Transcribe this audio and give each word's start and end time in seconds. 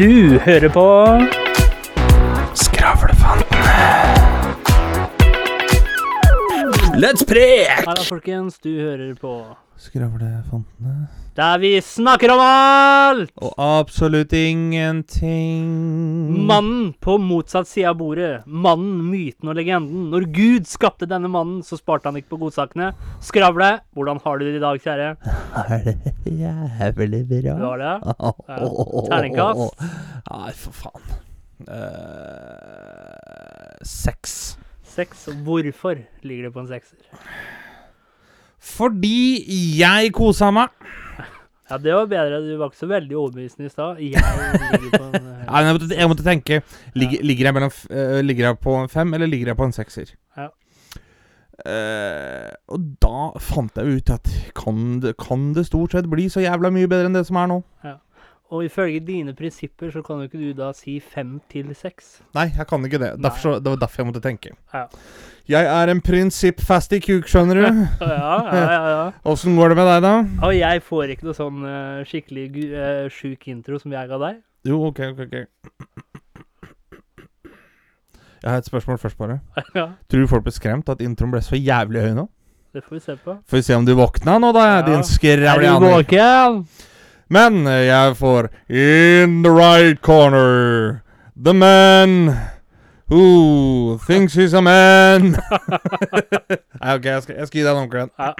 Du 0.00 0.38
hører 0.38 0.68
på 0.72 0.82
Skravlefantene. 2.56 3.74
Let's 6.96 7.26
prek! 7.28 7.82
Halla, 7.84 8.06
folkens. 8.08 8.56
Du 8.64 8.70
hører 8.80 9.12
på 9.20 9.34
Skravlefantene. 9.80 11.06
Der 11.38 11.54
vi 11.62 11.70
snakker 11.80 12.28
om 12.34 12.40
alt! 12.44 13.30
Og 13.40 13.54
absolutt 13.64 14.34
ingenting. 14.36 15.70
Mannen 16.44 16.90
på 17.00 17.14
motsatt 17.22 17.64
side 17.70 17.88
av 17.88 17.96
bordet. 17.96 18.42
Mannen, 18.44 18.98
myten 19.08 19.48
og 19.48 19.56
legenden. 19.56 20.10
Når 20.12 20.26
Gud 20.36 20.68
skapte 20.68 21.08
denne 21.08 21.30
mannen, 21.32 21.62
så 21.64 21.78
sparte 21.80 22.10
han 22.10 22.18
ikke 22.20 22.34
på 22.34 22.40
godsakene. 22.42 22.90
Skravle, 23.24 23.70
hvordan 23.96 24.20
har 24.26 24.36
du 24.36 24.44
det 24.50 24.58
i 24.58 24.60
dag, 24.66 24.76
kjære? 24.84 25.08
Er 25.64 25.80
det 25.86 25.96
jævlig 26.28 27.22
bra? 27.30 27.56
Du 27.56 27.64
har 27.70 27.80
det? 27.86 27.94
Ja. 28.50 28.58
Terningkast? 29.08 29.80
Nei, 30.28 30.50
for 30.60 30.72
faen. 30.82 31.08
Uh, 31.70 33.80
seks. 33.86 34.36
Seks. 34.84 35.24
Hvorfor 35.46 36.04
ligger 36.26 36.50
det 36.50 36.52
på 36.52 36.60
en 36.66 36.68
sekser? 36.68 37.00
Fordi 38.80 39.44
jeg 39.76 40.12
kosa 40.16 40.48
meg. 40.54 40.72
Ja, 41.70 41.76
det 41.78 41.92
var 41.94 42.06
bedre. 42.10 42.40
Du 42.42 42.56
var 42.58 42.70
ikke 42.70 42.80
så 42.80 42.88
veldig 42.90 43.16
overbevisende 43.16 43.68
i 43.68 43.72
stad. 43.72 44.00
Jeg 44.00 44.16
eh, 44.16 45.66
jeg, 45.68 45.90
jeg 45.98 46.08
måtte 46.10 46.24
tenke 46.26 46.62
ligger, 46.94 47.22
ligger, 47.22 47.46
jeg 47.46 47.54
mellom, 47.54 47.74
eh, 47.90 48.20
ligger 48.24 48.48
jeg 48.48 48.58
på 48.64 48.74
en 48.80 48.88
fem, 48.88 49.14
eller 49.14 49.30
ligger 49.30 49.52
jeg 49.52 49.58
på 49.60 49.68
en 49.68 49.76
sekser? 49.76 50.14
Ja. 50.38 50.48
Uh, 51.60 52.48
og 52.72 52.84
da 53.04 53.26
fant 53.44 53.76
jeg 53.76 53.98
ut 53.98 54.10
at 54.14 54.28
kan 54.56 54.94
det, 55.02 55.10
kan 55.20 55.50
det 55.52 55.66
stort 55.68 55.92
sett 55.92 56.06
bli 56.08 56.24
så 56.32 56.40
jævla 56.40 56.70
mye 56.72 56.88
bedre 56.88 57.10
enn 57.10 57.18
det 57.18 57.26
som 57.28 57.36
er 57.36 57.50
nå? 57.50 57.58
Og 58.50 58.64
ifølge 58.66 58.98
dine 59.06 59.30
prinsipper 59.38 59.92
så 59.94 60.00
kan 60.02 60.18
jo 60.18 60.26
ikke 60.26 60.38
du 60.40 60.52
da 60.58 60.72
si 60.74 60.96
fem 60.98 61.36
til 61.52 61.68
seks. 61.78 62.16
Nei, 62.34 62.48
jeg 62.56 62.66
kan 62.66 62.82
ikke 62.84 62.98
det. 62.98 63.10
Derfor, 63.22 63.38
så, 63.38 63.52
det 63.62 63.70
var 63.70 63.78
derfor 63.84 64.02
jeg 64.02 64.08
måtte 64.08 64.22
tenke. 64.24 64.50
Ja. 64.74 64.84
Jeg 65.50 65.68
er 65.70 65.90
en 65.92 66.00
prinsippfast 66.02 66.92
i 66.94 66.98
kuk, 67.02 67.28
skjønner 67.30 67.60
du. 67.60 67.68
Ja, 68.10 68.34
ja, 68.50 68.64
ja. 68.64 68.80
ja. 68.90 69.04
Åssen 69.30 69.54
går 69.58 69.70
det 69.72 69.78
med 69.78 69.86
deg, 69.92 70.02
da? 70.02 70.12
Og 70.48 70.56
jeg 70.56 70.82
får 70.82 71.14
ikke 71.14 71.28
noe 71.28 71.38
sånn 71.38 71.62
uh, 71.62 72.02
skikkelig 72.10 72.48
eh, 72.70 73.06
sjuk 73.14 73.46
intro 73.54 73.78
som 73.78 73.94
jeg 73.94 74.10
ga 74.10 74.18
deg. 74.26 74.42
Jo, 74.66 74.82
OK, 74.90 75.00
OK. 75.14 75.22
ok 75.24 75.38
Jeg 78.40 78.50
har 78.50 78.58
et 78.58 78.66
spørsmål 78.66 78.98
først, 78.98 79.18
bare. 79.20 79.40
ja, 79.78 79.88
Tror 80.10 80.22
du 80.26 80.28
folk 80.30 80.46
ble 80.46 80.52
skremt 80.56 80.88
at 80.90 81.02
introen 81.04 81.34
ble 81.34 81.42
så 81.44 81.58
jævlig 81.58 82.02
høy 82.08 82.14
nå? 82.18 82.28
det 82.70 82.84
får 82.86 82.94
vi 82.94 83.00
se 83.02 83.16
på. 83.18 83.32
Får 83.50 83.58
vi 83.58 83.62
se 83.66 83.74
om 83.74 83.86
du 83.86 83.96
våkna 83.98 84.36
nå, 84.38 84.52
da, 84.54 84.60
Ja. 84.76 84.82
din 84.86 85.00
Er 85.00 85.02
du 85.02 85.08
skrævlianer. 85.10 85.90
våken? 85.90 86.60
Men 87.30 87.66
jeg 87.66 88.16
får 88.18 88.48
In 88.68 89.42
the 89.42 89.52
right 89.54 90.00
corner 90.02 91.02
The 91.44 91.54
man 91.54 92.36
Who 93.10 93.98
thinks 94.06 94.34
he's 94.34 94.54
a 94.54 94.60
man 94.62 95.36
ok, 96.94 97.04
jeg 97.04 97.22
skal, 97.22 97.34
jeg 97.38 97.46
skal 97.46 97.58
gi 97.60 97.66
deg 97.66 97.76
en. 97.76 98.10
Ja. 98.18 98.32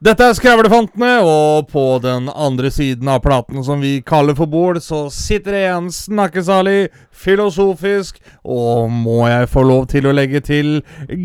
Dette 0.00 0.24
er 0.24 0.32
Skravlefantene, 0.32 1.18
og 1.20 1.66
på 1.68 1.82
den 2.00 2.30
andre 2.32 2.70
siden 2.72 3.08
av 3.12 3.18
platen 3.20 3.60
som 3.60 3.82
vi 3.84 3.98
kaller 4.00 4.32
for 4.32 4.48
bord, 4.48 4.78
så 4.80 5.10
sitter 5.12 5.52
det 5.52 5.64
en 5.68 5.90
snakkesalig, 5.92 6.86
filosofisk, 7.12 8.16
og 8.40 8.88
må 8.88 9.26
jeg 9.28 9.50
få 9.52 9.60
lov 9.68 9.82
til 9.92 10.08
å 10.08 10.14
legge 10.16 10.40
til, 10.46 10.70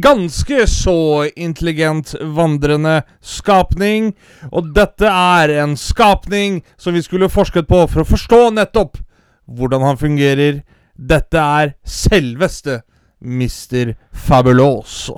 ganske 0.03 0.65
så 0.67 1.23
intelligent 1.39 2.11
vandrende 2.35 2.97
skapning. 3.23 4.09
Og 4.51 4.73
dette 4.75 5.07
er 5.07 5.53
en 5.63 5.77
skapning 5.79 6.57
som 6.75 6.97
vi 6.99 7.03
skulle 7.05 7.31
forsket 7.31 7.69
på 7.69 7.79
for 7.87 8.03
å 8.03 8.09
forstå 8.09 8.41
nettopp 8.57 8.99
hvordan 9.55 9.87
han 9.87 10.01
fungerer. 10.03 10.59
Dette 10.99 11.47
er 11.61 11.77
selveste 11.87 12.81
Mr. 13.23 13.95
Fabuloso. 14.11 15.15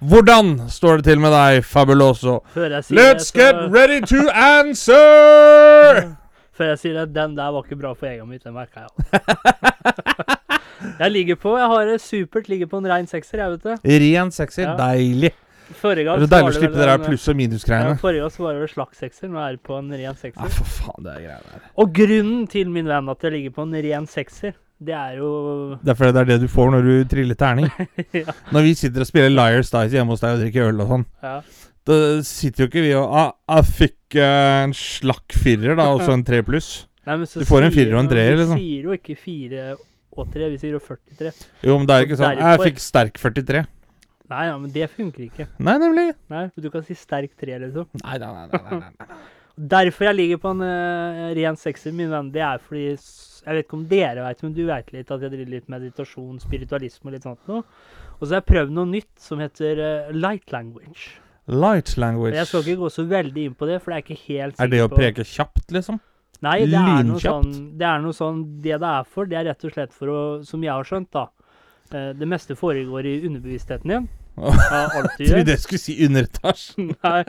Hvordan 0.00 0.68
står 0.68 0.96
det 1.00 1.04
til 1.08 1.20
med 1.20 1.32
deg, 1.32 1.64
Fabuloso? 1.64 2.42
Let's 2.54 2.88
det, 2.92 3.32
get 3.32 3.56
ready 3.72 4.00
to 4.04 4.28
answer! 4.60 6.12
Før 6.56 6.68
jeg 6.72 6.78
sier 6.80 6.94
det, 7.00 7.14
den 7.16 7.34
der 7.36 7.50
var 7.52 7.64
ikke 7.64 7.76
bra 7.80 7.92
for 7.96 8.06
egoet 8.08 8.28
mitt, 8.28 8.44
den 8.44 8.54
merka 8.56 8.80
jeg 8.86 8.92
jeg 11.00 11.10
ligger 11.12 11.36
på, 11.40 11.56
jeg 11.58 11.68
har 11.72 11.88
det 11.88 11.96
supert, 12.04 12.48
ligger 12.48 12.68
på 12.70 12.78
en 12.80 12.88
rein 12.92 13.08
sekser, 13.08 13.40
jeg 13.42 13.50
vet 13.56 13.64
det. 13.66 13.76
Ren 14.04 14.30
sekser. 14.32 14.68
Ja. 14.70 14.74
Deilig. 14.80 15.32
Forrige 15.80 16.14
Det 16.20 16.28
er 16.28 16.32
deilig 16.36 16.52
å 16.52 16.56
slippe 16.60 16.78
det 16.78 16.86
der 16.86 17.00
pluss- 17.02 17.24
og 17.26 17.32
Ja, 17.34 17.38
minusgreiene. 17.40 17.96
forrige 17.98 18.22
gang 18.22 18.30
så 18.36 18.44
var 18.44 18.52
det 18.54 18.60
vel 18.62 18.70
slags 18.70 19.00
sekser, 19.02 19.26
nå 19.32 19.40
er 19.42 19.56
det 19.56 19.62
på 19.66 19.74
en 19.80 19.88
ren 19.90 20.14
sekser. 20.20 20.44
Ja, 20.44 20.52
for 20.60 20.68
faen, 20.76 21.00
det 21.08 21.12
er 21.16 21.24
greier 21.24 21.48
der. 21.50 21.64
Og 21.82 21.90
grunnen 21.96 22.44
til, 22.52 22.70
min 22.70 22.86
venn, 22.92 23.08
at 23.10 23.24
jeg 23.26 23.34
ligger 23.34 23.56
på 23.56 23.64
en 23.66 23.74
ren 23.88 24.06
sekser, 24.06 24.54
det 24.78 24.92
er 24.92 25.14
jo 25.16 25.28
Det 25.80 25.92
er 25.92 25.96
fordi 25.96 26.12
det 26.12 26.20
er 26.20 26.28
det 26.32 26.40
du 26.42 26.48
får 26.52 26.72
når 26.74 26.84
du 26.84 26.94
triller 27.08 27.38
terning. 27.38 27.70
ja, 28.12 28.34
Når 28.52 28.66
vi 28.66 28.74
sitter 28.76 29.04
og 29.04 29.08
spiller 29.08 29.32
Liars 29.32 29.72
Dice 29.72 29.96
hjemme 29.96 30.12
hos 30.12 30.24
deg 30.24 30.36
og 30.36 30.42
drikker 30.44 30.68
øl 30.68 30.82
og 30.84 30.90
sånn, 30.92 31.06
ja. 31.24 31.36
da 31.88 31.98
sitter 32.28 32.64
jo 32.64 32.70
ikke 32.70 32.84
vi 32.84 32.92
og 32.98 33.16
ah, 33.22 33.30
Jeg 33.56 33.70
fikk 33.80 34.18
eh, 34.20 34.64
en 34.66 34.74
slakk 34.76 35.36
firer, 35.36 35.76
da, 35.78 35.88
og 35.94 36.04
så 36.04 36.12
en 36.16 36.26
tre 36.26 36.42
pluss. 36.46 36.70
Nei, 37.06 37.20
Du 37.22 37.46
får 37.48 37.68
en 37.68 37.74
firer 37.74 37.94
og 37.94 38.02
en 38.02 38.10
treer, 38.10 38.36
liksom. 38.40 38.60
Vi 38.60 38.66
sier 38.66 38.90
jo 38.90 38.98
ikke 38.98 39.16
fire 39.20 39.70
og 40.16 40.28
tre, 40.32 40.50
vi 40.52 40.60
sier 40.60 40.76
jo 40.76 40.82
43. 40.82 41.32
Jo, 41.64 41.78
men 41.78 41.88
det 41.88 41.96
er 41.96 42.06
ikke 42.06 42.20
sånn 42.20 42.38
Jeg 42.40 42.62
fikk 42.66 42.84
sterk 42.84 43.18
43. 43.20 43.64
Nei, 44.26 44.44
ja, 44.48 44.56
men 44.58 44.72
det 44.74 44.88
funker 44.90 45.22
ikke. 45.28 45.46
Nei, 45.62 45.76
nemlig. 45.78 46.10
Nei, 46.32 46.46
Du 46.58 46.68
kan 46.72 46.84
si 46.84 46.96
sterk 46.98 47.36
tre, 47.38 47.60
liksom. 47.62 47.86
Nei, 48.02 48.16
nei, 48.18 48.30
nei. 48.34 48.46
nei, 48.50 48.78
nei, 48.80 48.92
nei. 49.06 49.18
Derfor 49.56 50.10
jeg 50.10 50.16
ligger 50.18 50.40
på 50.40 50.50
en 50.52 50.60
uh, 50.60 51.28
ren 51.36 51.56
sekser, 51.56 51.94
min 51.96 52.10
venn, 52.12 52.28
det 52.32 52.42
er 52.44 52.58
fordi 52.60 52.90
Jeg 52.92 53.54
vet 53.54 53.64
ikke 53.64 53.78
om 53.78 53.84
dere 53.88 54.24
vet, 54.26 54.42
men 54.44 54.56
du 54.56 54.64
vet 54.68 54.90
litt 54.92 55.12
at 55.14 55.22
jeg 55.22 55.32
driver 55.32 55.52
litt 55.54 55.70
meditasjon, 55.72 56.40
spiritualisme 56.42 57.08
og 57.08 57.14
litt 57.14 57.24
sånt 57.24 57.48
noe. 57.48 57.62
Og 58.18 58.24
så 58.24 58.34
har 58.34 58.42
jeg 58.42 58.48
prøvd 58.50 58.74
noe 58.76 58.90
nytt 58.90 59.12
som 59.22 59.40
heter 59.40 59.80
uh, 59.80 60.10
light 60.12 60.52
language. 60.52 61.14
Light 61.46 61.94
language. 61.96 62.34
Jeg 62.34 62.50
skal 62.50 62.64
ikke 62.66 62.82
gå 62.82 62.90
så 62.90 63.06
veldig 63.06 63.46
inn 63.48 63.54
på 63.56 63.68
det, 63.70 63.78
for 63.80 63.92
det 63.92 63.96
er 64.00 64.04
ikke 64.04 64.20
helt 64.26 64.60
Er 64.60 64.70
det 64.72 64.82
å 64.82 64.90
preke 64.90 65.24
kjapt, 65.24 65.70
liksom? 65.72 66.00
Nei, 66.44 66.58
det 66.68 66.76
er 66.76 67.06
noe 67.06 67.22
sånn 67.22 67.52
det 67.80 67.86
er 67.88 68.02
noe 68.04 68.12
sånn 68.12 68.42
Det 68.60 68.74
det 68.76 68.88
er 68.90 69.06
for, 69.08 69.24
det 69.30 69.38
er 69.38 69.46
rett 69.48 69.62
og 69.64 69.72
slett 69.72 69.94
for 69.96 70.10
å 70.12 70.18
Som 70.44 70.66
jeg 70.66 70.74
har 70.74 70.84
skjønt, 70.84 71.08
da. 71.14 71.28
Uh, 71.94 72.10
Det 72.18 72.28
meste 72.28 72.58
foregår 72.58 73.08
i 73.08 73.20
underbevisstheten 73.28 73.94
din. 73.94 74.08
Trodde 75.16 75.50
jeg 75.54 75.60
skulle 75.62 75.80
si 75.80 75.94
underetasjen. 76.06 76.90
Nei, 77.06 77.22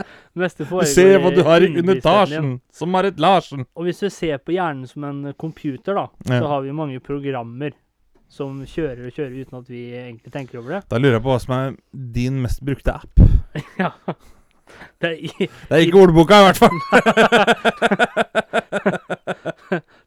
neste 0.44 0.66
foregår 0.68 0.90
ser 0.92 1.20
hva 1.24 1.32
du 1.36 1.42
har 1.48 1.64
i 1.64 1.70
under 1.72 1.80
etasjen 1.80 1.84
underetasjen, 1.88 2.54
som 2.82 2.92
Marit 2.94 3.20
Larsen. 3.24 3.66
Og 3.80 3.88
hvis 3.88 4.00
du 4.04 4.10
ser 4.14 4.38
på 4.44 4.52
hjernen 4.58 4.88
som 4.90 5.04
en 5.08 5.34
computer, 5.40 5.94
da, 5.96 6.08
Ja. 6.28 6.40
så 6.42 6.48
har 6.52 6.62
vi 6.68 6.72
mange 6.76 7.00
programmer 7.04 7.72
som 8.28 8.60
kjører 8.68 9.06
og 9.08 9.14
kjører 9.16 9.38
uten 9.40 9.60
at 9.62 9.70
vi 9.72 9.86
egentlig 9.96 10.34
tenker 10.34 10.60
over 10.60 10.74
det. 10.78 10.82
Da 10.92 11.00
lurer 11.00 11.16
jeg 11.16 11.24
på 11.24 11.32
hva 11.32 11.40
som 11.40 11.54
er 11.56 11.78
din 12.18 12.42
mest 12.44 12.60
brukte 12.68 12.98
app. 13.00 13.22
ja. 13.82 13.94
Det 15.00 15.08
er, 15.08 15.16
i, 15.16 15.48
Det 15.48 15.72
er 15.78 15.86
ikke 15.86 16.02
ordboka, 16.04 16.42
i 16.42 16.48
hvert 16.50 16.60
fall. 16.60 16.76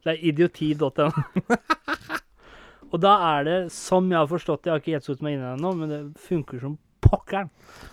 det 0.05 0.13
er 0.13 0.19
idioti.no. 0.29 1.09
og 2.91 3.01
da 3.01 3.15
er 3.37 3.43
det, 3.47 3.57
som 3.73 4.09
jeg 4.11 4.19
har 4.21 4.29
forstått 4.29 4.61
det, 4.63 4.69
jeg 4.69 4.73
har 4.75 4.83
ikke 4.83 4.95
helt 4.97 5.07
satt 5.09 5.25
meg 5.25 5.33
inn 5.35 5.41
i 5.41 5.47
det 5.47 5.51
ennå, 5.57 5.73
men 5.81 5.91
det 5.91 6.01
funker 6.29 6.61
som 6.61 6.77
pokkeren. 7.03 7.49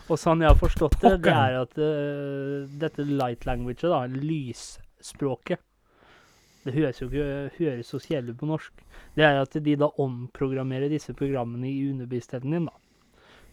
Og 0.09 0.19
sånn 0.21 0.43
jeg 0.45 0.51
har 0.53 0.59
forstått 0.61 0.99
det, 1.03 1.15
det 1.25 1.33
er 1.35 1.57
at 1.63 1.79
uh, 1.81 2.69
dette 2.81 3.05
light 3.09 3.45
languaget, 3.49 3.89
da, 3.91 4.05
lysspråket 4.09 5.61
Det 6.65 6.75
høres 6.75 7.01
jo 7.01 7.07
ikke 7.09 7.27
høres 7.59 7.91
så 7.93 8.01
kjedelig 8.03 8.37
på 8.41 8.49
norsk. 8.51 8.83
Det 9.17 9.25
er 9.25 9.39
at 9.41 9.55
de 9.65 9.77
da 9.81 9.89
omprogrammerer 10.03 10.91
disse 10.93 11.15
programmene 11.17 11.69
i 11.71 11.87
underbevisstheten 11.91 12.53
din, 12.53 12.67
da. 12.69 12.75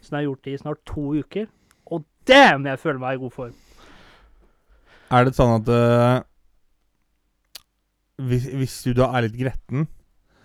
Så 0.02 0.12
den 0.12 0.18
har 0.20 0.26
gjort 0.28 0.44
det 0.46 0.54
i 0.54 0.62
snart 0.62 0.82
to 0.90 1.04
uker. 1.22 1.46
Og 1.94 2.04
damn, 2.28 2.66
jeg 2.68 2.82
føler 2.82 3.00
meg 3.02 3.16
i 3.16 3.22
god 3.24 3.32
form. 3.36 3.54
Er 5.16 5.28
det 5.28 5.36
sånn 5.38 5.54
at 5.62 5.70
uh, 5.70 6.24
hvis, 8.26 8.48
hvis 8.52 8.76
du 8.88 8.94
da 8.98 9.12
er 9.16 9.28
litt 9.28 9.38
gretten, 9.40 9.88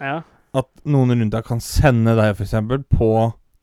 Ja. 0.00 0.20
at 0.56 0.68
noen 0.84 1.12
rundt 1.16 1.32
deg 1.34 1.44
kan 1.46 1.60
sende 1.64 2.14
deg 2.18 2.32
for 2.36 2.46
eksempel 2.46 2.82
på 2.90 3.10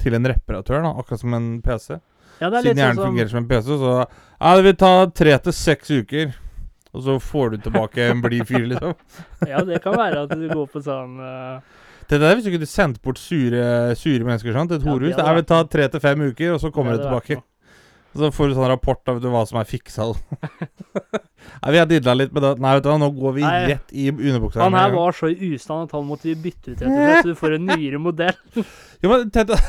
til 0.01 0.17
en 0.17 0.27
reparatør, 0.33 0.83
da, 0.85 0.91
akkurat 1.01 1.19
som 1.23 1.33
en 1.37 1.47
PC? 1.65 1.97
ja, 2.39 2.49
det 2.51 2.59
er 2.59 2.61
Siden 2.61 2.69
litt 2.69 2.77
hjernen 2.83 2.95
sånn 2.95 3.01
som 3.01 3.09
fungerer 3.11 3.31
som 3.33 3.39
en 3.41 3.47
PC, 3.49 3.77
så 3.81 3.93
ja, 3.97 4.51
det 4.59 4.63
vil 4.67 4.75
ta 4.77 4.91
tre 5.17 5.37
til 5.47 5.55
seks 5.57 5.89
uker. 6.03 6.35
Og 6.97 7.03
så 7.05 7.17
får 7.21 7.49
du 7.51 7.57
tilbake 7.67 8.05
en 8.09 8.21
blid 8.23 8.45
fyr, 8.47 8.63
liksom. 8.71 8.93
Ja, 9.51 9.59
det 9.67 9.81
kan 9.83 9.97
være 9.99 10.23
at 10.25 10.31
du 10.33 10.47
går 10.49 10.69
på 10.71 10.79
sånn 10.81 11.17
eh, 11.21 11.59
Det 12.09 12.17
der 12.23 12.37
hvis 12.37 12.47
du 12.47 12.53
kunne 12.55 12.69
sendt 12.69 13.01
bort 13.03 13.19
sure, 13.21 13.93
sure 13.99 14.23
mennesker 14.25 14.55
sant, 14.55 14.71
til 14.71 14.79
et 14.79 14.85
Ja, 14.87 14.93
horehus. 14.95 15.11
det 15.11 15.19
det 15.19 15.25
hadde 15.27 15.35
vil 15.35 15.43
vært 15.43 15.51
ta 15.51 15.59
tre 15.75 15.87
til 15.93 16.03
fem 16.05 16.23
uker, 16.31 16.53
og 16.55 16.61
så 16.63 16.71
kommer 16.73 16.95
det 16.95 17.03
hadde 17.03 17.11
vært 17.19 17.27
tilbake. 17.27 17.43
Så 18.17 18.31
får 18.33 18.47
du 18.49 18.55
sånn 18.57 18.69
rapport 18.71 19.11
av 19.11 19.19
hva 19.21 19.43
som 19.45 19.59
er 19.61 19.67
fiksa. 19.69 20.07
Nei, 21.61 21.71
vi 21.75 21.77
har 21.83 21.89
didla 21.91 22.15
litt 22.17 22.31
med 22.33 22.41
det. 22.47 22.53
Nei, 22.63 22.71
vet 22.77 22.85
du 22.85 22.89
hva, 22.89 22.95
nå 23.03 23.09
går 23.13 23.35
vi 23.35 23.43
Nei. 23.45 23.59
rett 23.73 23.91
i 23.93 24.07
underbuksa. 24.09 24.63
Han 24.63 24.71
med 24.73 24.79
her 24.81 24.87
en 24.89 24.95
gang. 24.95 25.01
var 25.03 25.17
så 25.19 25.29
i 25.29 25.51
ustand 25.53 25.85
at 25.89 25.93
han 25.99 26.07
måtte 26.07 26.29
vi 26.31 26.37
bytte 26.47 26.71
ut, 26.73 26.81
rett 26.81 26.87
og 26.87 26.97
slett. 27.03 27.21
Så 27.27 27.35
du 27.35 27.37
får 27.43 27.57
en 27.59 27.67
nyere 27.73 28.01
modell. 28.01 28.39
Jo, 29.03 29.11
men 29.11 29.27
tenk 29.29 29.51
deg 29.51 29.61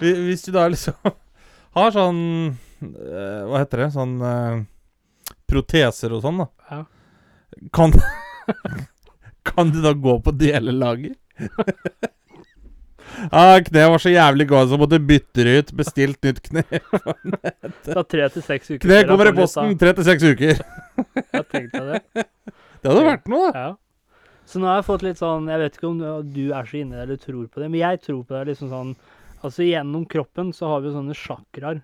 Hvis 0.00 0.44
du 0.46 0.52
da 0.54 0.66
liksom 0.70 0.94
har 1.78 1.94
sånn 1.94 2.20
eh, 2.82 3.42
Hva 3.48 3.62
heter 3.62 3.84
det? 3.84 3.88
Sånn 3.96 4.14
eh, 4.22 4.60
proteser 5.48 6.14
og 6.16 6.22
sånn, 6.24 6.44
da. 6.44 6.48
Ja. 6.70 6.84
Kan 7.74 7.94
Kan 9.48 9.72
du 9.72 9.80
da 9.82 9.94
gå 9.96 10.18
på 10.22 10.34
delelager? 10.36 11.14
ah, 13.32 13.56
kneet 13.64 13.90
var 13.90 14.02
så 14.02 14.12
jævlig 14.12 14.48
godt, 14.50 14.68
så 14.68 14.78
måtte 14.80 15.00
bytte 15.00 15.46
det 15.46 15.54
ut. 15.58 15.72
Bestilt 15.78 16.20
nytt 16.26 16.42
kne. 16.44 16.64
Ta 17.86 18.04
tre 18.04 18.28
til 18.34 18.44
seks 18.44 18.74
uker. 18.74 18.82
Kne 18.84 18.98
kommer 19.08 19.30
i 19.30 19.34
posten. 19.38 19.72
Tre 19.80 19.94
til 19.96 20.08
seks 20.10 20.26
uker. 20.28 20.60
Jeg 21.16 21.46
tenkte 21.48 21.84
det. 21.86 22.26
Det 22.82 22.90
hadde 22.90 23.06
vært 23.08 23.30
noe, 23.32 23.48
da. 23.48 23.62
Ja. 23.64 23.70
Så 24.48 24.60
nå 24.60 24.68
har 24.68 24.78
jeg 24.78 24.86
fått 24.86 25.02
litt 25.04 25.18
sånn 25.20 25.48
Jeg 25.50 25.60
vet 25.60 25.74
ikke 25.76 25.88
om 25.90 25.98
du 26.32 26.44
er 26.56 26.68
så 26.68 26.78
inne 26.78 26.94
i 26.94 26.98
det 26.98 27.02
eller 27.04 27.18
tror 27.20 27.48
på 27.52 27.60
det, 27.60 27.66
men 27.68 27.82
jeg 27.82 28.00
tror 28.06 28.22
på 28.24 28.32
det 28.32 28.54
liksom 28.54 28.70
sånn 28.72 28.94
Altså 29.44 29.66
gjennom 29.66 30.04
kroppen 30.10 30.50
så 30.56 30.72
har 30.72 30.82
vi 30.82 30.92
sånne 30.94 31.14
chakraer. 31.16 31.80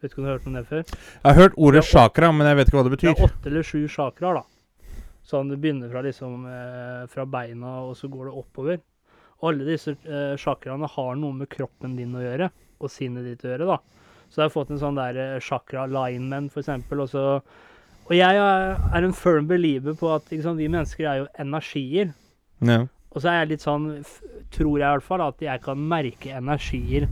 Vet 0.00 0.12
ikke 0.12 0.20
om 0.20 0.26
du 0.26 0.30
har 0.30 0.38
hørt 0.38 0.48
om 0.48 0.56
det 0.56 0.64
før? 0.68 0.82
Jeg 0.84 1.24
har 1.24 1.38
hørt 1.38 1.54
ordet 1.56 1.84
chakra, 1.88 2.30
men 2.32 2.48
jeg 2.48 2.58
vet 2.58 2.68
ikke 2.68 2.78
hva 2.78 2.84
det 2.86 2.94
betyr. 2.94 3.10
Det 3.10 3.14
er 3.14 3.28
åtte 3.28 3.50
eller 3.50 3.68
sju 3.68 3.78
chakraer, 3.88 4.40
da. 4.40 4.92
Sånn 5.24 5.48
det 5.48 5.56
begynner 5.60 5.88
fra 5.92 6.02
liksom 6.04 6.44
eh, 6.50 7.04
fra 7.08 7.24
beina, 7.24 7.78
og 7.88 7.96
så 7.96 8.10
går 8.12 8.28
det 8.28 8.34
oppover. 8.42 8.82
Og 9.40 9.50
alle 9.50 9.68
disse 9.68 9.94
eh, 10.04 10.34
chakraene 10.40 10.88
har 10.92 11.14
noe 11.20 11.36
med 11.36 11.48
kroppen 11.52 11.96
din 11.96 12.12
å 12.16 12.24
gjøre, 12.24 12.50
og 12.80 12.92
sinnet 12.92 13.28
ditt 13.28 13.44
å 13.44 13.54
gjøre, 13.54 13.68
da. 13.74 13.78
Så 14.28 14.42
jeg 14.42 14.48
har 14.48 14.52
fått 14.52 14.74
en 14.74 14.80
sånn 14.82 14.98
der 15.00 15.20
eh, 15.20 15.40
chakra 15.44 15.86
lineman, 15.88 16.50
for 16.52 16.64
eksempel, 16.64 17.04
og 17.04 17.12
så 17.12 17.24
Og 18.04 18.12
jeg 18.12 18.36
er 18.36 18.74
er 18.92 19.04
en 19.06 19.14
firm 19.16 19.46
believer 19.48 19.94
på 19.96 20.10
at 20.12 20.28
liksom, 20.28 20.58
vi 20.60 20.68
mennesker 20.68 21.06
er 21.08 21.16
jo 21.22 21.28
energier. 21.40 22.10
Ja. 22.60 22.82
Og 23.14 23.22
så 23.22 23.30
er 23.30 23.38
jeg 23.38 23.54
litt 23.54 23.64
sånn, 23.64 23.86
tror 24.52 24.78
jeg 24.78 24.86
i 24.86 24.96
hvert 24.96 25.06
fall, 25.06 25.24
at 25.24 25.44
jeg 25.44 25.62
kan 25.64 25.86
merke 25.94 26.34
energier. 26.36 27.08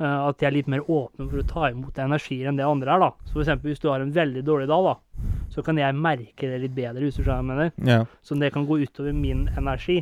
Uh, 0.00 0.28
at 0.30 0.38
de 0.40 0.46
er 0.48 0.54
litt 0.56 0.70
mer 0.72 0.82
åpne 0.82 1.28
for 1.28 1.38
å 1.38 1.46
ta 1.46 1.68
imot 1.70 1.98
energier 2.00 2.48
enn 2.48 2.56
det 2.58 2.66
andre 2.66 2.94
er. 2.94 3.02
da. 3.04 3.10
Så 3.28 3.36
for 3.36 3.44
eksempel 3.44 3.70
hvis 3.70 3.82
du 3.82 3.90
har 3.90 4.02
en 4.02 4.14
veldig 4.14 4.42
dårlig 4.46 4.66
dag, 4.70 4.88
da, 4.88 5.34
så 5.52 5.62
kan 5.62 5.78
jeg 5.78 5.98
merke 5.98 6.48
det 6.48 6.62
litt 6.64 6.74
bedre, 6.74 7.04
hvis 7.04 7.20
du 7.20 7.22
skjønner 7.22 7.36
hva 7.36 7.42
jeg 7.42 7.50
mener. 7.52 7.92
ja. 7.92 8.00
Så 8.24 8.38
det 8.40 8.50
kan 8.54 8.66
gå 8.66 8.80
utover 8.82 9.14
min 9.14 9.44
energi. 9.52 10.00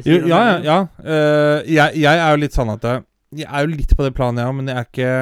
Jo, 0.00 0.22
ja, 0.24 0.40
ja. 0.40 0.56
ja. 0.64 0.78
Uh, 0.98 1.60
jeg, 1.68 2.00
jeg 2.00 2.22
er 2.22 2.30
jo 2.32 2.40
litt 2.40 2.56
sånn 2.56 2.72
at 2.72 2.86
jeg, 2.88 3.04
jeg 3.42 3.50
er 3.50 3.66
jo 3.66 3.74
litt 3.74 3.92
på 3.96 4.06
det 4.06 4.14
planet, 4.16 4.46
ja, 4.46 4.54
men 4.56 4.72
jeg 4.72 4.80
er 4.80 4.88
ikke 4.88 5.12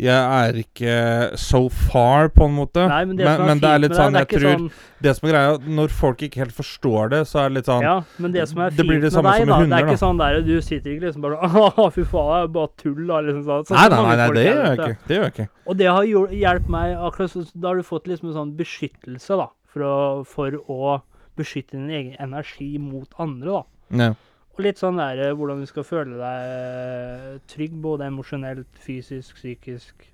Jeg 0.00 0.16
er 0.16 0.56
ikke 0.56 0.92
so 1.38 1.68
far, 1.68 2.30
på 2.32 2.46
en 2.48 2.54
måte. 2.56 2.86
Nei, 2.88 3.02
men 3.04 3.16
det 3.18 3.26
men, 3.28 3.42
men 3.46 3.58
det 3.60 3.68
er 3.68 3.82
litt 3.82 3.94
sånn 3.94 4.16
jeg 4.16 4.24
det 4.26 4.38
tror 4.38 4.54
sånn 4.56 4.64
Det 5.04 5.12
som 5.18 5.28
er 5.28 5.32
greia, 5.34 5.58
når 5.78 5.92
folk 5.94 6.22
ikke 6.26 6.40
helt 6.40 6.54
forstår 6.56 7.10
det, 7.12 7.20
så 7.28 7.42
er 7.42 7.50
det 7.52 7.58
litt 7.60 7.68
sånn 7.68 7.84
Ja, 7.84 7.94
men 8.24 8.32
det 8.32 8.46
som 8.48 8.62
er 8.64 8.72
fint 8.72 8.88
blir 8.88 9.02
det 9.04 9.12
med 9.12 9.28
deg, 9.28 9.46
da, 9.52 9.58
det 9.60 9.76
er 9.76 9.84
ikke 9.84 9.92
da. 9.92 10.00
sånn 10.00 10.22
der 10.22 10.40
du 10.46 10.54
sitter 10.64 10.94
ikke 10.94 11.04
liksom 11.06 11.26
bare 11.26 11.52
Å, 11.84 11.86
fy 11.92 12.06
faen, 12.08 12.32
det 12.32 12.40
er 12.48 12.50
bare 12.56 12.72
tull, 12.82 13.04
da. 13.12 13.20
Liksom 13.28 13.44
sånn. 13.44 13.68
Nei, 13.76 13.86
nei, 13.92 14.00
nei, 14.02 14.16
nei 14.22 14.28
det 14.38 14.46
gjør 14.48 14.62
jeg 14.64 14.78
ikke. 14.80 14.96
Det 15.06 15.18
gjør 15.18 15.24
jeg 15.28 15.34
ikke. 15.36 15.48
Og 15.66 15.78
det 15.82 15.88
har 15.92 16.08
hjul- 16.08 16.34
hjulpet 16.40 16.74
meg 16.78 16.96
akkurat 17.10 17.34
sånn 17.36 17.48
Da 17.54 17.68
har 17.68 17.76
du 17.82 17.86
fått 17.92 18.10
liksom 18.10 18.32
en 18.32 18.38
sånn 18.40 18.56
beskyttelse, 18.58 19.38
da. 19.44 19.48
For 19.72 19.86
å, 19.86 19.94
for 20.28 20.58
å 20.72 20.98
beskytte 21.38 21.76
din 21.78 21.88
egen 21.92 22.16
energi 22.20 22.74
mot 22.80 23.08
andre, 23.22 23.60
da. 23.60 24.06
Ja. 24.08 24.12
Og 24.52 24.64
litt 24.66 24.80
sånn 24.80 25.00
der 25.00 25.20
eh, 25.28 25.34
hvordan 25.36 25.62
du 25.62 25.68
skal 25.68 25.86
føle 25.88 26.18
deg 26.20 26.46
eh, 26.52 27.28
trygg, 27.48 27.76
både 27.84 28.08
emosjonelt, 28.10 28.68
fysisk, 28.84 29.38
psykisk, 29.38 30.06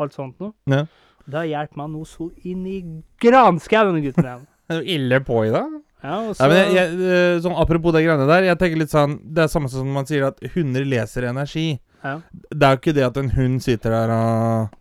alt 0.00 0.16
sånt 0.16 0.38
noe. 0.40 0.54
Ja. 0.70 0.86
Det 1.26 1.38
har 1.38 1.48
hjulpet 1.50 1.78
meg 1.78 1.90
noe 1.92 2.08
så 2.08 2.30
inn 2.48 2.64
i 2.66 2.78
granskauen, 3.22 4.00
gutten 4.04 4.26
min. 4.26 4.46
Er 4.72 4.78
du 4.80 4.88
ille 4.88 5.18
på 5.26 5.42
i 5.44 5.50
dag? 5.52 5.72
Ja, 6.02 6.16
og 6.22 6.32
Nei, 6.32 6.36
så 6.38 6.48
jeg, 6.50 6.70
jeg, 6.74 7.10
eh, 7.14 7.40
sånn 7.44 7.56
Apropos 7.60 7.92
det 7.94 8.00
greiene 8.06 8.26
der. 8.26 8.46
Jeg 8.48 8.58
tenker 8.58 8.80
litt 8.80 8.90
sånn 8.90 9.18
Det 9.22 9.44
er 9.44 9.50
samme 9.52 9.68
som 9.70 9.86
man 9.94 10.06
sier 10.08 10.24
at 10.32 10.40
hunder 10.54 10.86
leser 10.88 11.28
energi. 11.28 11.76
ja. 12.02 12.16
Det 12.32 12.66
er 12.66 12.74
jo 12.74 12.80
ikke 12.80 12.94
det 12.96 13.04
at 13.06 13.20
en 13.20 13.30
hund 13.36 13.60
sitter 13.62 13.94
der 13.94 14.14
og 14.16 14.72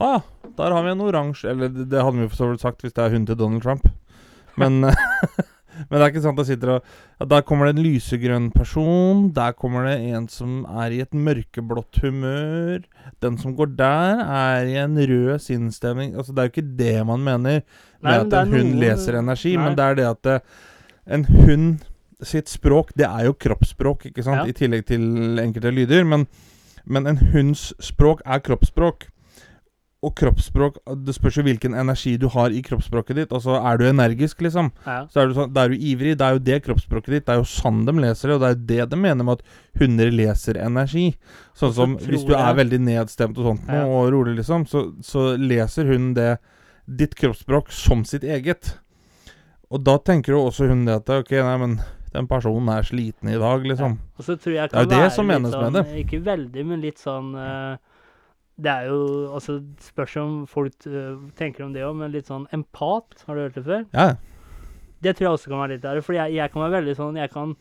Å, 0.00 0.12
der 0.56 0.76
har 0.76 0.86
vi 0.86 0.94
en 0.94 1.02
oransje 1.04 1.50
Eller 1.52 1.68
det, 1.72 1.90
det 1.92 2.00
hadde 2.00 2.22
vi 2.22 2.30
for 2.30 2.38
så 2.38 2.48
vidt 2.52 2.64
sagt 2.64 2.86
hvis 2.86 2.96
det 2.96 3.04
er 3.04 3.12
hund 3.12 3.28
til 3.28 3.36
Donald 3.40 3.64
Trump. 3.66 3.84
Men 4.60 4.86
Men 5.88 5.98
det 5.98 6.02
er 6.04 6.12
ikke 6.12 6.24
sant 6.24 6.40
at 6.42 6.48
sitter 6.48 6.74
og 6.76 6.80
ja, 7.20 7.26
Der 7.30 7.44
kommer 7.46 7.68
det 7.68 7.76
en 7.76 7.84
lysegrønn 7.84 8.50
person. 8.54 9.28
Der 9.34 9.54
kommer 9.58 9.86
det 9.88 9.98
en 10.12 10.26
som 10.32 10.64
er 10.68 10.94
i 10.94 11.00
et 11.04 11.14
mørkeblått 11.14 12.02
humør. 12.04 12.82
Den 13.24 13.38
som 13.38 13.56
går 13.58 13.72
der, 13.78 14.24
er 14.24 14.68
i 14.68 14.76
en 14.82 14.98
rød 14.98 15.38
sinnsstemning. 15.42 16.16
Altså, 16.16 16.32
det 16.32 16.42
er 16.42 16.50
jo 16.50 16.54
ikke 16.56 16.76
det 16.82 17.06
man 17.06 17.24
mener 17.24 17.62
med 18.02 18.12
at 18.18 18.36
en 18.42 18.52
hund 18.52 18.72
noen... 18.72 18.82
leser 18.82 19.18
energi, 19.18 19.56
Nei. 19.56 19.64
men 19.64 19.78
det 19.78 19.84
er 19.86 19.98
det 19.98 20.06
at 20.10 20.22
det, 20.26 20.38
en 21.06 21.24
hund 21.24 21.68
sitt 22.26 22.50
språk, 22.50 22.92
det 22.98 23.06
er 23.08 23.26
jo 23.26 23.34
kroppsspråk, 23.34 24.06
ikke 24.10 24.24
sant? 24.24 24.44
Ja. 24.44 24.50
I 24.50 24.56
tillegg 24.56 24.86
til 24.90 25.38
enkelte 25.42 25.72
lyder. 25.74 26.06
Men, 26.08 26.26
men 26.84 27.08
en 27.10 27.18
hunds 27.32 27.70
språk 27.82 28.22
er 28.26 28.42
kroppsspråk. 28.44 29.08
Og 30.02 30.10
kroppsspråk 30.18 30.80
Det 31.06 31.14
spørs 31.14 31.36
jo 31.38 31.44
hvilken 31.46 31.76
energi 31.78 32.16
du 32.18 32.26
har 32.34 32.50
i 32.50 32.62
kroppsspråket 32.66 33.20
ditt. 33.20 33.34
Altså, 33.34 33.54
er 33.54 33.78
du 33.78 33.84
energisk, 33.86 34.42
liksom, 34.42 34.72
ja. 34.86 35.04
så 35.06 35.22
er 35.22 35.30
du, 35.30 35.36
sånn, 35.36 35.52
da 35.54 35.64
er 35.64 35.74
du 35.74 35.78
ivrig. 35.78 36.16
Det 36.18 36.26
er 36.26 36.36
jo 36.38 36.42
det 36.42 36.58
kroppsspråket 36.64 37.14
ditt. 37.14 37.26
Det 37.28 37.36
er 37.36 37.38
jo 37.38 37.46
sånn 37.46 37.84
de 37.86 37.94
leser 38.02 38.32
det, 38.32 38.34
og 38.34 38.42
det 38.42 38.48
er 38.48 38.56
jo 38.56 38.64
det 38.72 38.88
de 38.90 39.00
mener 39.04 39.28
med 39.28 39.38
at 39.38 39.78
hunder 39.78 40.10
leser 40.10 40.58
energi. 40.58 41.06
Sånn 41.58 41.76
som 41.76 41.94
hvis 42.02 42.26
du 42.26 42.34
er 42.34 42.58
veldig 42.58 42.82
nedstemt 42.82 43.38
og 43.38 43.52
sånt 43.52 43.70
Ja. 43.70 43.84
og 43.86 44.10
rolig, 44.14 44.34
liksom, 44.40 44.66
så, 44.66 44.88
så 45.06 45.32
leser 45.38 45.86
hun 45.92 46.12
det 46.18 46.32
ditt 46.90 47.14
kroppsspråk 47.14 47.70
som 47.70 48.02
sitt 48.08 48.26
eget. 48.26 48.74
Og 49.72 49.84
da 49.86 49.96
tenker 50.02 50.34
jo 50.34 50.48
også 50.48 50.66
hun 50.68 50.84
det 50.88 50.98
at 50.98 51.14
Ok, 51.14 51.30
nei, 51.38 51.56
men 51.62 51.78
den 52.12 52.26
personen 52.28 52.68
er 52.74 52.84
sliten 52.84 53.30
i 53.30 53.38
dag, 53.40 53.64
liksom. 53.64 53.96
Og 54.18 54.26
så 54.26 54.36
tror 54.36 54.58
jeg 54.58 54.74
Det 54.74 54.82
er 54.82 54.84
jo 54.84 54.92
det 54.92 55.12
som 55.14 55.30
menes 55.30 55.54
menes 55.54 55.54
med 55.54 55.70
sånn, 55.70 55.78
det. 55.78 56.02
Ikke 56.04 56.20
veldig, 56.26 56.64
men 56.68 56.82
litt 56.82 57.00
sånn 57.00 57.30
eh, 57.38 57.78
Det 58.62 58.70
er 58.70 58.90
jo 58.90 58.98
Altså, 59.34 59.56
spørs 59.82 60.16
om 60.22 60.36
folk 60.50 60.86
uh, 60.86 61.18
tenker 61.38 61.64
om 61.66 61.72
det 61.74 61.82
òg, 61.86 61.96
men 61.98 62.12
litt 62.14 62.30
sånn 62.30 62.46
empat. 62.54 63.24
Har 63.26 63.38
du 63.38 63.44
hørt 63.46 63.58
det 63.58 63.64
før? 63.66 63.82
Ja. 63.92 64.12
Det 65.02 65.16
tror 65.18 65.26
jeg 65.26 65.38
også 65.38 65.50
kan 65.50 65.64
være 65.64 65.74
litt 65.74 65.82
der. 65.82 66.00
For 66.06 66.14
jeg, 66.16 66.36
jeg 66.36 66.52
kan 66.52 66.62
være 66.62 66.76
veldig 66.78 66.94
sånn 66.94 67.18
Jeg 67.18 67.32
kan 67.32 67.56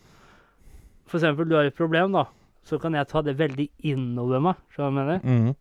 For 1.10 1.18
eksempel, 1.18 1.50
du 1.50 1.58
har 1.58 1.68
et 1.68 1.76
problem, 1.78 2.14
da. 2.14 2.28
Så 2.64 2.78
kan 2.80 2.94
jeg 2.94 3.10
ta 3.10 3.24
det 3.26 3.34
veldig 3.40 3.68
innover 3.90 4.44
meg. 4.46 4.60
Skjønner 4.72 4.92
du 4.92 5.00
hva 5.02 5.18
jeg 5.18 5.26
mener? 5.26 5.56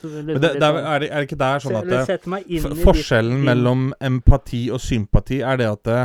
er 0.00 0.22
Men 0.22 0.26
liksom 0.26 0.40
det, 0.40 0.40
det 0.40 0.62
er, 0.62 0.72
sånn- 0.72 0.86
er, 0.94 0.98
det, 1.02 1.08
er 1.10 1.16
det 1.18 1.26
ikke 1.26 1.40
der 1.40 1.64
sånn 1.64 1.76
at 1.80 1.90
det, 1.90 2.78
Forskjellen 2.84 3.42
mellom 3.44 3.82
empati 4.00 4.62
og 4.72 4.80
sympati 4.80 5.40
er 5.44 5.60
det 5.60 5.66
at 5.68 5.82
det, 5.84 5.98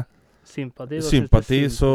sympati, 0.46 1.02
Sympati, 1.02 1.60
så 1.74 1.90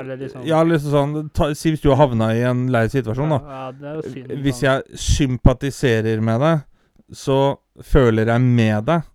eller 0.00 0.16
liksom, 0.20 0.44
Ja, 0.48 0.62
liksom 0.66 0.90
sånn 0.92 1.30
ta, 1.34 1.48
Si 1.54 1.70
hvis 1.72 1.82
du 1.84 1.88
har 1.92 2.00
havna 2.02 2.32
i 2.36 2.42
en 2.48 2.66
lei 2.74 2.84
situasjon, 2.92 3.32
da. 3.36 3.40
Ja, 3.46 3.94
ja, 3.94 4.02
synd. 4.02 4.36
Hvis 4.44 4.62
jeg 4.64 4.82
sympatiserer 5.08 6.20
med 6.24 6.40
deg, 6.42 6.62
så 7.12 7.40
føler 7.82 8.32
jeg 8.32 8.40
med 8.44 8.86
deg. 8.88 9.08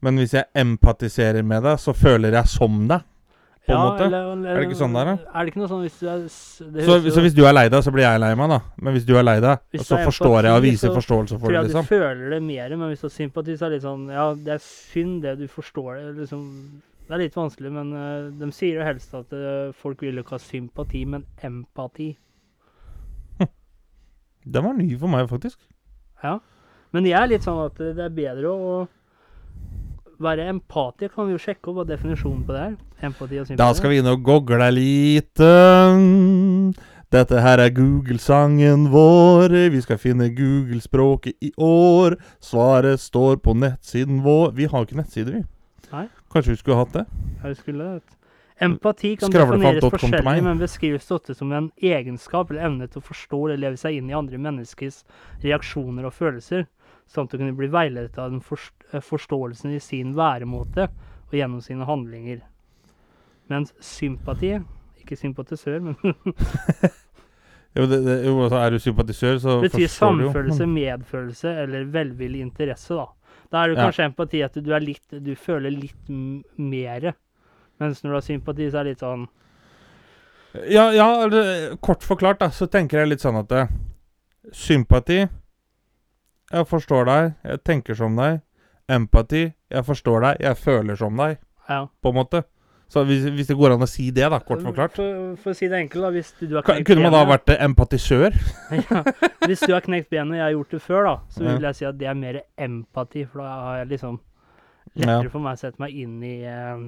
Men 0.00 0.16
hvis 0.16 0.32
jeg 0.38 0.48
empatiserer 0.56 1.44
med 1.44 1.62
deg, 1.66 1.78
så 1.80 1.92
føler 1.96 2.32
jeg 2.38 2.48
som 2.48 2.82
deg. 2.88 3.06
på 3.66 3.74
en 3.76 3.82
måte. 3.84 4.06
Eller, 4.08 4.30
Er 4.50 4.56
det 4.56 4.68
ikke 4.70 4.78
sånn 4.80 4.94
der, 4.96 5.04
da? 5.10 5.30
Er 5.36 5.44
det 5.44 5.52
ikke 5.52 5.60
noe 5.60 5.68
sånn 5.70 5.82
hvis 5.84 5.98
du 6.00 6.06
er 6.08 6.22
Så, 6.26 6.96
så 7.12 7.22
hvis 7.22 7.34
du 7.36 7.42
er 7.46 7.52
lei 7.52 7.66
deg, 7.68 7.82
så 7.84 7.92
blir 7.92 8.06
jeg 8.06 8.22
lei 8.22 8.30
meg, 8.34 8.48
da. 8.50 8.60
Men 8.80 8.96
hvis 8.96 9.04
du 9.06 9.12
er 9.20 9.26
lei 9.26 9.36
deg, 9.44 9.60
så 9.84 9.98
er 9.98 10.06
forstår 10.08 10.48
jeg 10.48 10.56
og 10.56 10.64
viser 10.64 10.94
forståelse 10.96 11.38
for 11.38 11.52
det, 11.52 11.62
liksom. 11.68 11.84
jeg 11.84 11.90
du 11.90 11.94
føler 12.00 12.30
det 12.34 12.40
mer, 12.42 12.76
men 12.76 12.88
hvis 12.90 13.04
du 13.04 13.06
har 13.06 13.14
sympati, 13.14 13.56
så 13.60 13.68
er 13.68 13.74
det 13.74 13.78
litt 13.78 13.86
sånn 13.86 14.06
Ja, 14.10 14.24
det 14.34 14.54
er 14.56 14.62
synd 14.64 15.20
det, 15.26 15.36
du 15.38 15.46
forstår 15.52 16.00
det. 16.00 16.08
Liksom, 16.22 16.46
det 17.10 17.16
er 17.16 17.24
litt 17.24 17.34
vanskelig, 17.34 17.70
men 17.74 17.88
eh, 17.98 18.28
de 18.38 18.46
sier 18.54 18.76
jo 18.78 18.86
helst 18.86 19.14
at 19.18 19.32
eh, 19.34 19.72
folk 19.74 20.04
vil 20.04 20.20
ikke 20.20 20.36
ha 20.36 20.42
sympati, 20.44 21.00
men 21.10 21.24
empati. 21.42 22.12
Den 24.54 24.66
var 24.68 24.76
ny 24.78 24.86
for 24.94 25.10
meg, 25.10 25.26
faktisk. 25.26 25.58
Ja. 26.22 26.36
Men 26.94 27.08
jeg 27.10 27.18
er 27.18 27.32
litt 27.32 27.48
sånn 27.48 27.58
at 27.64 27.80
det 27.80 28.04
er 28.04 28.14
bedre 28.14 28.52
å 28.54 28.76
være 30.22 30.46
empati. 30.52 31.08
Kan 31.10 31.26
vi 31.26 31.34
jo 31.34 31.42
sjekke 31.42 31.72
opp 31.72 31.80
hva 31.80 31.88
definisjonen 31.88 32.46
på 32.46 32.54
det 32.54 32.62
er? 32.68 32.78
Empati 33.10 33.42
og 33.42 33.50
sympati. 33.50 33.58
Da 33.58 33.68
skal 33.74 33.90
vi 33.90 33.98
inn 33.98 34.12
og 34.12 34.22
gogle 34.30 34.70
litt. 34.76 35.42
Dette 37.10 37.42
her 37.42 37.64
er 37.64 37.74
Google-sangen 37.74 38.86
vår. 38.94 39.56
Vi 39.74 39.82
skal 39.82 39.98
finne 39.98 40.30
Google-språket 40.30 41.42
i 41.42 41.50
år. 41.58 42.20
Svaret 42.38 43.02
står 43.02 43.42
på 43.42 43.58
nettsiden 43.58 44.22
vår. 44.22 44.54
Vi 44.54 44.70
har 44.70 44.86
ikke 44.86 45.02
nettside, 45.02 45.40
vi. 45.40 45.44
Nei. 45.90 46.06
Kanskje 46.32 46.54
vi 46.54 46.60
skulle 46.60 46.76
hatt 46.76 46.92
det? 46.94 47.04
Ja, 47.42 47.48
vi 47.48 47.54
skulle 47.58 47.84
det. 47.84 48.16
Empati 48.60 49.14
kan 49.16 49.32
defineres 49.32 49.84
forskjellig, 49.88 50.42
men 50.44 50.58
beskrives 50.60 51.10
ofte 51.10 51.34
som 51.34 51.52
en 51.56 51.70
egenskap 51.76 52.50
eller 52.50 52.66
evne 52.68 52.88
til 52.92 53.00
å 53.00 53.06
forstå 53.06 53.38
eller 53.46 53.62
leve 53.62 53.80
seg 53.80 53.96
inn 53.96 54.10
i 54.10 54.16
andre 54.16 54.36
menneskers 54.36 55.00
reaksjoner 55.40 56.04
og 56.04 56.12
følelser, 56.12 56.66
samt 57.08 57.32
å 57.32 57.40
kunne 57.40 57.56
bli 57.56 57.70
veiledet 57.72 58.18
av 58.20 58.34
den 58.34 58.42
eh, 58.44 59.00
forståelsen 59.00 59.72
i 59.72 59.80
sin 59.80 60.12
væremåte 60.18 60.90
og 61.30 61.38
gjennom 61.38 61.64
sine 61.64 61.88
handlinger. 61.88 62.42
Mens 63.50 63.72
sympati 63.82 64.58
Ikke 65.00 65.16
sympatisør, 65.16 65.80
men 65.80 65.96
Jo, 67.78 67.86
det, 67.86 68.00
det, 68.02 68.14
jo 68.26 68.34
altså, 68.42 68.58
er 68.58 68.70
du 68.74 68.78
sympatisør, 68.82 69.36
så 69.38 69.56
forstår 69.62 69.62
du 69.62 69.64
jo. 69.64 69.70
Betyr 69.70 69.90
samfølelse, 69.94 70.66
medfølelse 70.66 71.52
eller 71.64 71.84
velvillig 71.94 72.40
interesse, 72.42 72.98
da. 72.98 73.06
Da 73.50 73.64
er 73.64 73.68
det 73.68 73.78
Ja. 73.78 73.84
kanskje 73.90 74.04
empati 74.10 74.42
at 74.44 74.54
du 74.62 74.72
er 74.72 74.80
litt 74.80 75.08
Du 75.10 75.34
føler 75.34 75.70
litt 75.70 76.08
mer, 76.08 76.42
mere. 76.58 77.14
Mens 77.80 78.02
når 78.02 78.10
du 78.10 78.14
har 78.14 78.20
sympati, 78.20 78.70
så 78.70 78.78
er 78.80 78.84
det 78.84 78.90
litt 78.94 79.00
sånn 79.00 79.28
Ja, 80.68 80.90
ja 80.90 81.76
kort 81.80 82.02
forklart, 82.02 82.38
da, 82.40 82.48
så 82.50 82.66
tenker 82.68 82.98
jeg 83.00 83.08
litt 83.08 83.20
sånn 83.20 83.38
at 83.38 83.52
eh, 83.52 83.66
Sympati 84.52 85.28
Jeg 86.52 86.66
forstår 86.66 87.04
deg, 87.06 87.34
jeg 87.44 87.64
tenker 87.64 87.94
som 87.94 88.16
deg. 88.16 88.40
empati. 88.88 89.52
Jeg 89.70 89.84
forstår 89.86 90.20
deg. 90.20 90.40
Jeg 90.40 90.56
føler 90.56 90.96
som 90.98 91.16
deg, 91.16 91.38
Ja. 91.68 91.86
på 92.02 92.08
en 92.08 92.14
måte. 92.16 92.44
Så 92.90 93.04
hvis, 93.06 93.22
hvis 93.36 93.46
det 93.46 93.54
går 93.54 93.76
an 93.76 93.84
å 93.84 93.86
si 93.86 94.08
det, 94.10 94.24
da, 94.32 94.40
kort 94.42 94.64
forklart. 94.66 94.96
For, 94.98 95.18
for 95.38 95.52
å 95.52 95.54
si 95.54 95.68
det 95.70 95.78
enkelt, 95.84 96.02
da. 96.02 96.08
Hvis 96.16 96.32
du 96.40 96.56
har 96.56 96.64
knekt 96.66 96.88
Kunne 96.88 97.04
man 97.04 97.12
da 97.14 97.20
benet- 97.22 97.30
vært 97.36 97.52
eh, 97.54 97.60
empatisør? 97.68 98.38
ja, 98.80 99.02
Hvis 99.46 99.62
du 99.62 99.72
har 99.76 99.84
knekt 99.86 100.10
benet 100.10 100.34
og 100.34 100.40
jeg 100.40 100.44
har 100.48 100.56
gjort 100.56 100.74
det 100.74 100.80
før, 100.82 101.04
da, 101.06 101.12
så 101.30 101.44
vil 101.46 101.68
jeg 101.68 101.78
si 101.78 101.86
at 101.86 102.00
det 102.00 102.08
er 102.10 102.18
mer 102.18 102.40
empati. 102.66 103.22
For 103.30 103.44
da 103.44 103.52
har 103.68 103.78
jeg 103.84 103.92
liksom 103.94 104.18
lettere 104.98 105.30
for 105.30 105.44
meg 105.46 105.54
å 105.54 105.62
sette 105.62 105.78
meg 105.84 105.94
inn 106.02 106.18
i 106.26 106.34
eh, 106.50 106.82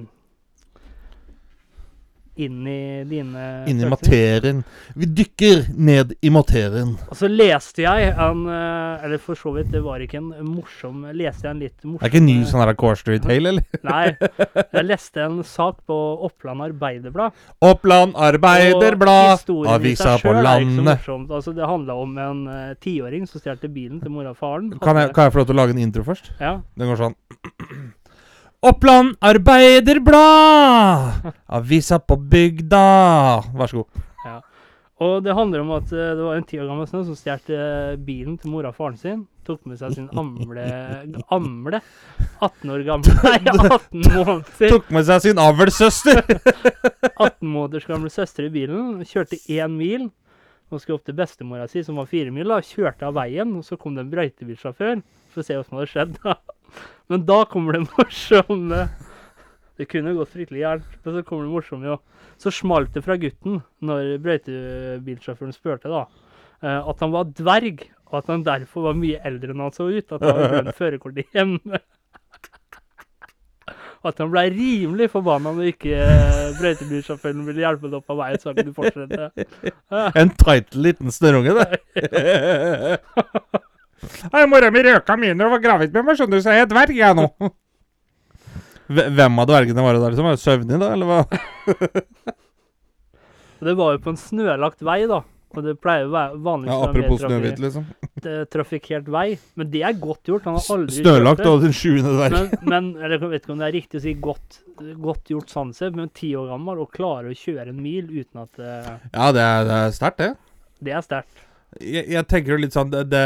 Inn 2.35 2.65
i 2.65 3.03
dine 3.05 3.43
Inni 3.69 3.85
i 3.85 3.89
materien. 3.89 4.63
Vi 4.97 5.05
dykker 5.05 5.67
ned 5.77 6.15
i 6.21 6.31
materien. 6.33 6.95
Og 7.11 7.17
så 7.19 7.29
leste 7.29 7.83
jeg 7.83 8.09
en 8.09 8.47
eh, 8.49 9.05
Eller 9.05 9.21
for 9.21 9.37
så 9.37 9.53
vidt, 9.53 9.69
det 9.73 9.83
var 9.85 10.01
ikke 10.01 10.17
en 10.17 10.31
morsom 10.47 11.03
Leste 11.13 11.45
jeg 11.45 11.53
en 11.53 11.61
litt 11.61 11.77
morsom 11.85 11.99
Det 12.01 12.07
er 12.07 12.13
ikke 12.13 12.21
en 12.23 12.29
ny 12.31 12.37
sånn 12.49 12.63
her 12.63 12.73
Core 12.79 12.97
Street 12.97 13.27
Hale, 13.29 13.53
eller? 13.53 13.67
Nei. 13.89 14.15
Jeg 14.63 14.85
leste 14.87 15.21
en 15.27 15.39
sak 15.45 15.83
på 15.89 15.99
Oppland 16.25 16.65
Arbeiderblad. 16.65 17.37
Oppland 17.63 18.17
Arbeiderblad, 18.17 19.45
avisa 19.69 20.17
på 20.17 20.33
selv 20.33 20.49
er 20.49 20.65
ikke 20.65 20.73
så 21.05 21.17
landet. 21.17 21.33
Altså, 21.37 21.53
det 21.53 21.69
handla 21.69 21.97
om 22.01 22.17
en 22.17 22.45
eh, 22.49 22.69
tiåring 22.81 23.27
som 23.29 23.43
stjal 23.43 23.61
bilen 23.69 24.01
til 24.01 24.13
mora 24.13 24.33
og 24.33 24.39
faren. 24.41 24.71
Kan 24.81 24.97
jeg, 24.99 25.13
kan 25.13 25.27
jeg 25.27 25.35
få 25.35 25.43
lov 25.43 25.51
til 25.51 25.55
å 25.57 25.61
lage 25.61 25.77
en 25.77 25.83
intro 25.85 26.05
først? 26.07 26.33
Ja. 26.41 26.57
Den 26.79 26.89
går 26.89 27.05
sånn 27.05 27.19
Oppland 28.63 29.17
Arbeiderblad! 29.19 31.33
Avisa 31.51 31.97
på 31.99 32.15
bygda. 32.15 32.79
Vær 33.59 33.67
så 33.67 33.81
god. 33.81 33.87
Og 35.03 35.17
det 35.25 35.33
handler 35.35 35.65
om 35.65 35.71
at 35.75 35.89
eh, 35.91 36.13
det 36.15 36.23
var 36.23 36.37
en 36.37 36.45
ti 36.47 36.55
år 36.61 36.69
gammel 36.69 36.87
snø 36.87 37.01
som 37.03 37.17
stjal 37.19 37.41
eh, 37.51 37.97
bilen 37.99 38.37
til 38.39 38.53
mora 38.53 38.69
og 38.71 38.77
faren 38.77 38.95
sin. 39.01 39.25
Tok 39.43 39.65
med 39.67 39.81
seg 39.81 39.97
sin 39.97 40.05
amle 40.15 40.63
Amle? 41.35 41.81
18 42.39 42.71
år 42.71 42.85
gammel 42.87 43.17
Nei, 43.25 43.41
18 43.41 43.99
måneder. 43.99 44.71
Tok 44.77 44.87
med 44.95 45.09
seg 45.09 45.25
sin 45.25 45.41
avlssøster. 45.43 46.23
18 47.17 47.49
måneders 47.57 47.89
gamle 47.89 48.13
søster 48.13 48.47
i 48.47 48.53
bilen. 48.53 49.01
Kjørte 49.09 49.41
én 49.51 49.75
mil. 49.75 50.07
Og 50.71 50.79
skulle 50.79 51.01
opp 51.01 51.09
til 51.09 51.19
bestemora 51.19 51.67
si, 51.67 51.83
som 51.83 51.99
var 51.99 52.07
fire 52.07 52.31
mil. 52.31 52.47
da, 52.47 52.63
Kjørte 52.63 53.11
av 53.11 53.19
veien, 53.19 53.51
og 53.59 53.67
så 53.67 53.75
kom 53.75 53.99
det 53.99 54.05
en 54.05 54.15
brøytebilsjåfør 54.15 55.03
for 55.33 55.43
å 55.43 55.47
se 55.47 55.57
hva 55.57 55.65
som 55.67 55.79
hadde 55.79 55.91
skjedd. 55.91 56.17
da. 56.23 56.37
Men 57.11 57.25
da 57.27 57.43
kommer 57.49 57.75
det 57.77 57.83
morsomme 57.91 58.87
Det 59.77 59.87
kunne 59.89 60.13
gått 60.17 60.31
fryktelig 60.33 60.61
gærent, 60.61 60.97
men 61.03 61.15
så 61.15 61.23
kommer 61.25 61.47
det 61.47 61.53
morsomme 61.55 61.89
jo. 61.89 61.97
Så 62.41 62.51
smalt 62.53 62.93
det 62.93 63.01
fra 63.05 63.17
gutten 63.17 63.61
når 63.81 64.19
brøytebilsjåføren 64.21 65.55
spurte 65.55 65.89
da, 65.89 66.03
eh, 66.61 66.77
at 66.77 67.01
han 67.01 67.13
var 67.13 67.31
dverg, 67.33 67.81
og 68.11 68.19
at 68.19 68.29
han 68.29 68.45
derfor 68.45 68.85
var 68.89 68.99
mye 68.99 69.21
eldre 69.25 69.53
enn 69.53 69.63
han 69.65 69.73
så 69.73 69.89
ut. 69.89 70.05
At 70.13 70.21
han 70.21 70.29
hadde 70.29 70.51
glemt 70.53 70.77
førerkortet 70.77 71.33
hjemme. 71.33 71.81
Og 74.03 74.11
at 74.11 74.19
han 74.19 74.31
ble 74.33 74.45
rimelig 74.51 75.09
forbanna 75.13 75.55
når 75.57 75.71
ikke 75.71 75.97
eh, 75.97 76.53
brøytebilsjåføren 76.59 77.45
ville 77.47 77.63
hjelpe 77.63 77.87
ham 77.87 77.97
opp 77.97 78.13
av 78.13 78.19
veien, 78.19 78.41
så 78.41 78.51
han 78.51 78.59
kunne 78.59 78.77
fortsette. 78.77 79.29
En 80.21 80.33
tight 80.43 80.75
liten 80.75 81.13
snørrunge, 81.15 81.57
det. 81.63 82.99
Nei, 84.33 84.45
Mora 84.51 84.71
mi 84.73 84.83
røka 84.85 85.17
mine 85.19 85.47
og 85.47 85.57
var 85.57 85.63
gravid 85.63 85.93
med 85.95 86.07
meg, 86.07 86.19
skjønner 86.19 86.39
du, 86.39 86.45
så 86.45 86.55
jeg 86.55 86.65
er 86.65 86.71
dverg, 86.71 86.95
jeg 86.97 87.19
nå. 87.19 87.27
Hvem 88.93 89.39
av 89.39 89.49
dvergene 89.49 89.85
var 89.85 89.97
det 89.97 90.03
der 90.03 90.17
som 90.17 90.27
var 90.27 90.39
søvnig, 90.41 90.79
da, 90.81 90.93
eller 90.93 91.09
hva? 91.09 91.19
Det 93.63 93.77
var 93.79 93.93
jo 93.95 94.01
på 94.03 94.11
en 94.11 94.19
snølagt 94.19 94.83
vei, 94.83 95.03
da. 95.07 95.21
Og 95.53 95.61
det 95.61 95.75
pleier 95.77 96.07
å 96.07 96.13
være 96.13 96.37
vanligvis 96.41 96.73
Ja, 96.73 96.85
apropos 96.87 97.19
Snøhvit, 97.21 97.59
liksom. 97.61 97.83
trafikkert 98.49 99.09
vei. 99.13 99.25
Men 99.59 99.69
det 99.69 99.83
er 99.85 99.93
godt 100.01 100.31
gjort. 100.31 100.47
Han 100.49 100.57
har 100.57 100.69
aldri 100.75 100.97
Snølagt 100.97 101.43
kjørt 101.43 101.43
det. 101.43 101.51
og 101.51 101.61
den 101.61 101.75
sjuende 101.77 102.13
dverg. 102.17 102.37
Men, 102.63 102.71
men 102.73 102.87
eller 102.97 103.15
jeg 103.19 103.33
vet 103.35 103.45
ikke 103.45 103.53
om 103.53 103.61
det 103.61 103.67
er 103.67 103.75
riktig 103.77 103.99
å 103.99 104.03
si 104.03 104.13
godt, 104.27 104.59
godt 105.05 105.33
gjort 105.35 105.53
sånn 105.53 105.73
sett, 105.77 105.93
men 105.97 106.09
ti 106.17 106.31
år 106.39 106.49
gammel 106.55 106.81
og 106.81 106.89
klarer 106.95 107.29
å 107.29 107.37
kjøre 107.37 107.69
en 107.69 107.81
mil 107.85 108.09
uten 108.09 108.41
at 108.47 108.63
uh, 108.63 108.95
Ja, 109.13 109.29
det 109.35 109.45
er, 109.45 109.67
det 109.69 109.77
er 109.77 109.93
sterkt, 109.99 110.23
det. 110.23 110.31
Det 110.83 110.97
er 110.97 111.05
sterkt. 111.05 111.45
Jeg, 111.77 112.07
jeg 112.17 112.29
tenker 112.33 112.55
jo 112.55 112.63
litt 112.65 112.73
sånn 112.75 112.89
det, 112.93 113.05
det 113.13 113.23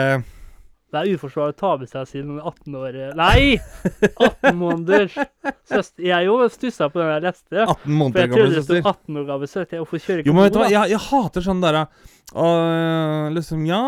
Det 0.88 1.00
er 1.02 1.18
uforsvarlig 1.18 1.52
å 1.52 1.60
ta 1.60 1.70
med 1.82 1.90
seg 1.92 2.08
sin 2.08 2.30
18 2.40 2.76
år 2.80 2.98
Nei! 3.20 3.58
18 4.24 4.56
måneders 4.56 5.18
søster. 5.68 6.06
Jeg 6.08 6.28
jo 6.30 6.38
stussa 6.54 6.88
på 6.94 7.02
den 7.02 7.10
jeg 7.12 7.24
leste. 7.26 7.66
18 7.66 7.74
For 7.82 7.92
måneder 7.92 8.22
jeg 8.24 8.32
trodde 8.32 8.54
det 8.56 8.62
sto 8.64 8.78
søster. 8.78 8.88
18 8.94 9.18
år 9.20 9.26
gammel 9.28 9.52
søster. 9.52 9.82
Hvorfor 9.82 10.04
kjører 10.06 10.22
ikke 10.24 10.30
Jo, 10.32 10.36
men 10.38 10.48
vet 10.48 10.56
du 10.56 10.60
hva, 10.62 10.70
jeg, 10.72 10.94
jeg 10.94 11.04
hater 11.10 11.46
sånn 11.50 11.64
derre 11.66 11.82
øh, 12.36 13.28
Liksom 13.36 13.66
Ja, 13.68 13.82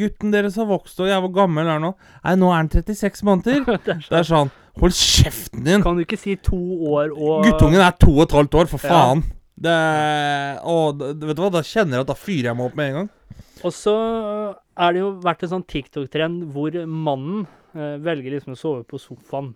gutten 0.00 0.32
deres 0.32 0.56
har 0.56 0.68
vokst, 0.70 1.00
og 1.04 1.10
jeg 1.10 1.20
hvor 1.26 1.34
gammel 1.42 1.68
er 1.76 1.82
nå? 1.84 1.92
Nei, 2.24 2.34
nå 2.40 2.48
er 2.52 2.56
han 2.62 2.72
36 2.72 3.24
måneder. 3.28 3.60
Det 3.84 3.92
er 3.98 4.04
Det 4.08 4.20
er 4.22 4.28
sånn 4.32 4.52
Hold 4.80 4.92
kjeften 4.96 5.64
din! 5.64 5.84
Kan 5.84 5.96
du 5.96 6.04
ikke 6.04 6.18
si 6.20 6.34
to 6.44 6.58
år 6.92 7.12
og 7.16 7.46
Guttungen 7.46 7.80
er 7.80 7.94
to 8.00 8.12
og 8.16 8.26
et 8.26 8.34
halvt 8.36 8.58
år, 8.60 8.66
for 8.72 8.80
Ja. 8.84 8.90
faen. 8.92 9.22
Det 9.56 9.76
og, 10.68 11.00
vet 11.00 11.36
du 11.36 11.40
hva, 11.40 11.48
da 11.54 11.62
kjenner 11.64 11.96
jeg 11.96 12.04
at 12.04 12.10
da 12.10 12.16
fyrer 12.20 12.50
jeg 12.50 12.56
meg 12.58 12.66
opp 12.68 12.74
med 12.76 12.90
en 12.90 12.98
gang. 12.98 13.06
Og 13.64 13.72
så 13.74 13.94
er 14.76 14.92
det 14.92 15.00
jo 15.00 15.12
vært 15.24 15.46
en 15.46 15.54
sånn 15.54 15.68
TikTok-trend 15.68 16.44
hvor 16.54 16.76
mannen 16.86 17.46
eh, 17.76 17.96
velger 18.04 18.36
liksom 18.36 18.56
å 18.56 18.60
sove 18.60 18.84
på 18.88 19.00
sofaen, 19.00 19.54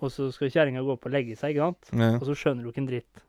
og 0.00 0.12
så 0.14 0.30
skal 0.34 0.52
kjerringa 0.52 0.84
gå 0.86 0.94
opp 0.94 1.08
og 1.08 1.14
legge 1.14 1.36
seg, 1.38 1.56
ikke 1.56 1.66
sant? 1.70 1.90
Ja. 1.92 2.14
Og 2.18 2.28
så 2.28 2.38
skjønner 2.38 2.64
du 2.64 2.70
ikke 2.70 2.84
en 2.84 2.92
dritt. 2.92 3.26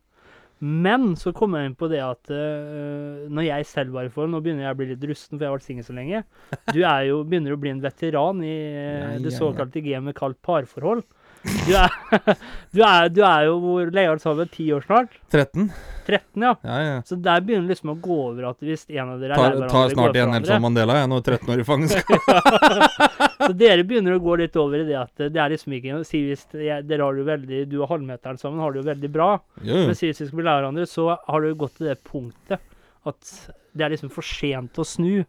Men 0.61 1.15
så 1.17 1.31
kommer 1.33 1.63
jeg 1.63 1.71
inn 1.71 1.77
på 1.79 1.87
det 1.89 2.03
at 2.05 2.29
uh, 2.29 3.25
når 3.33 3.47
jeg 3.47 3.65
selv 3.65 3.95
var 3.95 4.05
i 4.05 4.11
forhold 4.13 4.35
Nå 4.35 4.43
begynner 4.45 4.67
jeg 4.67 4.75
å 4.75 4.77
bli 4.77 4.87
litt 4.91 5.05
rusten, 5.09 5.39
for 5.39 5.41
jeg 5.41 5.49
har 5.49 5.55
vært 5.55 5.65
singel 5.65 5.87
så 5.87 5.95
lenge. 5.97 6.21
Du 6.69 6.83
er 6.85 7.07
jo, 7.07 7.23
begynner 7.25 7.55
å 7.55 7.61
bli 7.61 7.71
en 7.73 7.81
veteran 7.81 8.43
i 8.45 8.53
uh, 8.77 9.15
det 9.23 9.33
såkalte 9.33 9.81
gamet 9.81 10.17
kalt 10.19 10.37
parforhold. 10.45 11.01
Du 11.41 11.71
er, 11.73 11.93
du 12.75 12.83
er, 12.85 13.09
du 13.09 13.21
er 13.25 13.47
jo 13.47 13.55
hvor 13.63 13.89
lenge 13.93 14.11
har 14.11 14.21
sammen? 14.21 14.49
Ti 14.51 14.67
år 14.75 14.85
snart? 14.85 15.15
13? 15.33 15.71
13, 16.05 16.43
ja. 16.43 16.51
Ja, 16.65 16.77
ja. 16.83 16.95
Så 17.07 17.17
der 17.21 17.41
begynner 17.45 17.65
det 17.69 17.75
liksom 17.75 17.93
å 17.93 17.97
gå 18.01 18.17
over 18.27 18.49
at 18.51 18.65
hvis 18.65 18.83
en 18.89 19.13
av 19.13 19.21
dere 19.21 19.37
er 19.37 19.57
Tar, 19.57 19.69
tar 19.71 19.93
snart 19.93 20.17
igjen 20.17 20.33
Nelson 20.35 20.63
Mandela, 20.63 20.97
jeg, 20.99 21.09
når 21.11 21.23
13 21.25 21.53
år 21.53 21.63
i 21.63 21.67
fangenskap. 21.67 22.29
Så 23.45 23.51
dere 23.57 23.85
begynner 23.87 24.17
å 24.17 24.23
gå 24.23 24.37
litt 24.41 24.57
over 24.61 24.83
i 24.83 24.87
det 24.89 24.97
at 24.99 25.23
det 25.33 25.41
er 25.41 25.53
liksom 25.55 25.77
ikke 25.77 26.01
Si 26.07 26.21
hvis 26.27 26.45
dere 26.53 27.01
har 27.01 27.17
det 27.17 27.25
veldig 27.25 27.61
Du 27.71 27.79
og 27.81 27.89
halvmeteren 27.93 28.37
sammen 28.41 28.61
har 28.61 28.73
det 28.73 28.83
jo 28.83 28.89
veldig 28.89 29.11
bra, 29.13 29.31
Jo, 29.65 29.85
men 29.87 29.97
si 29.97 30.11
hvis 30.11 30.21
vi 30.23 30.29
skal 30.29 30.41
bli 30.41 30.49
lærere, 30.49 30.85
så 30.89 31.07
har 31.15 31.41
det 31.41 31.53
jo 31.53 31.61
gått 31.65 31.79
til 31.79 31.89
det 31.89 31.97
punktet 32.05 32.61
at 33.09 33.31
det 33.73 33.85
er 33.85 33.93
liksom 33.95 34.11
for 34.13 34.25
sent 34.25 34.77
å 34.77 34.85
snu. 34.85 35.23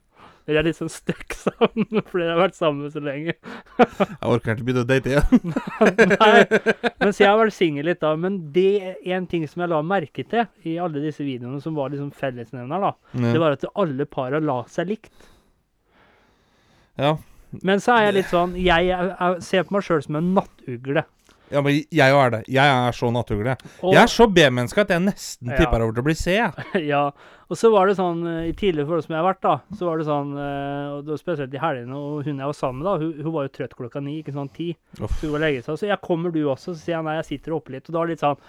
Dere 0.47 0.63
er 0.63 0.67
liksom 0.67 0.89
stuck 0.91 1.35
sammen 1.45 1.87
fordi 2.09 2.25
dere 2.25 2.35
har 2.35 2.41
vært 2.41 2.59
sammen 2.59 2.91
så 2.91 3.03
lenge. 3.03 3.35
Jeg 3.79 4.19
orker 4.27 4.55
ikke 4.57 4.67
begynne 4.67 4.83
å 4.83 4.89
date 4.89 5.13
igjen. 5.13 5.55
Nei, 6.13 6.87
mens 6.99 7.21
jeg 7.23 7.29
har 7.31 7.39
vært 7.39 7.57
singel 7.57 7.87
litt 7.91 8.03
da. 8.03 8.15
Men 8.19 8.41
det 8.55 8.97
en 9.15 9.29
ting 9.31 9.47
som 9.51 9.63
jeg 9.63 9.73
la 9.73 9.83
merke 9.87 10.27
til 10.27 10.47
i 10.69 10.79
alle 10.83 11.03
disse 11.05 11.23
videoene 11.27 11.63
som 11.63 11.79
var 11.79 11.93
liksom 11.95 12.11
fellesnevner, 12.17 12.89
da. 12.89 12.95
Det 13.15 13.39
var 13.43 13.59
at 13.59 13.69
alle 13.79 14.09
para 14.11 14.43
la 14.43 14.63
seg 14.71 14.91
likt. 14.91 15.13
Ja. 16.99 17.17
Men 17.63 17.83
så 17.85 17.95
er 17.95 18.07
jeg 18.07 18.15
litt 18.17 18.31
sånn 18.33 18.53
Jeg, 18.57 18.87
jeg, 18.89 19.09
jeg 19.13 19.43
ser 19.45 19.65
på 19.69 19.75
meg 19.77 19.85
sjøl 19.85 20.03
som 20.05 20.17
en 20.19 20.31
nattugle. 20.37 21.05
Ja, 21.53 21.61
men 21.65 21.77
jeg 21.93 22.17
er 22.17 22.33
det. 22.35 22.41
Jeg 22.51 22.73
er 22.89 22.97
så 22.97 23.11
naturlig. 23.15 23.55
Og, 23.83 23.93
Jeg 23.93 24.01
er 24.03 24.11
så 24.11 24.27
B-menneske 24.33 24.83
at 24.83 24.91
jeg 24.95 25.05
nesten 25.05 25.53
Ja. 25.53 25.61
tipper 25.61 25.85
over 25.85 25.93
til 25.95 26.03
å 26.03 26.07
bli 26.09 26.15
C. 26.19 26.35
ja, 26.93 27.03
og 27.53 27.59
så 27.61 27.71
var 27.75 27.87
det 27.91 27.97
sånn 27.99 28.23
eh, 28.27 28.49
I 28.49 28.53
tidligere 28.57 28.89
forhold 28.89 29.05
som 29.07 29.15
jeg 29.15 29.21
har 29.23 29.29
vært, 29.29 29.43
da, 29.45 29.55
så 29.77 29.89
var 29.91 30.01
det 30.01 30.07
sånn 30.09 30.31
eh, 30.41 30.87
og 30.97 31.03
det 31.07 31.13
var 31.15 31.23
Spesielt 31.23 31.57
i 31.59 31.63
helgene, 31.63 31.99
og 31.99 32.23
hun 32.27 32.39
jeg 32.41 32.49
var 32.53 32.57
sammen 32.57 32.81
med, 32.83 32.89
da, 32.89 32.95
hun, 33.03 33.25
hun 33.27 33.35
var 33.37 33.47
jo 33.49 33.55
trøtt 33.59 33.75
klokka 33.79 34.01
ni, 34.05 34.19
ikke 34.23 34.35
sånn 34.37 34.53
ti. 34.57 34.71
Uff. 35.01 35.19
Så 35.21 35.27
hun 35.29 35.35
var 35.37 35.45
legge 35.47 35.65
seg. 35.67 35.81
Så 35.83 35.91
jeg 35.91 36.01
kommer 36.05 36.33
du 36.35 36.41
også? 36.49 36.73
Så 36.73 36.81
sier 36.87 36.97
jeg 36.99 37.07
nei, 37.09 37.19
jeg 37.21 37.29
sitter 37.35 37.59
oppe 37.59 37.77
litt. 37.77 37.89
Og 37.91 37.95
da 37.97 38.01
er 38.03 38.09
det 38.09 38.17
litt 38.17 38.25
sånn 38.25 38.41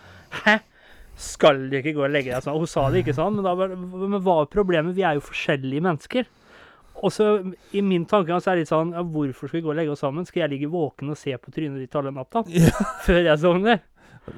Hæ? 0.46 0.60
Skal 1.14 1.68
du 1.70 1.76
ikke 1.78 1.92
gå 1.94 2.02
og 2.08 2.10
legge 2.10 2.32
deg 2.34 2.42
sånn? 2.42 2.56
Hun 2.58 2.70
sa 2.72 2.88
det 2.90 3.04
ikke 3.04 3.14
sånn, 3.14 3.36
men, 3.38 3.46
da, 3.46 3.54
men 3.54 4.22
hva 4.26 4.40
er 4.42 4.48
problemet? 4.50 4.96
Vi 4.98 5.04
er 5.06 5.20
jo 5.20 5.28
forskjellige 5.28 5.84
mennesker. 5.86 6.26
Og 7.04 7.12
så 7.12 7.26
i 7.76 7.82
min 7.84 8.06
tanke 8.08 8.38
så 8.40 8.54
er 8.54 8.56
det 8.56 8.64
litt 8.64 8.72
sånn 8.72 8.94
ja, 8.96 9.04
Hvorfor 9.04 9.50
skal 9.50 9.60
vi 9.60 9.64
gå 9.66 9.74
og 9.74 9.80
legge 9.80 9.92
oss 9.92 10.04
sammen? 10.06 10.28
Skal 10.28 10.46
jeg 10.46 10.54
ligge 10.56 10.72
våken 10.72 11.12
og 11.12 11.20
se 11.20 11.36
på 11.36 11.52
trynet 11.52 11.82
ditt 11.84 12.00
alle 12.00 12.14
natta? 12.16 12.46
Før 13.06 13.20
jeg 13.20 13.42
sovner? 13.42 13.84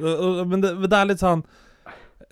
Men 0.01 0.63
det, 0.63 0.73
men 0.79 0.89
det 0.89 0.97
er 0.97 1.09
litt 1.13 1.21
sånn 1.21 1.45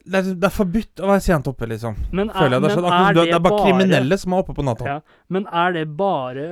det 0.04 0.20
er, 0.20 0.30
det 0.36 0.48
er 0.50 0.52
forbudt 0.52 1.00
å 1.00 1.08
være 1.14 1.24
sent 1.24 1.46
oppe, 1.48 1.68
liksom. 1.72 1.96
Men 2.12 2.28
er, 2.28 2.36
Føler 2.36 2.58
jeg 2.58 2.64
det 2.64 2.70
er 2.70 2.76
sånn, 2.76 2.88
akkurat, 2.90 3.10
er 3.10 3.18
det, 3.20 3.36
er 3.38 3.44
bare 3.46 3.60
kriminelle 3.64 4.18
som 4.20 4.34
er 4.34 4.42
oppe 4.44 4.56
på 4.58 4.66
natta. 4.68 4.88
Ja, 4.90 5.26
men 5.32 5.46
er 5.48 5.76
det 5.78 5.84
bare 5.96 6.48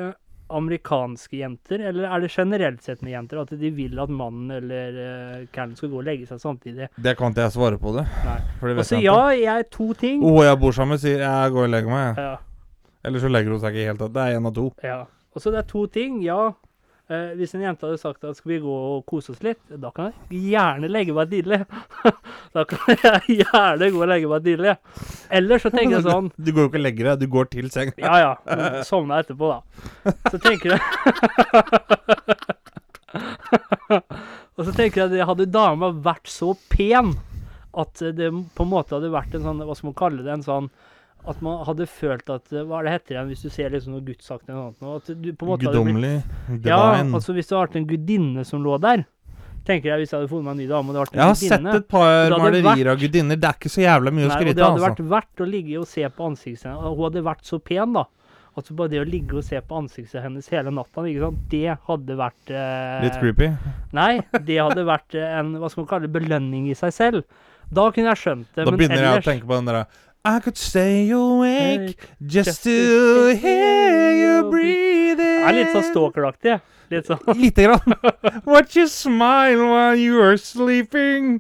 amerikanske 0.52 1.40
jenter, 1.40 1.84
eller 1.90 2.08
er 2.08 2.24
det 2.24 2.30
generelt 2.32 2.84
sett 2.84 3.04
med 3.04 3.14
jenter 3.14 3.42
at 3.44 3.52
de 3.60 3.72
vil 3.76 4.00
at 4.04 4.12
mannen 4.12 4.52
eller 4.56 5.00
uh, 5.00 5.36
karen 5.56 5.76
skal 5.80 5.92
gå 5.92 6.00
og 6.00 6.08
legge 6.08 6.28
seg 6.30 6.40
samtidig? 6.44 6.88
Det 6.96 7.16
kan 7.20 7.36
ikke 7.36 7.48
jeg 7.48 7.56
svare 7.58 7.82
på, 7.82 7.96
det. 7.98 8.06
Nei. 8.28 8.38
For 8.60 8.72
det 8.72 8.78
vet 8.80 8.96
jeg 8.96 9.06
ja, 9.08 9.20
jeg 9.36 9.66
er 9.66 9.68
to 9.72 9.90
ting. 10.00 10.24
Hun 10.24 10.40
jeg 10.46 10.62
bor 10.64 10.76
sammen 10.76 10.96
med, 10.96 11.04
sier 11.04 11.24
'jeg 11.24 11.52
går 11.56 11.68
og 11.68 11.76
legger 11.76 11.92
meg'. 11.92 12.24
Ja, 12.24 12.36
Eller 13.04 13.20
så 13.24 13.30
legger 13.32 13.52
hun 13.56 13.62
seg 13.64 13.74
ikke 13.78 13.92
helt. 13.94 14.04
Det 14.14 14.22
er 14.28 14.38
én 14.40 14.48
av 14.52 14.54
to. 14.58 14.68
ja. 14.86 15.00
Og 15.32 15.40
så 15.40 15.48
det 15.54 15.62
er 15.62 15.68
to 15.70 15.86
ting. 15.88 16.18
Ja, 16.26 16.50
eh, 17.08 17.30
hvis 17.40 17.54
en 17.56 17.62
jente 17.64 17.86
hadde 17.88 18.02
sagt 18.02 18.26
at 18.28 18.36
skal 18.36 18.52
vi 18.52 18.58
gå 18.66 18.68
og 18.68 19.06
kose 19.08 19.32
oss 19.32 19.40
litt, 19.46 19.62
da 19.80 19.88
kan 19.96 20.10
jeg 20.12 20.42
gjerne 20.52 20.90
legge 20.92 21.16
meg 21.16 21.32
tidlig. 21.32 21.62
da 22.58 22.66
kan 22.68 22.92
jeg 23.00 23.38
gjerne 23.40 23.88
gå 23.96 24.02
og 24.04 24.10
legge 24.12 24.28
meg 24.28 24.44
tidlig. 24.44 24.74
Eller 25.32 25.64
så 25.64 25.72
tenker 25.76 26.02
jeg 26.02 26.04
sånn 26.10 26.28
Du 26.36 26.52
går 26.52 26.66
jo 26.66 26.72
ikke 26.74 26.82
og 26.82 26.84
legger 26.84 27.10
deg, 27.14 27.24
du 27.24 27.32
går 27.32 27.48
til 27.54 27.72
seng. 27.72 27.94
Ja 28.04 28.20
ja, 28.20 28.34
sovna 28.84 29.22
etterpå, 29.24 29.54
da. 29.56 30.12
Så 30.28 30.42
tenker 30.44 30.76
jeg 30.76 30.82
Og 34.58 34.68
så 34.68 34.72
tenker 34.76 35.02
jeg 35.06 35.16
at 35.22 35.28
hadde 35.32 35.48
dama 35.52 35.90
vært 35.96 36.30
så 36.32 36.54
pen 36.72 37.16
at 37.72 38.02
det 38.20 38.28
på 38.56 38.66
en 38.66 38.72
måte 38.72 38.98
hadde 38.98 39.12
vært 39.14 39.36
en 39.38 39.46
sånn, 39.48 39.64
hva 39.64 39.76
skal 39.80 39.94
man 39.94 40.00
kalle 40.00 40.26
det, 40.26 40.34
en 40.36 40.44
sånn 40.44 40.68
at 41.30 41.42
man 41.46 41.60
hadde 41.68 41.86
følt 41.86 42.30
at 42.34 42.50
Hva 42.50 42.80
er 42.80 42.88
det 42.88 42.94
heter 42.96 43.16
igjen 43.16 43.28
hvis 43.30 43.44
du 43.46 43.50
ser 43.54 43.74
liksom 43.74 43.94
noe 43.94 44.06
gudsaktig 44.06 44.50
eller 44.50 44.72
noe 44.72 44.86
noe, 44.86 45.02
At 45.02 45.10
du 45.14 45.28
på 45.38 45.46
en 45.46 45.52
måte 45.52 45.66
blitt 45.66 45.76
Guddommelig. 45.76 46.14
Ja, 46.66 46.80
altså 47.04 47.36
hvis 47.38 47.50
det 47.50 47.58
hadde 47.58 47.68
vært 47.68 47.82
en 47.82 47.90
gudinne 47.92 48.46
som 48.48 48.64
lå 48.66 48.78
der 48.82 49.04
Tenker 49.68 49.92
jeg 49.92 50.02
hvis 50.02 50.14
jeg 50.14 50.18
hadde 50.18 50.32
funnet 50.32 50.48
meg 50.48 50.56
en 50.56 50.62
ny 50.64 50.70
dame 50.72 50.90
og 50.90 50.96
det 50.96 51.04
hadde 51.04 51.12
vært 51.12 51.14
en 51.14 51.20
gudinne 51.20 51.52
Jeg 51.52 51.60
har 51.60 51.76
sett 51.76 51.84
et 51.84 51.92
par 51.92 52.34
malerier 52.42 52.90
av 52.90 53.04
gudinner. 53.04 53.38
Det 53.38 53.50
er 53.52 53.60
ikke 53.60 53.70
så 53.70 53.84
jævla 53.84 54.14
mye 54.16 54.24
Nei, 54.26 54.32
å 54.32 54.40
skryte 54.40 54.56
det 54.58 54.66
hadde 54.66 54.74
altså. 54.74 54.88
vært 54.88 55.04
verdt 55.12 55.44
å 55.46 55.48
ligge 55.52 55.78
og 55.78 55.86
se 55.92 56.08
på 56.10 56.32
ansiktet 56.32 56.66
hennes. 56.66 56.88
Hun 56.98 57.06
hadde 57.06 57.24
vært 57.30 57.46
så 57.46 57.60
pen, 57.62 57.94
da. 58.00 58.08
Altså 58.58 58.76
bare 58.76 58.92
det 58.92 59.00
å 59.00 59.06
ligge 59.08 59.38
og 59.38 59.46
se 59.48 59.62
på 59.64 59.78
ansiktet 59.80 60.26
hennes 60.26 60.50
hele 60.52 60.74
natta, 60.76 61.06
det 61.54 61.78
hadde 61.86 62.18
vært 62.20 62.52
eh, 62.52 62.98
Litt 63.06 63.22
creepy. 63.22 63.48
Nei, 63.96 64.12
det 64.50 64.58
hadde 64.60 64.84
vært 64.90 65.16
eh, 65.16 65.38
en 65.40 65.54
hva 65.62 65.70
skal 65.72 65.86
man 65.86 65.92
kalle 65.94 66.10
det, 66.10 66.16
belønning 66.18 66.66
i 66.68 66.76
seg 66.76 66.92
selv. 66.98 67.46
Da 67.72 67.86
kunne 67.96 68.12
jeg 68.12 68.20
skjønt 68.20 68.50
det. 68.58 68.66
Da 68.68 68.74
begynner 68.76 69.06
jeg 69.06 69.22
å 69.22 69.28
tenke 69.30 69.48
på 69.48 69.56
den 69.56 69.70
derre 69.70 69.86
I 70.24 70.40
could 70.40 70.58
stay 70.58 71.10
awake 71.10 71.98
just 72.22 72.48
just 72.48 72.64
to 72.64 73.36
hear 73.36 74.12
you 74.14 74.52
breathing. 74.52 75.42
Er 75.50 75.56
litt 75.58 75.72
sånn 75.74 75.88
stalkeraktig. 75.88 76.60
Litt 76.94 77.08
sånn. 77.10 77.24
Lite 77.42 77.66
grann. 77.66 77.96
Watch 78.46 78.76
you 78.78 78.86
smile 78.88 79.66
while 79.72 79.96
you 79.98 80.22
are 80.22 80.38
sleeping. 80.38 81.40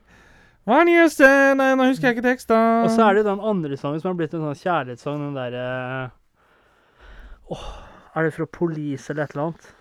When 0.65 0.89
you 0.89 1.07
stand 1.09 1.61
Nei, 1.61 1.73
nå 1.77 1.89
husker 1.89 2.09
jeg 2.09 2.17
ikke 2.17 2.25
teksten. 2.25 2.57
Og 2.85 2.89
så 2.93 3.05
er 3.09 3.19
det 3.19 3.27
den 3.29 3.41
andre 3.51 3.77
sangen 3.77 4.01
som 4.01 4.11
har 4.11 4.17
blitt 4.19 4.33
en 4.37 4.45
sånn 4.49 4.59
kjærlighetssang, 4.63 5.21
den 5.27 5.37
derre 5.37 6.11
Åh, 7.51 7.63
er 8.15 8.27
det 8.27 8.35
fra 8.37 8.47
Police 8.49 9.11
eller 9.11 9.25
et 9.25 9.33
eller 9.35 9.49
annet? 9.49 9.71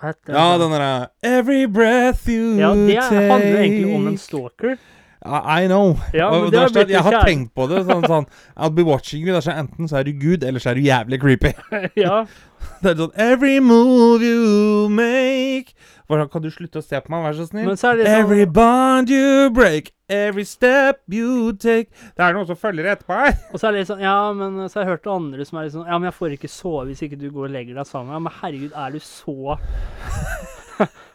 Hva 0.00 0.10
heter 0.12 0.36
Ja, 0.36 0.46
den 0.60 0.74
derre 0.76 0.94
Every 1.24 1.64
breath 1.70 2.28
you 2.28 2.56
take. 2.56 2.64
Ja, 2.64 2.72
det 2.74 3.28
handler 3.30 3.60
egentlig 3.62 3.94
om 3.96 4.08
en 4.12 4.18
stalker. 4.20 4.76
I 5.24 5.66
know. 5.68 5.96
Ja, 6.14 6.28
og 6.30 6.48
men 6.48 6.50
det 6.50 6.52
det 6.52 6.58
har 6.58 6.66
verste 6.66 6.78
er 6.78 6.82
at 6.82 6.86
blitt 6.86 6.96
jeg 6.96 7.06
har 7.06 7.26
tenkt 7.26 7.52
på 7.54 7.66
det. 7.70 7.84
Sånn, 7.86 8.06
sånn 8.10 8.26
I'll 8.56 8.74
be 8.74 8.82
watching 8.86 9.22
you. 9.22 9.36
Sånn, 9.40 9.60
enten 9.66 9.90
så 9.90 10.00
er 10.00 10.08
du 10.08 10.16
Gud, 10.18 10.42
eller 10.42 10.62
så 10.62 10.72
er 10.72 10.80
du 10.80 10.86
jævlig 10.86 11.20
creepy. 11.22 11.52
ja. 12.04 12.24
Det 12.82 12.92
er 12.92 12.98
sånn 12.98 13.14
Every 13.18 13.58
move 13.62 14.22
you 14.26 14.88
make 14.90 15.74
Hvordan 16.06 16.28
Kan 16.30 16.44
du 16.44 16.50
slutte 16.52 16.82
å 16.82 16.84
se 16.84 16.98
på 17.02 17.12
meg, 17.12 17.24
vær 17.26 17.36
så 17.38 17.46
snill? 17.48 17.66
Men 17.70 17.78
så 17.80 17.92
er 17.92 18.00
det 18.02 18.08
Every 18.10 18.44
sånn 18.44 18.54
bond 18.54 19.10
you 19.10 19.50
break, 19.54 19.92
every 20.12 20.44
step 20.46 21.02
you 21.10 21.52
take 21.58 21.90
Det 22.16 22.22
er 22.26 22.36
noen 22.36 22.48
som 22.50 22.58
følger 22.58 22.90
etterpå 22.92 23.18
her. 23.18 23.36
Og 23.50 23.58
så 23.58 23.68
er 23.68 23.76
det 23.76 23.82
litt 23.84 23.92
sånn 23.92 24.02
Ja, 24.04 24.16
men 24.36 24.58
så 24.66 24.80
har 24.80 24.86
jeg 24.86 24.92
hørt 24.96 25.10
andre 25.14 25.46
som 25.48 25.58
er 25.58 25.68
litt 25.68 25.76
sånn 25.76 25.88
Ja, 25.88 25.98
men 25.98 26.10
jeg 26.10 26.18
får 26.18 26.36
ikke 26.38 26.52
sove 26.52 26.88
hvis 26.90 27.04
ikke 27.06 27.20
du 27.22 27.28
går 27.30 27.48
og 27.48 27.54
legger 27.54 27.78
deg 27.78 27.88
sammen. 27.88 28.14
Ja, 28.14 28.22
men 28.22 28.38
herregud, 28.42 28.74
er 28.74 28.94
du 28.94 29.02
så 29.02 29.56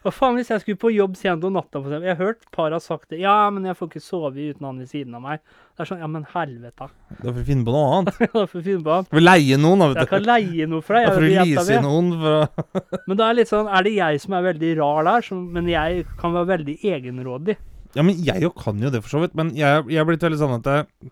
Hva 0.08 0.12
faen 0.16 0.38
hvis 0.40 0.48
jeg 0.48 0.62
skulle 0.64 0.80
på 0.80 0.90
jobb 0.96 1.18
sent 1.20 1.44
om 1.44 1.52
natta, 1.58 1.82
for 1.82 1.90
eksempel? 1.90 2.08
Jeg 2.08 2.16
har 2.16 2.30
hørt 2.30 2.46
par 2.56 2.72
har 2.72 2.80
sagt 2.80 3.10
det. 3.12 3.18
Ja, 3.20 3.50
men 3.52 3.66
jeg 3.68 3.76
får 3.76 3.90
ikke 3.90 4.02
sove 4.06 4.40
uten 4.40 4.64
han 4.64 4.78
ved 4.80 4.88
siden 4.88 5.18
av 5.18 5.24
meg. 5.26 5.42
Det 5.76 5.84
er 5.84 5.90
sånn 5.90 6.00
Ja, 6.00 6.08
men 6.08 6.24
helvete. 6.32 6.88
Da 7.10 7.26
får 7.26 7.42
du 7.42 7.48
finne 7.50 7.68
på 7.68 7.74
noe 7.76 7.90
annet. 7.98 8.22
Da 8.38 8.46
får 8.48 8.64
du 8.64 8.70
finne 8.70 8.86
på 8.86 8.94
annet. 8.96 9.12
Vi 9.18 9.24
leie 9.26 9.58
noen, 9.60 9.84
da, 9.84 9.90
Jeg 10.00 10.10
kan 10.14 10.24
leie 10.24 10.70
noe 10.72 10.86
for 10.88 10.96
deg. 10.96 11.10
Da 11.10 11.18
får 11.18 11.26
du 11.26 11.32
vise 11.34 11.66
lease 11.66 11.82
noen 11.84 12.14
for 12.22 12.38
å 12.38 13.02
Men 13.10 13.20
da 13.20 13.26
er 13.26 13.36
det 13.36 13.40
litt 13.42 13.52
sånn 13.52 13.68
Er 13.68 13.84
det 13.90 13.94
jeg 13.98 14.22
som 14.24 14.38
er 14.40 14.48
veldig 14.48 14.72
rar 14.80 15.10
der, 15.10 15.28
som, 15.28 15.43
men 15.58 15.67
jeg 15.74 16.08
kan 16.24 16.38
være 16.38 16.52
veldig 16.54 16.78
egenrådig? 16.93 17.58
Ja, 18.00 18.08
men 18.08 18.24
jeg 18.30 18.48
jo 18.48 18.54
kan 18.63 18.80
jo 18.80 18.93
det, 18.93 19.04
for 19.04 19.17
så 19.17 19.26
vidt. 19.26 19.36
Men 19.36 19.52
jeg, 19.60 19.84
jeg 19.91 20.00
er 20.00 20.08
blitt 20.08 20.24
veldig 20.24 20.39
sånn 20.39 20.56
at 20.62 20.72
jeg, 20.72 21.12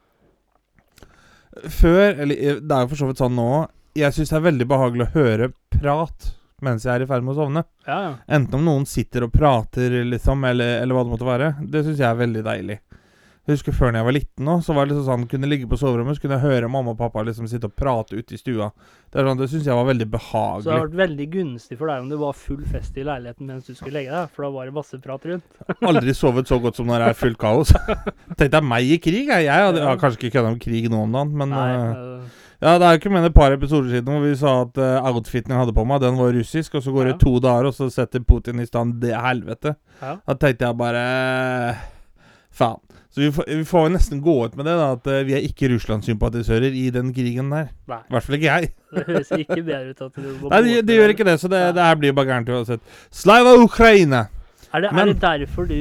Før 1.81 2.23
Eller 2.23 2.39
eh, 2.39 2.63
det 2.63 2.79
er 2.79 2.87
jo 2.87 2.93
for 2.95 3.03
så 3.03 3.11
vidt 3.11 3.19
sånn 3.25 3.35
nå 3.35 3.51
Jeg 3.99 4.15
syns 4.15 4.31
det 4.31 4.39
er 4.39 4.47
veldig 4.47 4.71
behagelig 4.71 5.09
å 5.09 5.13
høre 5.19 5.51
prat 5.81 6.31
mens 6.63 6.85
jeg 6.87 6.93
er 6.95 7.03
i 7.03 7.09
ferd 7.09 7.25
med 7.25 7.35
å 7.35 7.39
sovne. 7.41 7.65
Ja, 7.87 7.97
ja. 8.05 8.11
Enten 8.37 8.59
om 8.59 8.67
noen 8.67 8.85
sitter 8.89 9.27
og 9.27 9.33
prater, 9.35 10.01
liksom, 10.07 10.45
eller, 10.47 10.79
eller 10.81 10.95
hva 10.95 11.03
det 11.05 11.15
måtte 11.15 11.27
være. 11.27 11.55
Det 11.61 11.83
syns 11.83 11.99
jeg 11.99 12.09
er 12.09 12.21
veldig 12.21 12.45
deilig. 12.45 12.79
Jeg 13.45 13.59
husker 13.59 13.75
Før 13.77 13.91
når 13.91 13.99
jeg 13.99 14.05
var 14.07 14.15
liten, 14.15 14.45
nå, 14.47 14.53
så 14.65 14.73
var 14.73 14.87
det 14.87 14.95
liksom 14.95 15.05
sånn 15.05 15.25
kunne 15.29 15.47
ligge 15.51 15.67
på 15.69 15.77
soverommet 15.77 16.17
så 16.17 16.23
kunne 16.23 16.39
jeg 16.39 16.47
høre 16.47 16.69
mamma 16.71 16.95
og 16.95 16.97
pappa 16.97 17.21
liksom 17.27 17.45
sitte 17.45 17.69
og 17.69 17.75
prate 17.77 18.17
ute 18.17 18.33
i 18.33 18.39
stua. 18.41 18.71
Det, 19.05 19.19
er 19.21 19.27
sånn, 19.27 19.37
det 19.37 19.47
syns 19.51 19.67
jeg 19.69 19.77
var 19.77 19.85
veldig 19.85 20.07
behagelig. 20.15 20.63
Så 20.65 20.71
det 20.71 20.73
har 20.73 20.87
vært 20.87 20.97
veldig 21.03 21.27
gunstig 21.35 21.77
for 21.77 21.91
deg 21.91 22.01
om 22.01 22.07
det 22.09 22.17
var 22.23 22.39
full 22.39 22.63
fest 22.71 22.97
i 22.97 23.05
leiligheten 23.05 23.51
mens 23.51 23.69
du 23.69 23.75
skulle 23.77 23.99
legge 23.99 24.15
deg, 24.15 24.33
for 24.33 24.47
da 24.47 24.49
var 24.55 24.65
det 24.65 24.73
masse 24.79 24.97
prat 25.03 25.29
rundt. 25.29 25.61
Aldri 25.91 26.17
sovet 26.17 26.49
så 26.49 26.57
godt 26.63 26.81
som 26.81 26.89
når 26.89 27.05
det 27.05 27.11
er 27.11 27.19
fullt 27.19 27.41
kaos. 27.45 27.75
Tenk 28.39 28.55
deg 28.57 28.65
meg 28.65 28.95
i 28.95 28.97
krig. 29.05 29.29
Jeg, 29.29 29.45
jeg, 29.45 29.67
hadde, 29.67 29.83
jeg 29.83 29.91
har 29.91 30.01
kanskje 30.01 30.23
ikke 30.23 30.39
kødda 30.39 30.55
om 30.55 30.59
krig 30.65 30.89
nå 30.89 31.05
om 31.05 31.15
dagen, 31.19 31.37
men 31.43 31.53
Nei, 31.53 31.69
øh, 31.85 32.41
Ja, 32.65 32.71
Det 32.81 32.85
er 32.87 32.95
jo 32.95 32.99
ikke 33.03 33.11
mer 33.13 33.25
et 33.27 33.33
par 33.35 33.53
episoder 33.53 33.91
siden 33.93 34.09
hvor 34.09 34.23
vi 34.25 34.31
sa 34.39 34.51
at 34.63 34.77
uh, 34.81 35.05
outfiten 35.11 35.53
jeg 35.53 35.59
hadde 35.61 35.73
på 35.77 35.83
meg, 35.85 35.99
den 36.01 36.15
var 36.17 36.31
russisk. 36.33 36.73
Og 36.79 36.81
så 36.81 36.91
går 36.95 37.05
Ja. 37.05 37.11
det 37.13 37.19
to 37.21 37.35
dager, 37.43 37.67
og 37.69 37.75
så 37.77 37.89
setter 37.93 38.23
Putin 38.25 38.59
i 38.63 38.65
stand 38.65 38.95
det 39.03 39.13
helvete. 39.13 39.75
ja. 40.01 40.15
Da 40.25 40.33
tenkte 40.33 40.65
jeg 40.65 40.77
bare 40.79 41.75
Faen. 42.55 42.79
Så 43.15 43.21
vi 43.21 43.29
får, 43.31 43.45
vi 43.47 43.63
får 43.63 43.83
jo 43.85 43.91
nesten 43.93 44.19
gå 44.23 44.33
ut 44.45 44.55
med 44.59 44.65
det, 44.67 44.73
da 44.75 44.87
at 44.97 45.05
uh, 45.07 45.19
vi 45.27 45.33
er 45.37 45.43
ikke 45.47 45.69
Russland-sympatisører 45.71 46.73
i 46.75 46.89
den 46.91 47.13
krigen 47.15 47.51
der. 47.53 47.69
Nei, 47.87 47.99
I 48.09 48.11
hvert 48.15 48.23
fall 48.25 48.35
ikke 48.39 48.49
jeg. 48.49 48.71
det 48.95 49.03
høres 49.07 49.31
ikke 49.37 49.61
bedre 49.63 49.93
ut 49.93 50.01
at 50.07 50.15
du 50.17 50.25
må 50.41 50.49
Nei, 50.51 50.61
de, 50.65 50.73
de 50.89 50.97
gjør 50.97 51.13
ikke 51.13 51.27
det, 51.29 51.35
så 51.39 51.47
det, 51.51 51.61
det 51.77 51.85
her 51.85 51.95
blir 52.01 52.15
bare 52.17 52.27
gærent 52.33 52.49
uansett. 52.51 52.81
Slava 53.11 53.53
Ukraina! 53.61 54.25
Er 54.73 54.81
det, 54.83 54.91
Men- 54.91 55.07
er 55.07 55.13
det 55.13 55.21
derfor 55.23 55.69
du 55.69 55.77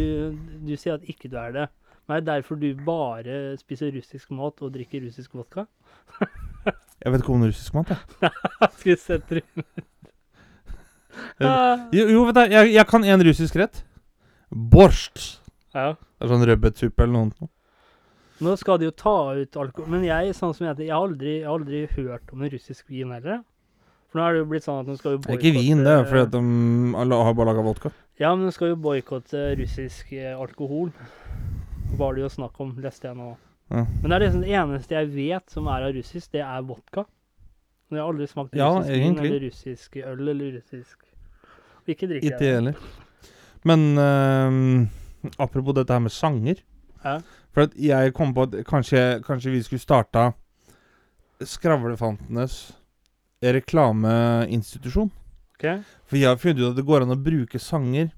Du 0.68 0.76
sier 0.78 0.94
at 0.94 1.08
ikke 1.10 1.26
du 1.32 1.36
er 1.40 1.50
det? 1.56 1.64
Men 2.06 2.16
er 2.16 2.20
det 2.20 2.28
derfor 2.28 2.54
du 2.60 2.68
bare 2.86 3.56
spiser 3.58 3.90
russisk 3.96 4.30
mat 4.30 4.60
og 4.62 4.70
drikker 4.76 5.02
russisk 5.08 5.34
vodka? 5.34 5.64
Jeg 7.04 7.12
vet 7.12 7.20
ikke 7.20 7.34
om 7.34 7.42
russisk 7.44 7.74
mat, 7.76 7.90
jeg. 7.92 8.30
Skulle 8.78 9.00
sett 9.00 9.28
det 9.28 9.42
Ah, 11.44 11.86
Jo, 11.94 12.06
jo 12.10 12.22
vet 12.26 12.34
du, 12.38 12.54
jeg, 12.54 12.72
jeg 12.74 12.86
kan 12.90 13.04
en 13.06 13.24
russisk 13.26 13.58
rett. 13.60 13.82
Borsjt. 14.50 15.40
Ja. 15.74 15.92
Det 15.94 16.26
er 16.26 16.30
sånn 16.32 16.46
rødbetsuppe 16.48 17.04
eller 17.04 17.26
noe. 17.28 17.48
Nå 18.44 18.54
skal 18.58 18.80
de 18.80 18.88
jo 18.88 18.92
ta 18.98 19.12
ut 19.38 19.56
alkohol 19.62 19.92
Men 19.92 20.02
jeg, 20.06 20.32
sånn 20.34 20.50
som 20.56 20.66
jeg, 20.66 20.88
jeg, 20.88 20.90
har 20.90 21.04
aldri, 21.06 21.36
jeg 21.38 21.46
har 21.46 21.54
aldri 21.54 21.82
hørt 21.94 22.32
om 22.34 22.42
en 22.42 22.50
russisk 22.50 22.88
vin 22.90 23.12
heller. 23.14 23.42
For 24.10 24.18
nå 24.18 24.24
er 24.26 24.34
det 24.34 24.40
jo 24.42 24.48
blitt 24.50 24.66
sånn 24.66 24.80
at 24.82 24.90
nå 24.90 24.96
skal 24.98 25.16
jo 25.16 25.20
Det 25.22 25.32
er 25.36 25.40
ikke 25.40 25.54
vin, 25.58 25.84
det 25.86 25.92
er 25.94 26.04
fordi 26.08 26.24
at 26.24 26.34
de 26.34 27.14
har 27.14 27.36
bare 27.38 27.48
laga 27.50 27.64
vodka. 27.66 27.92
Ja, 28.20 28.30
men 28.34 28.46
nå 28.46 28.52
skal 28.54 28.72
jo 28.72 28.78
boikotte 28.82 29.46
russisk 29.58 30.12
eh, 30.14 30.34
alkohol. 30.38 30.92
Var 31.98 32.14
det 32.14 32.22
jo 32.24 32.30
snakk 32.30 32.58
om, 32.62 32.74
leste 32.82 33.10
jeg 33.10 33.18
nå. 33.18 33.32
Ja. 33.74 33.84
Men 34.02 34.10
det 34.10 34.16
er 34.16 34.22
liksom 34.24 34.42
det 34.44 34.52
eneste 34.54 34.94
jeg 34.94 35.08
vet 35.14 35.54
som 35.54 35.68
er 35.72 35.86
av 35.88 35.96
russisk, 35.96 36.28
det 36.34 36.42
er 36.44 36.66
vodka. 36.68 37.06
Men 37.88 37.98
jeg 37.98 38.04
har 38.04 38.12
aldri 38.12 38.28
smakt 38.30 38.54
Ja, 38.58 38.68
russisk 38.76 39.00
vin 39.02 39.18
eller 39.18 39.40
russisk 39.44 39.96
øl 40.00 40.28
eller 40.32 40.52
russisk 40.58 41.02
Ikke 41.90 42.08
drikker 42.08 42.30
Ikke 42.30 42.38
jeg 42.38 42.38
det. 42.40 42.54
heller. 42.54 42.78
Men 43.64 43.82
uh, 43.98 44.86
apropos 45.38 45.76
dette 45.76 45.92
her 45.92 46.04
med 46.04 46.12
sanger. 46.12 46.62
Ja. 47.04 47.18
For 47.52 47.66
at 47.68 47.76
jeg 47.76 48.14
kom 48.16 48.32
på 48.34 48.46
at 48.48 48.56
kanskje, 48.66 49.20
kanskje 49.26 49.52
vi 49.52 49.62
skulle 49.66 49.82
starta 49.82 50.30
Skravlefantenes 51.44 52.72
reklameinstitusjon. 53.44 55.10
Okay. 55.58 55.82
For 56.08 56.16
jeg 56.16 56.30
har 56.30 56.40
funnet 56.40 56.62
ut 56.62 56.70
at 56.70 56.78
det 56.78 56.86
går 56.86 57.04
an 57.04 57.14
å 57.14 57.20
bruke 57.20 57.60
sanger 57.60 58.10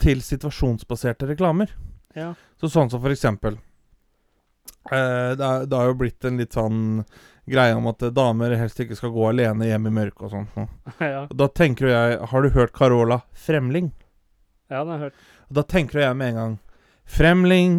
til 0.00 0.22
situasjonsbaserte 0.24 1.28
reklamer. 1.30 1.70
Ja. 2.16 2.32
Så 2.60 2.70
sånn 2.72 2.90
som 2.90 3.02
for 3.02 3.12
eksempel 3.14 3.58
eh, 4.90 5.32
det, 5.36 5.44
er, 5.46 5.66
det 5.66 5.76
har 5.76 5.86
jo 5.92 5.94
blitt 6.00 6.24
en 6.24 6.38
litt 6.40 6.52
sånn 6.56 7.04
greie 7.50 7.74
om 7.74 7.86
at 7.90 7.98
damer 8.14 8.52
helst 8.60 8.78
ikke 8.80 8.94
skal 8.98 9.10
gå 9.14 9.24
alene 9.30 9.66
hjem 9.66 9.86
i 9.90 9.94
mørket 9.96 10.22
og 10.28 10.30
sånn. 10.36 10.68
ja. 11.00 11.24
Da 11.34 11.48
tenker 11.48 11.88
jo 11.88 11.94
jeg 11.94 12.18
Har 12.30 12.42
du 12.42 12.50
hørt 12.54 12.72
Carola 12.76 13.22
Fremling? 13.32 13.90
ja, 14.70 14.84
det 14.84 14.90
har 14.92 14.98
jeg 14.98 15.04
hørt. 15.08 15.24
Da 15.50 15.62
tenker 15.66 15.98
jeg 16.04 16.16
med 16.16 16.28
en 16.30 16.36
gang 16.38 16.52
Fremling, 17.10 17.72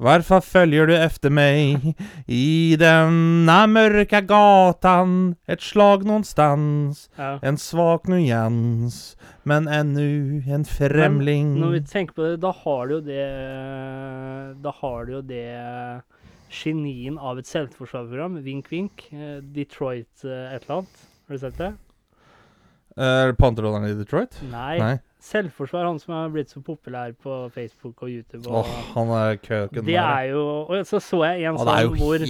hvorfor 0.00 0.40
følger 0.40 0.86
du 0.88 0.94
efter 0.96 1.28
meg 1.36 1.90
i 2.32 2.76
denne 2.80 3.56
mørke 3.68 4.22
gatan? 4.24 5.34
et 5.46 5.60
slag 5.60 6.06
någonstans, 6.08 7.10
Ja. 7.18 7.34
en 7.42 7.58
svak 7.60 8.08
nujans, 8.08 9.16
men 9.44 9.68
ennu 9.68 10.40
en 10.48 10.64
främling. 10.64 11.58
Når 11.60 11.70
vi 11.76 11.80
tenker 11.92 12.14
på 12.16 12.22
det, 12.30 12.40
da 12.40 12.52
har 12.62 12.86
du 12.88 12.94
jo 12.94 13.00
det 13.04 14.62
Da 14.62 14.72
har 14.80 15.04
du 15.04 15.12
jo 15.18 15.20
det 15.20 16.02
genien 16.50 17.18
av 17.18 17.38
et 17.40 17.48
selvforsvarsprogram. 17.48 18.40
Vink, 18.44 18.70
vink. 18.72 19.06
eh, 19.12 19.38
Detroit 19.54 20.24
eh, 20.24 20.54
et 20.54 20.66
eller 20.66 20.80
annet. 20.80 21.06
Har 21.28 21.38
du 21.38 21.44
sett 21.44 21.60
det? 21.60 21.70
Er 23.00 23.30
det 23.30 23.38
panteråderen 23.38 23.86
i 23.86 23.94
Detroit? 23.94 24.34
Nei. 24.50 24.74
Nei. 24.82 24.96
Selvforsvar, 25.20 25.84
han 25.84 25.98
som 26.00 26.14
har 26.14 26.30
blitt 26.32 26.48
så 26.48 26.62
populær 26.64 27.12
på 27.12 27.34
Facebook 27.52 28.02
og 28.02 28.08
YouTube. 28.08 28.40
Åh, 28.48 28.64
oh, 28.64 28.78
han 28.94 29.10
er 29.18 29.36
køken 29.36 29.84
det 29.84 29.98
er 30.00 30.30
jo 30.30 30.44
Og 30.64 30.86
så 30.88 30.96
så 31.04 31.20
jeg 31.28 31.44
en 31.44 31.58
er 31.60 31.60
sånn 31.60 31.98
hvor 32.00 32.24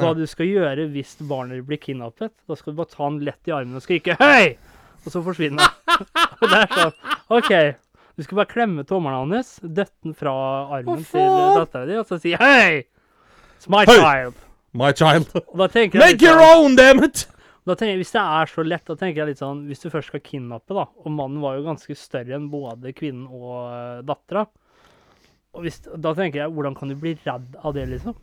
hva 0.00 0.10
du 0.18 0.24
skal 0.26 0.50
gjøre 0.50 0.88
hvis 0.90 1.14
barnet 1.22 1.62
blir 1.68 1.78
kidnappet. 1.78 2.34
Da 2.50 2.58
skal 2.58 2.74
du 2.74 2.80
bare 2.82 2.90
ta 2.90 3.04
han 3.04 3.20
lett 3.22 3.50
i 3.50 3.54
armen 3.54 3.78
og 3.78 3.86
skrike 3.86 4.18
'høy!' 4.18 4.56
Og 5.04 5.12
så 5.12 5.22
forsvinner 5.22 5.62
han. 5.62 6.06
og 6.40 6.50
det 6.50 6.58
er 6.58 6.74
sånn 6.74 7.38
OK. 7.38 7.52
Du 8.16 8.22
skal 8.26 8.40
bare 8.40 8.50
klemme 8.50 8.84
tommelen 8.88 9.34
hans, 9.34 9.56
døtte 9.62 9.94
den 10.02 10.18
fra 10.18 10.34
armen 10.74 10.98
oh, 10.98 11.06
til 11.06 11.58
dattera 11.60 11.86
di, 11.86 11.96
og 12.02 12.06
så 12.10 12.18
si 12.18 12.34
'hei! 12.34 12.82
It's 13.64 13.70
my 13.72 13.84
Høy! 13.88 13.96
child'. 13.96 14.40
My 14.74 14.90
child. 14.92 15.30
Og 15.32 15.56
da 15.62 15.68
tenker 15.72 15.96
jeg 15.96 16.02
Make 16.02 16.18
litt 16.18 16.24
your 16.26 16.40
sånn, 16.42 16.64
own, 16.64 16.74
damn 16.76 17.04
it! 17.06 17.22
da 17.64 17.72
tenker 17.72 17.94
jeg, 17.94 18.02
Hvis 18.02 18.12
det 18.12 18.20
er 18.20 18.50
så 18.52 18.64
lett, 18.66 18.84
da 18.84 18.96
tenker 19.00 19.22
jeg 19.22 19.30
litt 19.30 19.40
sånn 19.40 19.62
Hvis 19.70 19.80
du 19.80 19.86
først 19.88 20.10
skal 20.12 20.20
kidnappe, 20.20 20.74
da, 20.76 20.84
og 20.84 21.14
mannen 21.14 21.40
var 21.40 21.56
jo 21.56 21.64
ganske 21.64 21.96
større 21.96 22.36
enn 22.36 22.50
både 22.52 22.92
kvinnen 22.92 23.24
og 23.30 23.54
uh, 23.70 24.02
dattera, 24.04 24.44
Og 25.54 25.64
hvis, 25.64 25.80
da 25.88 26.12
tenker 26.18 26.42
jeg, 26.42 26.52
hvordan 26.52 26.76
kan 26.76 26.92
du 26.92 26.98
bli 27.00 27.14
redd 27.24 27.56
av 27.62 27.72
det, 27.78 27.86
liksom? 27.94 28.18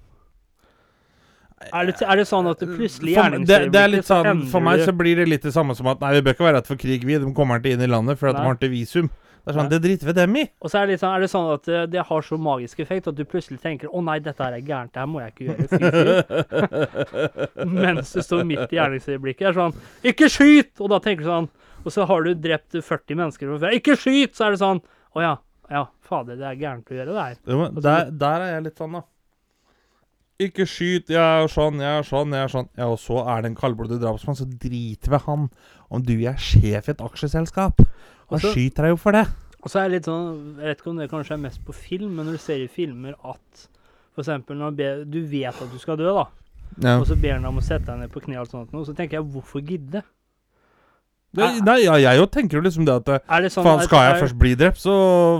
Er 1.72 1.90
det, 1.90 1.98
er 2.02 2.18
det 2.18 2.26
sånn 2.26 2.50
at 2.50 2.62
du 2.62 2.70
plutselig 2.74 3.16
for, 3.18 3.38
det, 3.46 3.58
det 3.74 3.82
er 3.82 3.90
litt 3.94 4.08
sånn, 4.08 4.48
for 4.50 4.66
meg 4.66 4.82
så 4.82 4.94
blir 4.98 5.20
det 5.22 5.28
litt 5.30 5.44
det 5.46 5.54
samme 5.54 5.76
som 5.78 5.90
at 5.92 6.00
Nei, 6.02 6.16
vi 6.18 6.24
bør 6.26 6.34
ikke 6.34 6.48
være 6.48 6.56
redd 6.58 6.70
for 6.70 6.82
krig, 6.82 7.04
vi. 7.06 7.20
De 7.22 7.34
kommer 7.38 7.62
ikke 7.62 7.76
inn 7.76 7.84
i 7.86 7.90
landet 7.90 8.18
fordi 8.18 8.34
at 8.34 8.40
de 8.40 8.42
Nei. 8.42 8.48
har 8.50 8.58
ikke 8.58 8.72
visum. 8.74 9.12
Det 9.42 9.50
er 9.50 9.56
sånn, 9.58 9.66
ja. 9.66 9.72
det 9.74 9.80
driter 9.82 10.06
vi 10.06 10.14
dem 10.14 10.36
i. 10.38 10.44
Og 10.62 10.70
så 10.70 10.82
er 10.82 10.92
det, 10.92 11.00
sånn, 11.02 11.16
er 11.18 11.24
det 11.24 11.30
sånn 11.32 11.48
at 11.50 11.64
det, 11.66 11.80
det 11.96 12.04
har 12.06 12.26
så 12.26 12.38
magisk 12.38 12.82
effekt 12.84 13.08
at 13.10 13.18
du 13.18 13.24
plutselig 13.26 13.58
tenker 13.64 13.90
'Å 13.90 14.04
nei, 14.06 14.20
dette 14.22 14.44
her 14.44 14.54
er 14.54 14.62
gærent, 14.62 14.94
det 14.94 15.02
her 15.02 15.10
må 15.10 15.24
jeg 15.24 15.34
ikke 15.34 15.48
gjøre'. 15.50 15.68
Fy, 15.72 15.80
fy. 17.10 17.66
Mens 17.82 18.14
du 18.14 18.22
står 18.22 18.46
midt 18.46 18.68
i 18.70 18.78
gjerningsøyeblikket. 18.78 19.48
er 19.50 19.58
sånn 19.58 19.74
'Ikke 20.06 20.30
skyt!' 20.30 20.82
Og 20.82 20.94
da 20.94 21.00
tenker 21.02 21.26
du 21.26 21.32
sånn 21.32 21.50
Og 21.82 21.90
så 21.90 22.06
har 22.06 22.22
du 22.22 22.36
drept 22.38 22.78
40 22.78 23.18
mennesker 23.18 23.58
før. 23.58 23.74
'Ikke 23.74 23.98
skyt!' 23.98 24.38
Så 24.38 24.46
er 24.46 24.52
det 24.54 24.62
sånn 24.62 24.82
'Å 25.16 25.26
ja, 25.26 25.34
ja, 25.72 25.88
fader, 26.06 26.38
det 26.38 26.46
er 26.46 26.62
gærent 26.62 26.92
å 26.92 26.98
gjøre 27.00 27.16
det 27.16 27.26
her'. 27.26 27.42
Jo, 27.48 27.58
men 27.58 27.82
der, 27.82 28.12
der 28.12 28.46
er 28.46 28.54
jeg 28.54 28.64
litt 28.70 28.78
sånn, 28.78 28.94
da. 28.94 29.02
Ikke 30.42 30.66
skyt, 30.66 31.12
jeg 31.14 31.22
er 31.22 31.48
sånn, 31.52 31.78
jeg 31.84 32.00
er 32.00 32.08
sånn, 32.08 32.32
jeg 32.34 32.48
er 32.48 32.52
sånn. 32.54 32.70
Ja, 32.80 32.88
og 32.90 32.98
så 33.02 33.20
er 33.30 33.44
det 33.44 33.52
en 33.52 33.58
kaldblodig 33.60 34.00
drapsmann, 34.02 34.38
så 34.40 34.48
driter 34.50 35.14
vi 35.14 35.20
han 35.28 35.50
om 35.92 36.02
du 36.08 36.14
er 36.26 36.40
sjef 36.42 36.88
i 36.90 36.94
et 36.96 37.04
aksjeselskap. 37.04 37.84
Han 37.84 38.40
Også, 38.40 38.54
skyter 38.56 38.88
deg 38.88 38.94
jo 38.96 39.00
for 39.04 39.12
det. 39.18 39.26
Og 39.62 39.70
så 39.70 39.82
er 39.84 39.90
det 39.92 40.00
litt 40.00 40.08
sånn 40.10 40.56
Jeg 40.58 40.66
vet 40.72 40.80
ikke 40.82 40.90
om 40.90 40.98
det 40.98 41.10
kanskje 41.12 41.36
er 41.36 41.42
mest 41.44 41.62
på 41.68 41.76
film, 41.78 42.16
men 42.16 42.26
når 42.26 42.40
du 42.40 42.42
ser 42.42 42.64
i 42.64 42.70
filmer 42.72 43.14
at 43.30 43.68
eksempel 44.18 44.58
når 44.58 44.72
ber- 44.78 45.04
du 45.06 45.20
vet 45.30 45.54
at 45.62 45.70
du 45.72 45.78
skal 45.80 45.98
dø, 45.98 46.10
da, 46.16 46.26
Ja. 46.82 46.98
og 47.00 47.06
så 47.08 47.16
ber 47.20 47.34
han 47.38 47.44
deg 47.44 47.50
om 47.52 47.60
å 47.60 47.64
sette 47.64 47.86
deg 47.86 48.00
ned 48.00 48.12
på 48.12 48.22
kne, 48.24 48.40
og 48.42 48.48
sånt, 48.48 48.74
og 48.74 48.86
så 48.88 48.96
tenker 48.96 49.20
jeg 49.20 49.28
hvorfor 49.32 49.62
gidde? 49.66 50.02
Det, 51.32 51.46
nei, 51.64 51.78
ja, 51.86 51.94
jeg 51.96 52.18
jo 52.20 52.26
tenker 52.28 52.58
jo 52.58 52.62
liksom 52.66 52.84
det 52.84 52.94
at 53.00 53.06
det 53.08 53.52
sånn 53.54 53.64
Faen, 53.64 53.82
skal 53.86 54.02
jeg 54.04 54.16
er- 54.18 54.22
først 54.26 54.36
bli 54.38 54.50
drept, 54.60 54.80
så 54.84 54.96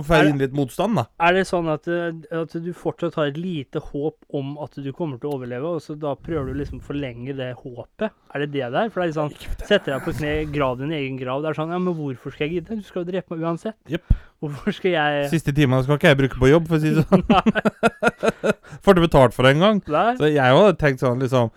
får 0.06 0.16
jeg 0.22 0.30
inn 0.30 0.38
litt 0.40 0.54
motstand, 0.56 0.96
da. 0.96 1.04
Er 1.20 1.34
det 1.36 1.42
sånn 1.44 1.68
at, 1.68 1.84
eh, 1.86 2.38
at 2.40 2.54
du 2.64 2.70
fortsatt 2.72 3.18
har 3.20 3.26
et 3.28 3.36
lite 3.36 3.82
håp 3.90 4.16
om 4.32 4.56
at 4.64 4.72
du 4.80 4.88
kommer 4.96 5.20
til 5.20 5.28
å 5.28 5.34
overleve, 5.36 5.74
og 5.76 5.82
så 5.84 5.98
da 6.00 6.14
prøver 6.16 6.54
du 6.54 6.60
liksom 6.62 6.80
å 6.80 6.86
forlenge 6.86 7.36
det 7.36 7.50
håpet? 7.60 8.08
Er 8.34 8.38
det 8.46 8.52
det 8.54 8.70
der? 8.72 8.88
For 8.88 9.02
det 9.02 9.10
er 9.10 9.20
sånn 9.20 9.34
Setter 9.68 9.92
deg 9.98 10.00
på 10.06 10.14
kne, 10.16 10.32
grav 10.50 10.78
din 10.80 10.90
egen 10.96 11.18
grav. 11.20 11.42
Det 11.44 11.50
er 11.52 11.60
sånn 11.60 11.68
Ja, 11.76 11.78
men 11.78 11.92
hvorfor 11.94 12.32
skal 12.32 12.48
jeg 12.48 12.62
gidde? 12.64 12.80
Du 12.80 12.82
skal 12.88 13.04
jo 13.04 13.10
drepe 13.12 13.36
meg 13.36 13.44
uansett. 13.44 13.76
Yep. 13.92 14.14
Hvorfor 14.42 14.72
skal 14.72 14.90
jeg 14.96 15.28
Siste 15.30 15.52
timene 15.52 15.84
skal 15.84 15.98
ikke 16.00 16.08
jeg 16.14 16.18
bruke 16.24 16.40
på 16.40 16.48
jobb, 16.50 16.66
for 16.68 16.76
å 16.76 16.80
si 16.80 16.94
det 16.96 17.04
sånn. 17.04 17.22
Får 18.82 18.94
du 18.96 19.00
betalt 19.04 19.34
for 19.36 19.44
det 19.44 19.56
en 19.56 19.60
gang? 19.60 19.82
Nei. 19.92 20.16
Så 20.16 20.32
jeg 20.32 20.40
hadde 20.56 20.78
tenkt 20.80 21.04
sånn 21.04 21.20
liksom 21.20 21.52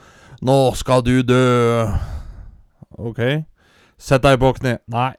Nå 0.45 0.75
skal 0.75 1.01
du 1.01 1.23
dø. 1.23 1.87
OK. 2.99 3.45
Sett 3.97 4.23
deg 4.25 4.39
på 4.41 4.51
kne. 4.57 4.77
Nei. 4.91 5.13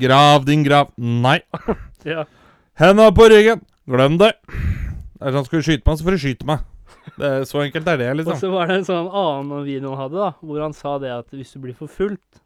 Grav 0.00 0.44
din 0.48 0.64
grav. 0.66 0.92
Nei. 0.96 1.40
Ja. 2.08 2.22
Henda 2.80 3.10
på 3.12 3.26
ryggen. 3.28 3.60
Glem 3.84 4.14
det. 4.16 4.30
Er 5.20 5.34
sånn, 5.34 5.44
Skal 5.44 5.60
du 5.60 5.66
skyte 5.66 5.84
meg, 5.84 5.98
så 6.00 6.06
får 6.06 6.14
du 6.16 6.20
skyte 6.22 6.46
meg. 6.48 6.62
Det 7.20 7.30
Så 7.48 7.60
enkelt 7.60 7.88
er 7.92 7.98
det, 8.00 8.06
liksom. 8.16 8.32
Og 8.32 8.40
så 8.40 8.48
var 8.54 8.70
det 8.70 8.78
en 8.78 8.86
sånn 8.86 9.10
annen 9.20 9.66
video 9.66 9.90
han 9.92 10.00
hadde, 10.06 10.16
da, 10.16 10.30
hvor 10.40 10.62
han 10.64 10.72
sa 10.76 10.94
det 11.02 11.10
at 11.12 11.34
hvis 11.36 11.52
du 11.52 11.58
blir 11.60 11.76
forfulgt 11.76 12.40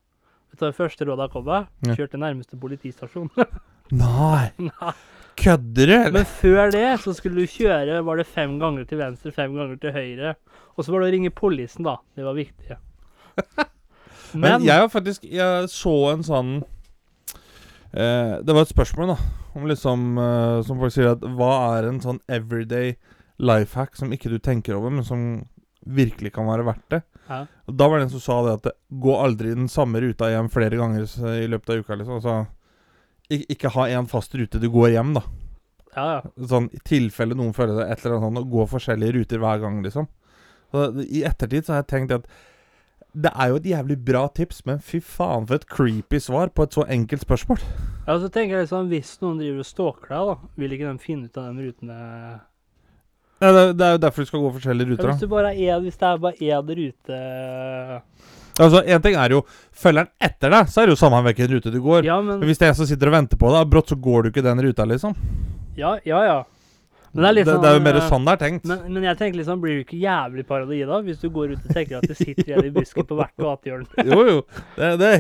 Vet 0.51 0.59
du 0.59 0.65
hva 0.65 0.71
det 0.73 0.79
første 0.79 1.07
rådet 1.07 1.29
kom 1.33 1.47
med? 1.47 1.71
Kjør 1.87 2.11
til 2.13 2.21
nærmeste 2.23 2.59
politistasjon. 2.59 3.31
Nei. 4.03 4.51
Nei. 4.63 4.93
Kødder 5.39 5.91
du? 5.91 5.97
Men 6.15 6.27
før 6.31 6.71
det 6.75 6.85
så 7.03 7.15
skulle 7.15 7.43
du 7.43 7.51
kjøre 7.51 7.99
var 8.07 8.19
det 8.23 8.27
fem 8.31 8.55
ganger 8.63 8.87
til 8.91 9.01
venstre, 9.03 9.35
fem 9.35 9.55
ganger 9.59 9.81
til 9.83 9.95
høyre. 9.95 10.35
Og 10.75 10.87
så 10.87 10.95
var 10.95 11.03
det 11.03 11.09
å 11.11 11.15
ringe 11.17 11.35
politiet, 11.35 11.83
da. 11.83 11.97
Det 12.15 12.27
var 12.27 12.39
viktig. 12.39 12.79
Men, 14.35 14.43
Men, 14.59 14.65
jeg 14.67 14.83
har 14.83 14.89
faktisk 14.91 15.25
Jeg 15.25 15.69
så 15.71 15.95
en 16.13 16.25
sånn 16.27 16.53
eh, 17.95 18.35
Det 18.43 18.55
var 18.55 18.65
et 18.65 18.73
spørsmål, 18.75 19.15
da. 19.15 19.17
Om 19.55 19.67
liksom 19.71 20.19
eh, 20.19 20.61
Som 20.67 20.81
folk 20.83 20.95
sier 20.95 21.13
at 21.15 21.23
Hva 21.39 21.53
er 21.77 21.89
en 21.91 22.01
sånn 22.03 22.21
everyday 22.29 22.97
life 23.39 23.75
hack 23.79 23.97
som 23.99 24.13
ikke 24.15 24.31
du 24.31 24.39
tenker 24.39 24.77
over, 24.79 24.93
men 24.95 25.03
som 25.07 25.23
virkelig 25.85 26.31
kan 26.37 26.47
være 26.47 26.65
verdt 26.69 26.85
det? 26.95 27.01
ja, 27.29 27.41
Og 27.67 27.75
Da 27.79 27.89
var 27.91 27.99
det 27.99 28.07
en 28.09 28.13
som 28.13 28.23
sa 28.23 28.37
det 28.47 28.53
at 28.61 28.77
gå 29.03 29.15
aldri 29.19 29.55
den 29.55 29.67
samme 29.69 29.99
ruta 30.05 30.29
hjem 30.31 30.51
flere 30.55 30.79
ganger 30.79 31.03
i 31.35 31.49
løpet 31.51 31.71
av 31.75 31.83
uka. 31.83 31.97
liksom 31.99 32.21
Altså 32.21 32.37
ik 33.29 33.47
Ikke 33.51 33.73
ha 33.75 33.87
én 33.89 34.07
fast 34.07 34.35
rute 34.35 34.61
du 34.61 34.69
går 34.71 34.91
hjem, 34.95 35.15
da. 35.17 35.23
ja, 35.97 36.07
ja. 36.19 36.47
Sånn 36.47 36.71
I 36.75 36.81
tilfelle 36.85 37.35
noen 37.35 37.55
føler 37.57 37.79
det 37.81 37.87
et 37.91 38.05
eller 38.05 38.19
annet 38.19 38.27
sånn, 38.29 38.43
å 38.43 38.51
gå 38.53 38.67
forskjellige 38.69 39.15
ruter 39.19 39.39
hver 39.43 39.63
gang, 39.63 39.83
liksom. 39.83 40.09
Så 40.71 40.83
I 41.07 41.23
ettertid 41.25 41.65
så 41.65 41.73
har 41.75 41.83
jeg 41.83 41.91
tenkt 41.93 42.13
at 42.13 42.27
det 43.15 43.31
er 43.31 43.51
jo 43.53 43.59
et 43.61 43.67
jævlig 43.71 43.97
bra 44.05 44.25
tips, 44.35 44.65
men 44.67 44.81
fy 44.83 44.99
faen 44.99 45.45
for 45.47 45.61
et 45.61 45.67
creepy 45.71 46.19
svar 46.23 46.51
på 46.51 46.67
et 46.67 46.75
så 46.75 46.85
enkelt 46.91 47.23
spørsmål. 47.23 47.61
ja, 48.09 48.17
så 48.19 48.29
tenker 48.29 48.57
jeg 48.59 48.67
liksom, 48.67 48.89
Hvis 48.91 49.13
noen 49.23 49.39
driver 49.39 49.61
og 49.63 49.69
stalker 49.69 50.15
deg, 50.15 50.33
da, 50.33 50.51
vil 50.59 50.75
ikke 50.77 50.89
de 50.91 50.99
finne 51.05 51.31
ut 51.31 51.39
av 51.39 51.47
de 51.55 51.69
rutene 51.69 51.99
Ja, 53.43 53.51
det, 53.53 53.63
det 53.79 53.87
er 53.87 53.93
jo 53.97 54.01
derfor 54.03 54.23
du 54.25 54.31
skal 54.31 54.43
gå 54.45 54.51
forskjellige 54.57 54.89
ja, 54.89 54.93
ruter. 54.95 55.11
hvis, 55.11 55.21
da 55.21 55.27
du 55.27 55.35
bare 55.35 55.53
er, 55.55 55.79
hvis 55.85 56.01
det 56.01 56.09
er 56.09 56.19
bare 56.25 56.51
én 56.51 56.75
rute 56.81 57.21
Altså, 58.55 58.83
En 58.87 59.03
ting 59.03 59.17
er 59.19 59.35
jo 59.35 59.43
Følger 59.75 60.07
den 60.07 60.29
etter 60.29 60.53
deg, 60.55 60.69
så 60.71 60.83
er 60.83 60.87
det 60.87 60.95
jo 60.95 61.01
samme 61.01 61.23
hvilken 61.27 61.51
rute 61.55 61.73
du 61.75 61.81
går. 61.83 62.05
Ja, 62.07 62.21
men 62.23 62.39
Men 62.39 62.47
hvis 62.51 62.59
det 62.61 62.69
er 62.69 62.75
en 62.75 62.79
som 62.79 62.87
sitter 62.87 63.11
og 63.11 63.17
venter 63.17 63.41
på 63.41 63.51
deg, 63.51 63.71
brått 63.71 63.91
så 63.91 63.97
går 63.99 64.23
du 64.23 64.29
ikke 64.31 64.45
den 64.47 64.63
ruta, 64.63 64.87
liksom. 64.87 65.17
Ja, 65.77 65.97
ja. 66.07 66.21
ja. 66.23 66.37
Men 67.15 67.23
det 67.23 67.29
er 67.29 67.35
litt 67.37 67.47
det, 67.47 67.53
sånn 67.55 67.63
det 67.63 67.71
er 67.71 67.77
jo 67.77 67.83
mer 67.85 67.97
sånn 68.11 68.25
det 68.27 68.33
er 68.35 68.41
tenkt. 68.41 68.65
Men, 68.67 68.81
men 68.97 69.05
jeg 69.07 69.19
tenker 69.21 69.39
liksom, 69.39 69.61
blir 69.63 69.77
du 69.79 69.83
ikke 69.85 69.99
jævlig 70.03 70.45
paranoid 70.49 70.89
da, 70.91 70.99
hvis 71.07 71.21
du 71.23 71.29
går 71.35 71.53
ut 71.55 71.61
og 71.69 71.77
tenker 71.77 72.01
at 72.01 72.09
det 72.11 72.17
sitter 72.19 72.57
en 72.57 72.67
i 72.67 72.73
busken 72.75 73.07
på 73.07 73.19
hvert 73.21 73.35
gatehjørne? 73.39 74.05
Jo, 74.11 74.19
jo. 74.27 74.41
Det, 74.75 74.91
det 74.99 75.13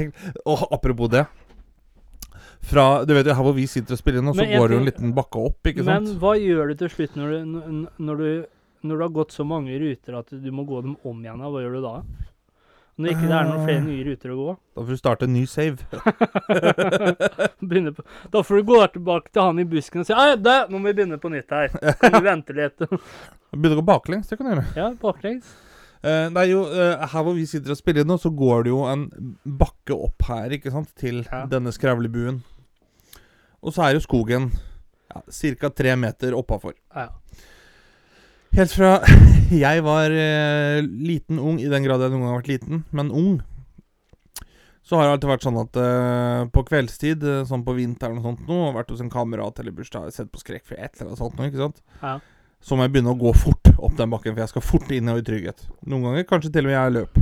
Og 0.42 0.66
apropos 0.74 1.12
det. 1.14 1.22
Fra, 2.64 3.04
du 3.04 3.12
vet 3.14 3.28
jo 3.28 3.36
Her 3.36 3.44
hvor 3.46 3.54
vi 3.56 3.66
sitter 3.70 3.94
og 3.94 4.00
spiller 4.00 4.24
nå, 4.24 4.34
så 4.34 4.46
går 4.48 4.68
det 4.72 4.76
jo 4.76 4.80
en 4.82 4.88
liten 4.88 5.14
bakke 5.16 5.40
opp, 5.50 5.60
ikke 5.68 5.84
Men 5.84 6.08
sant? 6.08 6.18
hva 6.22 6.34
gjør 6.40 6.72
du 6.72 6.78
til 6.82 6.92
slutt 6.96 7.16
når 7.20 7.32
du, 7.34 7.56
når 8.08 8.22
du, 8.22 8.28
når 8.88 9.00
du 9.00 9.04
har 9.04 9.14
gått 9.20 9.34
så 9.36 9.46
mange 9.46 9.76
ruter 9.82 10.16
at 10.18 10.32
du 10.32 10.50
må 10.54 10.64
gå 10.68 10.80
dem 10.86 10.96
om 11.04 11.20
igjen? 11.22 11.44
Hva 11.44 11.62
gjør 11.62 11.76
du 11.78 11.82
da? 11.84 11.94
Når 12.94 13.10
ikke 13.10 13.26
det 13.26 13.34
er 13.34 13.48
noen 13.48 13.64
flere 13.66 13.82
nye 13.82 14.04
ruter 14.06 14.30
å 14.30 14.34
gå? 14.38 14.52
Da 14.76 14.82
får 14.84 14.90
du 14.94 14.98
starte 15.00 15.26
en 15.26 15.32
ny 15.34 15.40
save. 15.50 15.82
På, 17.96 18.02
da 18.30 18.42
får 18.46 18.60
du 18.60 18.66
gå 18.68 18.78
tilbake 18.94 19.32
til 19.34 19.42
han 19.42 19.58
i 19.58 19.64
busken 19.66 20.02
og 20.02 20.06
si 20.06 20.14
Nei, 20.14 20.34
det, 20.38 20.56
nå 20.70 20.78
må 20.78 20.90
vi 20.90 20.94
begynne 21.00 21.18
på 21.18 21.30
nytt 21.32 21.50
her. 21.54 21.72
Kan 22.00 22.12
du 22.14 22.20
vente 22.24 22.54
litt? 22.56 22.84
Begynne 23.54 23.76
å 23.76 23.80
gå 23.80 23.84
baklengs, 23.88 24.28
det 24.30 24.38
kan 24.38 24.46
du 24.46 24.50
gjøre. 24.54 24.66
ja, 24.78 24.88
baklengs. 25.00 25.46
Uh, 26.04 26.28
det 26.34 26.40
er 26.42 26.48
jo, 26.50 26.60
uh, 26.68 27.04
her 27.08 27.22
hvor 27.24 27.34
vi 27.38 27.46
sitter 27.48 27.72
og 27.74 27.78
spiller 27.80 28.04
nå, 28.06 28.18
så 28.20 28.30
går 28.36 28.66
det 28.66 28.70
jo 28.74 28.80
en 28.90 29.06
bakke 29.62 29.94
opp 29.96 30.26
her, 30.28 30.48
ikke 30.58 30.72
sant, 30.74 30.90
til 31.00 31.16
Ja. 31.24 31.44
denne 31.50 31.72
skravlebuen. 31.74 32.36
Og 33.64 33.70
så 33.72 33.80
er 33.86 33.90
jo 33.96 34.02
skogen 34.04 34.50
ja, 35.08 35.22
ca. 35.62 35.68
tre 35.72 35.94
meter 35.96 36.36
oppafor. 36.36 36.74
Ja. 36.94 37.08
Helt 38.54 38.70
fra 38.70 39.00
jeg 39.64 39.82
var 39.82 40.12
eh, 40.14 40.78
liten 40.86 41.40
ung, 41.42 41.56
i 41.58 41.66
den 41.70 41.82
grad 41.82 42.04
jeg 42.04 42.12
noen 42.12 42.22
gang 42.22 42.30
har 42.30 42.38
vært 42.38 42.50
liten, 42.52 42.84
men 42.94 43.10
ung, 43.10 43.40
så 44.86 45.00
har 45.00 45.08
det 45.08 45.14
alltid 45.16 45.30
vært 45.32 45.46
sånn 45.46 45.58
at 45.58 45.78
eh, 45.82 46.42
på 46.54 46.62
kveldstid, 46.68 47.24
eh, 47.26 47.40
sånn 47.48 47.64
på 47.66 47.74
vinteren 47.74 48.20
og 48.20 48.28
sånt 48.28 48.44
nå, 48.46 48.60
vært 48.76 48.92
hos 48.94 49.02
en 49.02 49.10
kamerat 49.10 49.58
eller 49.58 49.74
bursdag, 49.74 50.06
sett 50.14 50.30
på 50.30 50.38
skrekkfilm, 50.38 50.78
et 50.78 50.94
eller 50.94 51.10
annet 51.10 51.22
sånt 51.24 51.40
noe, 51.40 51.48
ikke 51.50 51.64
sant? 51.64 51.82
Ja. 51.98 52.14
Så 52.62 52.78
må 52.78 52.86
jeg 52.86 52.94
begynne 52.94 53.16
å 53.16 53.18
gå 53.24 53.34
fort 53.34 53.72
opp 53.74 53.98
den 53.98 54.14
bakken, 54.14 54.36
for 54.36 54.44
jeg 54.44 54.54
skal 54.54 54.66
fort 54.68 54.94
inn 54.94 55.10
og 55.10 55.18
i 55.18 55.26
trygghet. 55.26 55.66
Noen 55.90 56.06
ganger 56.06 56.30
kanskje 56.30 56.54
til 56.54 56.68
og 56.68 56.70
med 56.70 56.78
jeg 56.78 56.94
løp. 57.00 57.20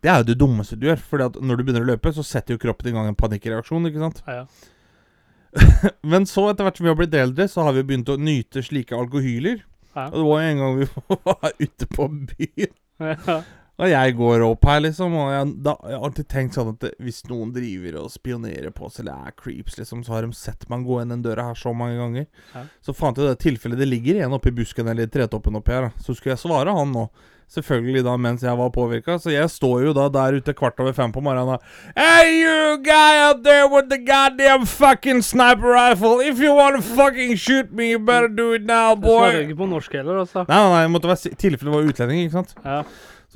Det 0.00 0.14
er 0.14 0.22
jo 0.22 0.30
det 0.32 0.40
dummeste 0.40 0.80
du 0.80 0.88
gjør, 0.88 1.04
for 1.12 1.28
når 1.36 1.60
du 1.60 1.66
begynner 1.66 1.84
å 1.84 1.92
løpe, 1.92 2.16
så 2.16 2.24
setter 2.24 2.56
jo 2.56 2.64
kroppen 2.64 2.88
i 2.88 2.96
gang 2.96 3.12
en 3.12 3.20
panikkreaksjon, 3.20 3.92
ikke 3.92 4.06
sant? 4.06 4.24
Ja, 4.24 4.40
ja. 4.40 5.92
Men 6.16 6.24
så, 6.24 6.48
etter 6.48 6.64
hvert 6.64 6.80
som 6.80 6.88
vi 6.88 6.96
har 6.96 6.98
blitt 7.04 7.14
eldre, 7.16 7.44
så 7.52 7.68
har 7.68 7.76
vi 7.76 7.84
begynt 7.84 8.08
å 8.08 8.16
nyte 8.16 8.64
slike 8.64 8.96
alkohyler. 8.96 9.66
Ja. 9.96 10.04
Og 10.06 10.18
det 10.18 10.24
var 10.28 10.42
jo 10.42 10.50
en 10.50 10.58
gang 10.58 10.78
vi 10.80 10.86
var 11.26 11.50
ute 11.60 11.86
på 11.96 12.08
byen, 12.08 12.74
Ja. 13.00 13.40
Og 13.76 13.90
jeg 13.90 14.14
går 14.16 14.42
opp 14.46 14.64
her, 14.64 14.80
liksom, 14.86 15.12
og 15.20 15.28
jeg, 15.34 15.52
da, 15.66 15.74
jeg 15.84 15.98
har 15.98 16.08
alltid 16.08 16.28
tenkt 16.32 16.56
sånn 16.56 16.70
at 16.72 16.86
hvis 17.04 17.22
noen 17.28 17.50
driver 17.52 17.98
og 18.00 18.10
spionerer 18.14 18.72
på 18.72 18.88
oss, 18.88 18.98
eller 19.02 19.28
er 19.28 19.34
creeps, 19.36 19.76
liksom, 19.76 20.00
så 20.06 20.16
har 20.16 20.24
de 20.24 20.32
sett 20.36 20.64
meg 20.72 20.86
gå 20.88 21.02
inn 21.02 21.12
den 21.12 21.24
døra 21.26 21.50
her 21.50 21.58
så 21.60 21.74
mange 21.76 21.98
ganger. 22.00 22.26
Ja. 22.54 22.64
Så 22.80 22.96
fant 22.96 23.20
jeg 23.20 23.28
det 23.28 23.38
tilfellet 23.44 23.82
det 23.82 23.90
ligger 23.90 24.22
en 24.24 24.36
oppi 24.38 24.54
busken 24.56 24.88
eller 24.88 25.04
i 25.04 25.12
tretoppen 25.12 25.60
oppi 25.60 25.76
her, 25.76 25.90
da. 25.90 26.04
så 26.06 26.16
skulle 26.16 26.32
jeg 26.38 26.44
svare 26.46 26.72
han 26.76 26.94
nå. 26.96 27.08
Selvfølgelig 27.52 28.00
da 28.02 28.16
mens 28.18 28.42
jeg 28.42 28.58
var 28.58 28.72
påvirka, 28.74 29.20
så 29.22 29.30
jeg 29.30 29.46
står 29.52 29.84
jo 29.84 29.92
da 29.94 30.08
der 30.10 30.40
ute 30.40 30.54
kvart 30.58 30.80
over 30.82 30.96
fem 30.96 31.12
på 31.14 31.20
morgenen 31.22 31.60
Hey 31.94 32.40
you 32.40 32.80
guy 32.82 33.20
out 33.22 33.44
there 33.44 33.68
with 33.70 33.86
the 33.92 34.00
goddamn 34.02 34.66
fucking 34.66 35.22
sniper 35.22 35.70
rifle! 35.76 36.18
If 36.18 36.40
you 36.42 36.56
wanna 36.56 36.82
fucking 36.82 37.36
shoot 37.36 37.70
me, 37.70 37.92
you 37.92 38.00
better 38.00 38.26
do 38.26 38.52
it 38.56 38.64
now, 38.66 38.96
Du 38.96 39.06
svarer 39.06 39.36
boy! 39.36 39.44
ikke 39.44 39.60
på 39.60 39.68
norsk 39.70 39.94
heller, 40.00 40.24
altså. 40.24 40.42
Nei, 40.48 40.56
nei, 40.58 40.72
nei, 40.74 40.80
det 40.88 40.94
måtte 40.96 41.12
være 41.12 41.36
tilfelle 41.38 41.70
det 41.70 41.76
var 41.76 41.92
utlending, 41.92 42.24
ikke 42.24 42.40
sant? 42.40 42.56
Ja. 42.64 42.80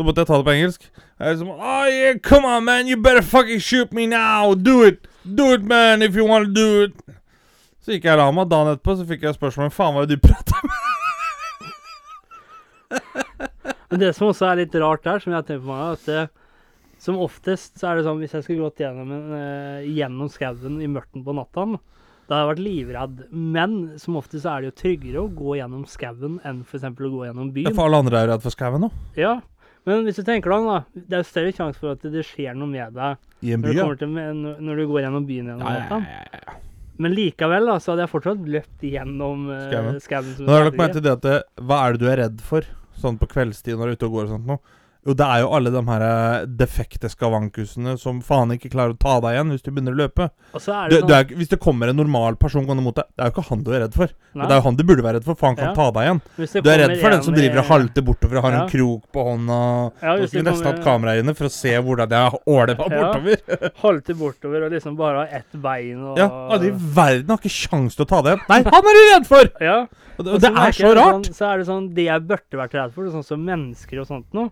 Så 0.01 0.05
måtte 0.07 0.23
jeg 0.23 0.31
ta 0.31 0.39
det 0.41 0.47
på 0.47 0.53
engelsk. 0.57 0.85
Jeg 0.97 1.27
er 1.27 1.35
liksom, 1.35 1.49
oh 1.53 1.87
yeah, 1.93 2.15
come 2.25 2.49
on 2.49 2.65
man, 2.65 2.89
you 2.89 2.97
better 2.97 3.21
fucking 3.21 3.61
shoot 3.61 3.91
me 3.93 4.07
now! 4.09 4.55
Do 4.57 4.79
it! 4.89 5.05
Do 5.29 5.51
it, 5.53 5.61
man, 5.69 6.01
if 6.01 6.17
you 6.17 6.25
wanna 6.25 6.49
do 6.49 6.87
it! 6.87 6.95
Så 7.85 7.93
gikk 7.93 8.07
jeg 8.09 8.17
og 8.17 8.23
la 8.23 8.31
meg. 8.33 8.49
Dagen 8.49 8.71
etterpå 8.73 8.95
så 8.97 9.05
fikk 9.05 9.27
jeg 9.29 9.37
spørsmål 9.37 9.69
om 9.69 9.75
faen 9.77 9.99
hva 9.99 10.07
du 10.09 10.17
prater 10.25 10.65
med? 10.65 10.89
Men 13.91 14.01
det 14.07 14.15
som 14.17 14.31
også 14.31 14.49
er 14.49 14.63
litt 14.63 14.81
rart 14.81 15.05
der, 15.05 15.21
som 15.21 15.35
jeg 15.35 15.37
har 15.43 15.47
tenkt 15.51 15.67
på 15.67 15.69
meg, 15.69 15.99
at 15.99 16.09
det, 16.09 16.25
som 17.05 17.21
oftest 17.21 17.77
så 17.77 17.91
er 17.91 18.01
det 18.01 18.07
sånn 18.09 18.25
hvis 18.25 18.39
jeg 18.39 18.47
skulle 18.47 18.71
gått 18.71 18.81
gjennom, 18.81 19.13
en, 19.19 19.37
eh, 19.37 19.87
gjennom 19.99 20.33
skauen 20.33 20.81
i 20.81 20.89
mørket 20.89 21.21
på 21.27 21.37
natta, 21.37 21.69
Da 22.31 22.39
hadde 22.39 22.43
jeg 22.47 22.51
vært 22.55 22.65
livredd. 22.65 23.23
Men 23.35 23.99
som 23.99 24.17
oftest 24.17 24.45
så 24.47 24.53
er 24.55 24.63
det 24.63 24.69
jo 24.71 24.81
tryggere 24.81 25.19
å 25.25 25.31
gå 25.35 25.57
gjennom 25.59 25.85
skauen 25.85 26.41
enn 26.47 26.65
f.eks. 26.65 26.85
å 26.89 26.95
gå 26.95 27.25
gjennom 27.27 27.49
Ja, 27.51 27.55
byen. 27.57 27.75
For 27.75 27.85
alle 27.91 28.01
andre 28.07 28.17
er 28.17 28.29
jo 28.29 28.33
redd 28.33 28.45
for 28.45 28.55
skauen 28.55 28.85
nå. 28.87 28.91
Ja, 29.19 29.41
men 29.89 30.03
hvis 30.07 30.19
du 30.21 30.25
tenker 30.27 30.53
deg 30.53 30.65
om, 30.65 30.69
da. 30.69 31.03
Det 31.09 31.17
er 31.17 31.23
jo 31.23 31.29
større 31.29 31.53
sjanse 31.57 31.81
for 31.81 31.95
at 31.97 32.03
det 32.13 32.25
skjer 32.29 32.57
noe 32.59 32.69
med 32.69 32.97
deg 32.97 33.47
I 33.47 33.55
en 33.57 33.63
når 33.65 33.95
du, 33.97 34.03
til, 34.03 34.19
når 34.67 34.83
du 34.83 34.85
går 34.91 35.07
gjennom 35.07 35.29
byen 35.29 35.53
gjennom 35.53 35.65
Ja, 35.65 35.79
ja, 35.89 36.01
ja, 36.05 36.43
ja. 36.45 36.59
Men 37.01 37.15
likevel 37.17 37.71
da, 37.71 37.79
så 37.81 37.95
hadde 37.95 38.05
jeg 38.05 38.13
fortsatt 38.13 38.43
løpt 38.57 38.83
igjennom 38.85 39.47
uh, 39.49 39.95
Skauen. 40.05 40.35
Men 40.43 40.53
har 40.53 40.67
dere 40.67 40.77
merket 40.77 41.07
det 41.07 41.15
at 41.15 41.29
Hva 41.57 41.79
er 41.87 41.97
det 41.97 42.03
du 42.03 42.11
er 42.13 42.21
redd 42.27 42.43
for, 42.45 42.67
sånn 43.01 43.17
på 43.21 43.31
kveldstid 43.31 43.79
når 43.81 43.89
du 43.89 43.95
er 43.95 43.97
ute 43.97 44.11
og 44.11 44.19
går 44.19 44.27
og 44.27 44.35
sånt 44.35 44.51
noe? 44.51 44.77
Jo, 45.07 45.15
det 45.17 45.25
er 45.25 45.39
jo 45.41 45.47
alle 45.57 45.71
de 45.73 45.81
her 45.87 46.03
eh, 46.05 46.43
defekte 46.61 47.09
skavankusene 47.09 47.95
som 47.99 48.19
faen 48.21 48.51
ikke 48.53 48.69
klarer 48.75 48.93
å 48.93 48.99
ta 49.01 49.15
deg 49.25 49.33
igjen 49.33 49.53
hvis 49.55 49.63
du 49.65 49.71
begynner 49.73 49.95
å 49.95 50.01
løpe. 50.03 50.27
Du, 50.53 50.59
det 50.61 50.89
du 50.91 50.97
sånn 51.01 51.15
er, 51.17 51.25
hvis 51.39 51.49
det 51.49 51.59
kommer 51.65 51.89
en 51.89 51.97
normal 51.97 52.37
person 52.37 52.67
gående 52.69 52.85
mot 52.85 52.95
deg, 52.99 53.07
det 53.17 53.25
er 53.25 53.31
jo 53.31 53.33
ikke 53.33 53.45
han 53.49 53.63
du 53.65 53.71
er 53.73 53.81
redd 53.87 53.97
for. 53.97 54.13
Nei, 54.37 54.45
Det 54.45 54.53
er 54.53 54.61
jo 54.61 54.65
han 54.67 54.77
du 54.77 54.83
burde 54.91 55.05
være 55.07 55.17
redd 55.17 55.25
for, 55.25 55.39
for 55.41 55.49
han 55.49 55.57
kan 55.57 55.71
Ja. 55.71 55.75
ta 55.79 55.87
deg 55.97 56.05
igjen. 56.05 56.21
Du 56.37 56.71
er 56.75 56.83
redd 56.83 57.01
for 57.01 57.11
den 57.17 57.23
som 57.25 57.35
driver 57.39 57.59
og 57.59 57.65
i- 57.65 57.69
halter 57.73 58.03
bortover 58.11 58.37
og 58.37 58.45
har 58.45 58.53
Ja. 58.53 58.61
en 58.65 58.69
krok 58.75 59.03
på 59.17 59.25
hånda. 59.31 59.61
Ja, 60.03 60.17
du 60.21 60.27
skulle 60.29 60.45
nesten 60.51 60.69
hatt 60.69 60.85
kamera 60.85 61.17
inne 61.19 61.35
for 61.35 61.45
å 61.49 61.51
se 61.51 61.73
hvordan 61.81 62.11
jeg 62.11 62.41
åler 62.47 62.77
meg 62.77 62.91
Ja. 62.93 63.01
bortover. 63.01 63.73
halter 63.87 64.15
bortover 64.21 64.65
og 64.69 64.71
liksom 64.77 64.97
bare 65.01 65.17
har 65.25 65.29
ett 65.41 65.53
bein 65.57 66.05
og 66.13 66.19
Ja, 66.19 66.29
Alle 66.29 66.69
i 66.69 66.71
verden 66.77 67.29
har 67.33 67.39
ikke 67.41 67.57
kjangs 67.57 67.97
til 67.97 68.05
å 68.05 68.09
ta 68.13 68.21
deg 68.21 68.37
igjen. 68.37 68.47
Nei, 68.53 68.63
han 68.69 68.85
er 68.85 69.01
du 69.01 69.03
redd 69.17 69.27
for! 69.27 69.49
Ja, 69.65 69.81
Og 70.21 70.25
det, 70.25 70.29
og 70.29 70.35
og 70.35 70.41
det 70.45 70.51
er 70.53 70.73
så 70.77 70.93
rart. 70.95 71.25
Sånn, 71.25 71.35
så 71.41 71.45
er 71.55 71.59
det 71.59 71.67
sånn 71.67 71.95
Det 71.95 72.05
jeg 72.05 72.21
burde 72.29 72.61
vært 72.61 72.75
redd 72.77 72.93
for, 72.93 73.09
sånn 73.09 73.25
som 73.25 73.41
mennesker 73.45 74.01
og 74.03 74.07
sånt 74.07 74.27
noe. 74.37 74.51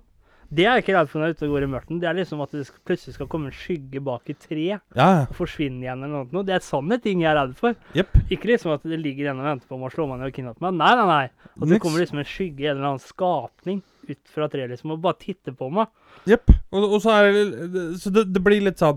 Det 0.49 0.65
er 0.65 0.79
jeg 0.79 0.85
ikke 0.87 0.95
redd 0.97 1.09
for 1.11 1.21
når 1.21 1.27
jeg 1.29 1.35
er 1.35 1.39
ute 1.39 1.47
og 1.47 1.51
går 1.53 1.65
i 1.67 1.69
mørket. 1.75 1.97
Det 2.01 2.09
er 2.09 2.17
liksom 2.17 2.41
at 2.41 2.55
det 2.57 2.63
plutselig 2.89 3.15
skal 3.19 3.29
komme 3.29 3.51
en 3.51 3.57
skygge 3.59 4.01
bak 4.01 4.31
i 4.33 4.37
tre 4.41 4.63
Ja, 4.71 5.09
og 5.29 5.35
forsvinne 5.37 5.83
igjen 5.85 6.07
eller 6.07 6.25
noe. 6.33 6.45
Det 6.49 6.55
er 6.57 6.65
sånne 6.65 6.97
ting 7.05 7.21
jeg 7.21 7.29
er 7.35 7.37
redd 7.37 7.53
for. 7.59 7.77
Yep. 7.99 8.17
Ikke 8.33 8.49
liksom 8.49 8.73
at 8.73 8.87
det 8.89 8.97
ligger 9.03 9.27
igjen 9.27 9.43
og 9.43 9.49
venter 9.51 9.69
på 9.69 9.77
om 9.77 9.85
å 9.85 9.91
slå 9.93 10.07
meg 10.09 10.23
ned 10.23 10.31
og 10.31 10.39
kidnappe 10.39 10.65
meg. 10.65 10.79
Nei, 10.81 10.93
nei, 10.97 11.07
nei. 11.11 11.51
At 11.53 11.69
det 11.69 11.81
kommer 11.85 12.01
liksom 12.01 12.23
en 12.23 12.29
skygge, 12.31 12.65
en 12.71 12.79
eller 12.79 12.91
annen 12.95 13.05
skapning 13.05 13.83
ut 14.09 14.31
fra 14.33 14.49
treet 14.49 14.71
liksom, 14.73 14.95
og 14.95 15.03
bare 15.05 15.19
titter 15.21 15.53
på 15.59 15.69
meg. 15.69 15.91
Jepp. 16.31 16.49
Og, 16.73 16.87
og 16.97 17.03
så 17.05 17.13
er 17.19 17.29
det 17.35 17.83
Så 18.01 18.13
det, 18.13 18.25
det 18.33 18.41
blir 18.45 18.65
litt 18.65 18.81
sånn 18.81 18.97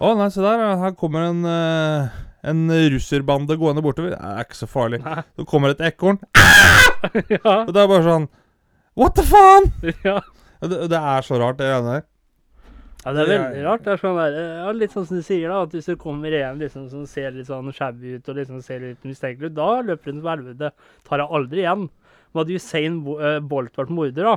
Å, 0.00 0.10
nei, 0.16 0.28
se 0.32 0.44
der. 0.44 0.62
Her 0.80 0.92
kommer 0.96 1.26
en 1.30 1.40
uh, 1.44 2.12
En 2.48 2.60
russerbande 2.92 3.56
gående 3.60 3.82
bortover. 3.84 4.12
Det 4.12 4.20
er 4.20 4.44
ikke 4.44 4.58
så 4.60 4.68
farlig. 4.68 5.00
Nei. 5.04 5.24
Så 5.36 5.48
kommer 5.48 5.72
et 5.72 5.80
ekorn. 5.90 6.20
ja, 7.34 7.56
Og 7.64 7.72
det 7.72 7.80
er 7.80 7.88
bare 7.88 8.04
sånn 8.04 8.28
What 9.00 9.16
the 9.16 9.24
faen? 9.24 9.72
ja. 10.04 10.18
Det, 10.60 10.88
det 10.92 10.98
er 11.00 11.22
så 11.26 11.38
rart, 11.40 11.58
det 11.60 11.68
greiene 11.70 11.94
der. 11.96 12.06
Ja, 13.00 13.12
det 13.16 13.20
er 13.22 13.30
er- 13.32 13.38
veldig 13.40 13.62
rart. 13.64 13.84
Det 13.86 13.92
er 13.94 14.00
sånn 14.02 14.18
der, 14.20 14.34
ja, 14.60 14.72
litt 14.76 14.92
sånn 14.92 15.06
som 15.08 15.16
du 15.16 15.24
sier, 15.24 15.48
da. 15.48 15.62
At 15.64 15.72
hvis 15.72 15.88
du 15.88 15.94
kommer 15.96 16.34
igjen 16.36 16.58
liksom, 16.60 16.88
som 16.92 17.06
ser 17.08 17.30
litt 17.32 17.48
sånn 17.48 17.72
shabby 17.72 18.18
ut 18.18 18.28
og 18.28 18.36
liksom 18.36 18.60
ser 18.64 18.82
litt 18.84 19.06
mistenkelig 19.08 19.52
ut, 19.52 19.56
da 19.56 19.70
løper 19.88 20.12
hun 20.12 20.20
til 20.20 20.28
helvete. 20.34 20.72
Tar 21.08 21.22
jeg 21.24 21.32
aldri 21.38 21.64
igjen. 21.64 21.86
Men 21.88 22.42
hadde 22.42 22.58
Usain 22.60 22.98
eh, 23.16 23.38
Bolt 23.40 23.80
vært 23.80 23.94
morder, 23.96 24.28
da, 24.28 24.34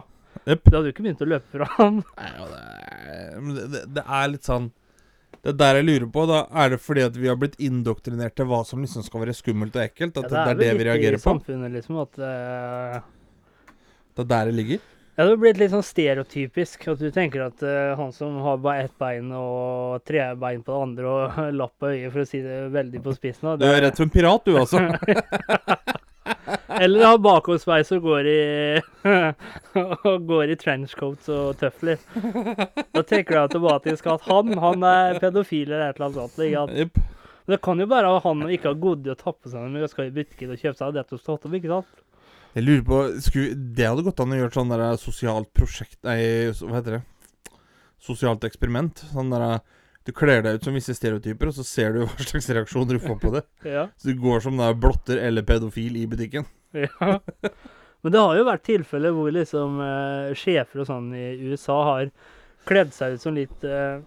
yep. 0.47 0.63
da 0.63 0.77
hadde 0.79 0.87
du 0.87 0.93
ikke 0.93 1.03
begynt 1.05 1.25
å 1.25 1.27
løpe 1.27 1.51
fra 1.59 1.67
han. 1.75 1.99
Nei, 2.21 2.29
ja, 2.37 2.47
det, 2.53 2.61
er- 2.63 3.43
det, 3.59 3.67
det, 3.75 3.83
det 3.99 4.05
er 4.21 4.31
litt 4.31 4.47
sånn 4.47 4.71
Det 5.43 5.51
er 5.51 5.59
der 5.59 5.75
jeg 5.81 5.85
lurer 5.89 6.07
på. 6.15 6.23
Da 6.31 6.39
er 6.63 6.71
det 6.73 6.79
fordi 6.81 7.03
at 7.03 7.19
vi 7.19 7.27
har 7.29 7.35
blitt 7.43 7.59
indoktrinert 7.59 8.33
til 8.39 8.47
hva 8.47 8.63
som 8.65 8.79
liksom 8.81 9.03
skal 9.03 9.25
være 9.25 9.35
skummelt 9.35 9.75
og 9.75 9.83
ekkelt? 9.83 10.17
At 10.23 10.31
det, 10.31 10.39
er 10.39 10.55
det 10.55 10.69
vel 10.71 10.77
vi 10.79 10.79
litt 10.79 10.87
reagerer 10.87 11.19
i 11.19 11.21
på? 11.21 11.27
samfunnet, 11.27 11.75
liksom, 11.75 11.99
at 11.99 12.17
uh... 12.23 13.03
Det 14.15 14.23
er 14.23 14.29
der 14.31 14.49
det 14.49 14.55
ligger? 14.61 14.83
Ja, 15.15 15.23
det 15.23 15.29
har 15.29 15.37
blitt 15.37 15.59
litt 15.61 15.69
sånn 15.69 15.85
stereotypisk. 15.85 16.87
At 16.89 17.01
du 17.03 17.11
tenker 17.13 17.45
at 17.45 17.61
uh, 17.61 17.93
han 17.99 18.09
som 18.15 18.39
har 18.41 18.61
bare 18.63 18.87
ett 18.87 18.95
bein 18.97 19.29
og 19.37 20.01
tre 20.07 20.31
bein 20.41 20.63
på 20.65 20.73
det 20.73 20.85
andre 20.87 21.11
og 21.11 21.41
lapp 21.59 21.75
på 21.77 21.91
øyet, 21.91 22.09
for 22.15 22.23
å 22.23 22.29
si 22.29 22.41
det 22.41 22.63
veldig 22.73 23.03
på 23.05 23.13
spissen 23.17 23.51
da, 23.51 23.57
Du 23.61 23.67
er 23.69 23.83
rett 23.85 23.99
for 23.99 24.07
en 24.07 24.13
pirat, 24.13 24.49
du, 24.49 24.57
altså. 24.57 24.81
Eller 26.73 27.05
har 27.05 27.19
bakhåndsveis 27.21 27.91
og 27.93 28.05
går 28.07 28.27
i 28.31 28.41
og 30.09 30.25
går 30.27 30.53
i 30.53 30.57
trenchcoats 30.57 31.29
og 31.29 31.59
tøfler. 31.59 31.99
Da 32.95 33.03
tenker 33.05 33.35
du 33.35 33.41
automatisk 33.43 34.07
at 34.09 34.25
han 34.25 34.55
han 34.57 34.85
er 34.87 35.19
pedofil 35.21 35.69
eller 35.69 35.91
et 35.91 35.99
eller 35.99 36.07
annet 36.09 36.21
sånt. 36.21 36.39
Ikke? 36.47 36.63
sant? 36.63 37.03
Men 37.43 37.55
det 37.55 37.61
kan 37.67 37.83
jo 37.83 37.89
bare 37.91 38.09
være 38.09 38.23
han 38.23 38.45
ikke 38.55 38.71
har 38.71 39.05
i 39.05 39.13
å 39.13 39.19
tappe 39.19 39.51
seg 39.51 39.67
når 39.67 39.85
han 39.85 39.91
skal 39.91 40.09
i 40.09 40.15
butikken 40.15 40.55
og 40.55 40.63
kjøpe 40.63 40.79
seg 40.79 40.95
det 40.95 41.05
hos 41.11 41.29
opp, 41.35 41.47
ikke 41.51 41.71
sant? 41.75 42.03
Jeg 42.53 42.63
lurer 42.67 42.83
på 42.85 42.97
skulle, 43.25 43.55
Det 43.75 43.87
hadde 43.87 44.03
gått 44.05 44.19
an 44.21 44.33
å 44.35 44.37
gjøre 44.37 44.53
sånn 44.53 44.69
der 44.73 44.83
sosialt 45.01 45.49
prosjekt 45.57 45.97
Nei, 46.05 46.19
hva 46.59 46.75
heter 46.77 46.99
det? 46.99 47.03
Sosialt 48.03 48.43
eksperiment. 48.45 49.01
Sånn 49.13 49.31
der 49.33 49.59
Du 50.05 50.11
kler 50.11 50.41
deg 50.43 50.57
ut 50.59 50.65
som 50.67 50.75
visse 50.75 50.93
stereotyper, 50.97 51.47
og 51.49 51.55
så 51.55 51.63
ser 51.63 51.93
du 51.95 52.01
hva 52.05 52.25
slags 52.27 52.49
reaksjoner 52.51 52.97
du 52.99 53.03
får 53.05 53.19
på 53.23 53.31
det. 53.37 53.43
Ja. 53.75 53.87
Så 53.97 54.11
du 54.11 54.19
går 54.19 54.43
som 54.43 54.57
der 54.59 54.73
blotter 54.75 55.17
eller 55.23 55.45
pedofil 55.47 55.95
i 56.01 56.05
butikken. 56.11 56.45
ja. 56.73 57.19
Men 58.03 58.11
det 58.11 58.19
har 58.19 58.35
jo 58.35 58.43
vært 58.49 58.65
tilfeller 58.67 59.13
hvor 59.15 59.31
liksom 59.31 59.77
eh, 59.79 60.33
sjefer 60.35 60.83
og 60.83 60.89
sånn 60.89 61.13
i 61.15 61.29
USA 61.47 61.77
har 61.87 62.09
kledd 62.67 62.91
seg 62.95 63.15
ut 63.15 63.23
som 63.23 63.37
litt 63.37 63.63
eh, 63.63 64.01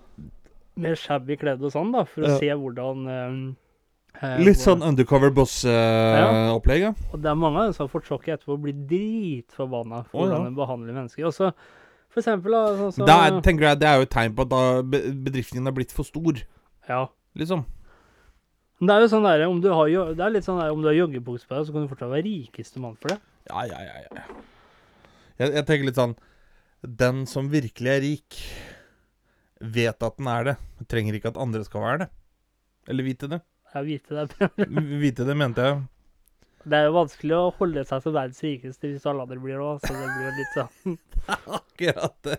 mer 0.77 0.99
shabby 1.01 1.39
kledd 1.41 1.65
og 1.65 1.73
sånn, 1.73 1.95
da, 1.97 2.03
for 2.05 2.27
å 2.27 2.35
Ja. 2.35 2.37
se 2.43 2.51
hvordan 2.61 3.07
eh, 3.09 3.23
eh, 3.25 3.55
Litt 4.41 4.57
sånn 4.63 4.81
undercover 4.83 5.31
boss-opplegg, 5.37 6.81
ja. 6.87 6.93
Og 7.13 7.21
det 7.23 7.29
er 7.31 7.35
mange 7.39 7.59
av 7.61 7.67
dem 7.69 7.75
som 7.77 7.85
har 7.87 7.93
fått 7.93 8.07
sjokk 8.09 8.29
etterpå 8.33 8.55
og 8.57 8.63
blir 8.65 8.77
dritforbanna 8.89 10.05
for 10.09 10.23
Å, 10.23 10.25
ja. 10.25 10.31
hvordan 10.39 10.47
de 10.49 10.61
behandler 10.61 10.97
mennesker. 10.97 11.27
Og 11.29 11.35
så 11.37 11.51
for 12.09 12.23
eksempel 12.23 12.55
sånn 12.81 12.93
som 12.97 13.07
Da 13.07 13.17
er- 13.27 13.41
tenker 13.45 13.67
jeg 13.69 13.79
Det 13.79 13.89
er 13.89 13.97
jo 13.97 14.07
et 14.07 14.11
tegn 14.11 14.35
på 14.35 14.47
at 14.47 14.85
bedriften 14.91 15.59
din 15.61 15.67
er 15.69 15.73
blitt 15.73 15.93
for 15.93 16.05
stor, 16.05 16.41
Ja. 16.89 17.07
liksom. 17.37 17.65
Men 18.81 18.87
det 18.89 18.95
er 18.97 19.01
jo 19.01 19.09
sånn 19.17 19.23
der, 19.25 19.47
om 19.49 19.61
du 19.61 19.69
har, 19.73 19.87
det 19.89 20.21
er 20.21 20.31
litt 20.31 20.45
sånn 20.45 20.61
der, 20.61 20.71
om 20.73 20.81
du 20.83 20.89
har 20.89 20.95
joggebukse 20.95 21.47
på 21.47 21.57
deg, 21.57 21.67
så 21.67 21.73
kan 21.73 21.87
du 21.87 21.89
fortsatt 21.95 22.11
være 22.13 22.25
rikeste 22.25 22.79
mann 22.81 22.97
for 22.97 23.09
det. 23.09 23.21
Ja, 23.49 23.63
ja, 23.65 23.79
ja, 23.81 24.01
ja. 24.17 24.23
Jeg, 25.39 25.53
jeg 25.55 25.67
tenker 25.67 25.85
litt 25.85 25.95
sånn 25.97 26.17
Den 26.85 27.27
som 27.27 27.49
virkelig 27.51 27.89
er 27.89 28.01
rik, 28.01 28.37
vet 29.61 30.03
at 30.03 30.17
den 30.19 30.27
er 30.29 30.45
det. 30.45 30.57
Trenger 30.89 31.15
ikke 31.19 31.29
at 31.33 31.37
andre 31.41 31.65
skal 31.65 31.81
være 31.81 31.99
det. 32.05 32.09
Eller 32.89 33.03
vite 33.05 33.29
det. 33.29 33.41
Jeg 33.77 33.85
vite 33.87 34.25
det. 34.25 34.49
Vite 35.05 35.27
det, 35.29 35.37
mente 35.37 35.65
jeg. 35.67 35.79
Det 36.67 36.79
er 36.79 36.89
jo 36.89 36.97
vanskelig 36.97 37.35
å 37.37 37.55
holde 37.61 37.85
seg 37.87 38.03
som 38.03 38.15
verdens 38.17 38.43
rikeste 38.43 38.91
hvis 38.91 39.05
alle 39.07 39.23
andre 39.27 39.39
blir 39.39 39.59
det 39.59 39.67
òg, 39.67 39.83
så 39.85 39.95
det 39.95 40.07
blir 40.11 40.25
jo 40.27 40.33
litt 40.41 40.55
sånn 40.57 40.97
Akkurat 41.61 42.17
det. 42.27 42.39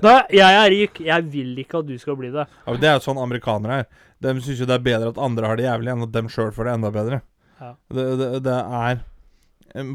Da, 0.00 0.12
jeg 0.32 0.58
er 0.62 0.70
rik, 0.72 1.00
jeg 1.04 1.24
vil 1.28 1.50
ikke 1.60 1.82
at 1.82 1.88
du 1.90 1.96
skal 2.00 2.16
bli 2.16 2.30
det. 2.32 2.46
Ja, 2.48 2.70
men 2.70 2.80
Det 2.80 2.88
er 2.88 2.96
jo 2.96 3.04
sånn 3.04 3.20
amerikanere 3.20 3.82
er. 3.82 3.90
De 4.24 4.32
syns 4.40 4.62
jo 4.62 4.68
det 4.68 4.78
er 4.78 4.86
bedre 4.86 5.12
at 5.12 5.20
andre 5.20 5.50
har 5.50 5.60
det 5.60 5.66
jævlig, 5.66 5.92
enn 5.92 6.06
at 6.06 6.14
dem 6.14 6.30
sjøl 6.32 6.54
får 6.56 6.70
det 6.70 6.76
enda 6.78 6.92
bedre. 6.94 7.20
Ja. 7.58 7.72
Det, 7.92 8.06
det, 8.20 8.28
det 8.46 8.58
er 8.80 9.00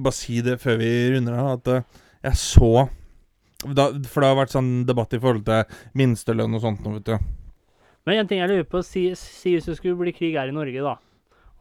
Bare 0.04 0.14
si 0.14 0.42
det 0.46 0.60
før 0.62 0.76
vi 0.78 0.90
runder 1.16 1.38
av, 1.40 1.48
at 1.56 1.70
eh, 1.72 1.86
jeg 2.28 2.38
så 2.38 2.72
da, 3.64 3.88
For 4.06 4.22
det 4.22 4.28
har 4.30 4.38
vært 4.38 4.54
sånn 4.54 4.72
debatt 4.86 5.16
i 5.16 5.20
forhold 5.24 5.48
til 5.48 5.80
minstelønn 5.98 6.54
og 6.54 6.62
sånt 6.62 6.84
nå, 6.86 7.00
vet 7.00 7.08
du. 7.10 7.32
Men 8.04 8.20
en 8.20 8.30
ting 8.30 8.42
jeg 8.42 8.52
lurer 8.52 8.68
på, 8.68 8.82
si, 8.84 9.06
si 9.16 9.54
hvis 9.56 9.68
det 9.70 9.78
skulle 9.80 10.00
bli 10.00 10.14
krig 10.16 10.36
her 10.36 10.52
i 10.52 10.56
Norge, 10.56 10.84
da. 10.84 10.98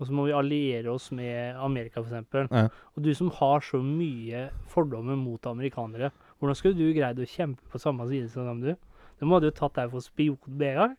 Og 0.00 0.08
så 0.08 0.14
må 0.16 0.24
vi 0.26 0.34
alliere 0.34 0.90
oss 0.90 1.12
med 1.14 1.58
Amerika, 1.62 2.02
f.eks. 2.02 2.48
Ja. 2.50 2.64
Og 2.96 3.04
du 3.04 3.12
som 3.14 3.30
har 3.36 3.62
så 3.62 3.78
mye 3.84 4.48
fordommer 4.72 5.18
mot 5.18 5.46
amerikanere, 5.46 6.10
hvordan 6.40 6.58
skulle 6.58 6.78
du 6.78 6.96
greid 6.96 7.20
å 7.22 7.28
kjempe 7.28 7.62
på 7.70 7.78
samme 7.78 8.08
side 8.10 8.32
som 8.32 8.48
dem, 8.48 8.64
du? 8.64 8.88
Må 9.22 9.38
du 9.38 9.46
jo 9.46 9.54
tatt 9.54 9.76
deg 9.78 9.92
for 9.92 10.02
spion 10.02 10.38
med 10.50 10.72
en 10.72 10.80
gang. 10.80 10.96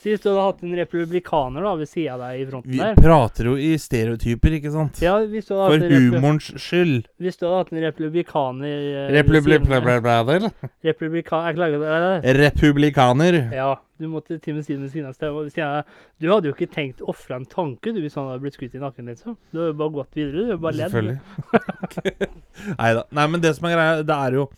Si 0.00 0.08
hvis 0.14 0.22
du 0.24 0.30
hadde 0.30 0.44
hatt 0.46 0.62
en 0.64 0.70
republikaner 0.78 1.60
da 1.66 1.74
ved 1.76 1.88
sida 1.90 2.14
av 2.14 2.22
deg 2.24 2.38
i 2.40 2.44
fronten 2.48 2.72
Vi 2.72 2.78
der. 2.80 2.94
prater 2.96 3.44
jo 3.50 3.54
i 3.60 3.74
stereotyper, 3.76 4.54
ikke 4.56 4.70
sant? 4.72 4.96
Ja, 5.04 5.18
hvis 5.28 5.44
du 5.50 5.52
hadde 5.58 5.66
For 5.66 5.82
hatt 5.84 5.92
en, 5.92 6.06
humorens 6.14 6.46
skyld. 6.56 7.02
hvis 7.20 7.36
du 7.36 7.44
hadde 7.44 7.58
hatt 7.58 7.72
en 7.74 7.82
republikaner 7.84 8.70
eh, 8.70 9.12
ved 9.12 9.28
siden- 9.28 9.58
Republikaner. 9.58 10.48
Republika... 10.88 11.42
Jeg 11.50 11.58
klager 11.60 11.82
på 11.84 11.92
det. 12.24 12.34
Republikaner. 12.40 13.40
Ja, 13.52 13.74
du 14.00 14.08
måtte 14.08 14.40
til 14.40 14.54
og 14.54 14.62
med 14.62 14.64
si 14.64 14.72
det 14.72 14.80
med 14.80 14.90
siden 14.94 15.06
av. 15.12 15.20
Ved 15.20 15.52
siden 15.52 15.68
av- 15.68 15.84
Du 16.16 16.30
hadde 16.32 16.48
jo 16.48 16.54
ikke 16.56 16.70
tenkt 16.72 17.04
å 17.04 17.12
ofre 17.12 17.36
en 17.36 17.44
tanke 17.44 17.92
du 17.92 18.00
hvis 18.00 18.16
han 18.16 18.30
hadde 18.32 18.40
blitt 18.46 18.56
skutt 18.56 18.74
i 18.74 18.80
nakken, 18.80 19.04
liksom. 19.12 19.36
Du 19.52 19.60
hadde 19.60 19.74
jo 19.74 19.78
bare 19.84 19.96
gått 20.00 20.16
videre. 20.16 20.32
Du 20.32 20.52
hadde 20.54 20.64
bare 20.64 20.80
ledd. 20.80 20.96
Selvfølgelig. 20.96 22.20
Nei 22.80 22.92
da. 22.96 23.04
Nei, 23.20 23.26
men 23.36 23.40
det 23.44 23.52
som 23.56 23.68
er 23.68 23.76
greia, 23.76 24.02
det 24.06 24.16
er 24.16 24.40
jo 24.40 24.48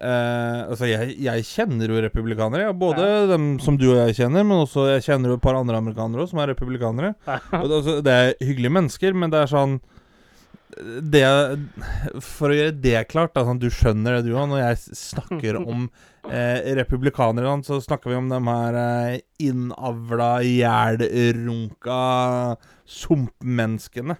eh, 0.00 0.58
Altså, 0.66 0.88
jeg, 0.90 1.14
jeg 1.22 1.46
kjenner 1.48 1.92
jo 1.92 2.02
republikanere. 2.02 2.68
Ja. 2.68 2.74
Både 2.76 3.06
dem 3.30 3.52
som 3.62 3.78
du 3.80 3.88
og 3.92 4.00
jeg 4.02 4.18
kjenner, 4.22 4.46
men 4.46 4.64
også 4.64 4.88
jeg 4.94 5.06
kjenner 5.06 5.32
jo 5.32 5.38
et 5.38 5.44
par 5.44 5.58
andre 5.58 5.80
amerikanere 5.80 6.24
også, 6.24 6.34
som 6.34 6.42
er 6.44 6.52
republikanere. 6.54 7.14
Og 7.60 7.66
det, 7.68 7.80
altså, 7.80 7.96
det 8.04 8.18
er 8.18 8.36
hyggelige 8.40 8.76
mennesker, 8.78 9.16
men 9.16 9.32
det 9.32 9.42
er 9.44 9.50
sånn 9.52 9.80
det, 11.02 11.24
For 12.22 12.52
å 12.52 12.56
gjøre 12.56 12.76
det 12.78 13.02
klart, 13.10 13.34
da, 13.34 13.44
sånn, 13.46 13.60
du 13.60 13.68
skjønner 13.74 14.18
det 14.18 14.28
du 14.28 14.34
òg. 14.36 14.48
Når 14.52 14.62
jeg 14.62 14.96
snakker 15.00 15.60
om 15.72 15.86
eh, 16.30 16.72
republikanere, 16.78 17.54
så 17.66 17.80
snakker 17.82 18.12
vi 18.12 18.18
om 18.20 18.30
de 18.32 18.40
her 18.46 18.80
eh, 18.80 19.20
innavla, 19.50 20.32
jælrunka 20.46 22.02
sumpmenneskene. 22.90 24.18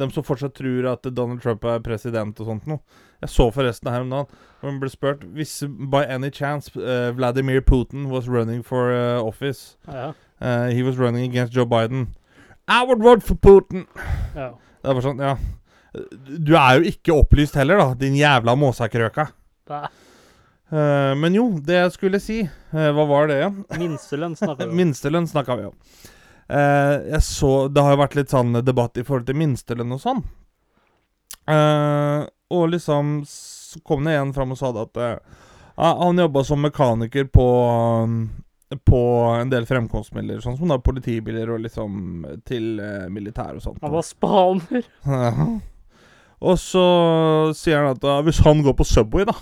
De 0.00 0.08
som 0.10 0.24
fortsatt 0.24 0.54
tror 0.56 0.88
at 0.94 1.06
Donald 1.12 1.42
Trump 1.44 1.64
er 1.68 1.82
president 1.84 2.38
og 2.40 2.48
sånt 2.48 2.70
noe. 2.70 2.80
Jeg 3.22 3.30
så 3.30 3.46
forresten 3.54 3.90
her 3.92 4.02
om 4.02 4.10
dagen 4.10 4.26
hvor 4.60 4.70
han 4.70 4.80
ble 4.82 4.90
spurt 4.90 5.22
Hvis 5.36 5.62
by 5.92 6.02
any 6.10 6.30
chance 6.34 6.70
uh, 6.74 7.10
Vladimir 7.14 7.62
Putin 7.62 8.08
was 8.10 8.28
running 8.28 8.64
for 8.66 8.90
uh, 8.90 9.22
office 9.22 9.76
Ja. 9.86 10.12
Uh, 10.42 10.70
he 10.74 10.82
was 10.82 10.98
running 10.98 11.22
against 11.30 11.54
Joe 11.54 11.64
Biden. 11.66 12.08
I 12.66 12.82
would 12.84 12.98
vote 12.98 13.22
for 13.22 13.36
Putin. 13.36 13.86
Ja. 14.34 14.48
Det 14.82 14.90
er 14.90 14.96
bare 14.96 15.04
sånn, 15.04 15.20
ja. 15.22 15.36
Du 16.38 16.56
er 16.58 16.80
jo 16.80 16.90
ikke 16.90 17.14
opplyst 17.14 17.54
heller, 17.54 17.78
da, 17.78 17.94
din 18.00 18.16
jævla 18.18 18.56
måsakrøka. 18.58 19.28
Men 20.72 21.36
jo, 21.36 21.44
det 21.62 21.76
jeg 21.76 21.94
skulle 21.94 22.18
si 22.18 22.40
Hva 22.72 23.06
var 23.06 23.30
det 23.30 23.36
igjen? 23.38 23.60
Minstelønn 23.84 24.34
snakka 24.34 24.64
vi 24.64 24.70
om. 24.72 24.76
Minstelønn 24.80 25.30
snakka 25.30 25.58
vi 25.60 25.68
om. 25.68 25.76
Jeg 26.48 27.22
så 27.28 27.52
Det 27.70 27.86
har 27.86 27.94
jo 27.94 28.02
vært 28.02 28.18
litt 28.18 28.34
sånn 28.34 28.58
debatt 28.66 28.98
i 28.98 29.06
forhold 29.06 29.30
til 29.30 29.38
minstelønn 29.44 29.94
og 29.94 30.02
sånn. 30.02 30.24
Eh, 31.50 32.20
og 32.52 32.68
liksom 32.74 33.22
så 33.28 33.80
kom 33.88 34.04
det 34.04 34.14
en 34.20 34.32
fram 34.36 34.52
og 34.52 34.58
sa 34.60 34.68
at 34.82 34.98
uh, 35.00 35.42
han 35.80 36.20
jobba 36.20 36.42
som 36.44 36.60
mekaniker 36.60 37.24
på 37.32 37.46
um, 38.04 38.16
på 38.88 38.98
en 39.36 39.50
del 39.52 39.66
fremkomstmidler, 39.68 40.38
sånn 40.40 40.54
som 40.56 40.70
da 40.72 40.78
politibiler 40.80 41.50
og 41.52 41.60
liksom 41.64 42.22
til 42.48 42.78
uh, 42.80 43.08
militær 43.12 43.56
og 43.58 43.64
sånt. 43.64 43.80
Han 43.84 43.92
var 43.92 44.04
spaner. 44.06 44.86
Og 46.42 46.56
så 46.58 46.82
sier 47.54 47.78
han 47.84 47.92
at 47.94 48.04
uh, 48.08 48.16
hvis 48.26 48.40
han 48.42 48.62
går 48.66 48.74
på 48.78 48.86
Subway, 48.88 49.26
da, 49.28 49.34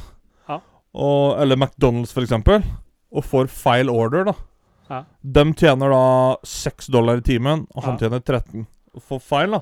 Ja. 0.50 0.58
og, 0.92 1.38
eller 1.40 1.56
McDonald's 1.56 2.12
for 2.12 2.26
eksempel, 2.26 2.64
og 3.10 3.24
får 3.24 3.48
feil 3.54 3.88
order, 3.90 4.24
da 4.32 4.34
Ja. 4.90 5.04
De 5.22 5.44
tjener 5.54 5.92
da 5.94 6.02
6 6.44 6.88
dollar 6.90 7.22
i 7.22 7.24
timen, 7.24 7.66
og 7.74 7.84
han 7.86 7.94
Ja. 7.94 7.98
tjener 8.08 8.20
13. 8.20 8.66
Og 8.94 9.02
får 9.06 9.20
feil, 9.22 9.50
da. 9.54 9.60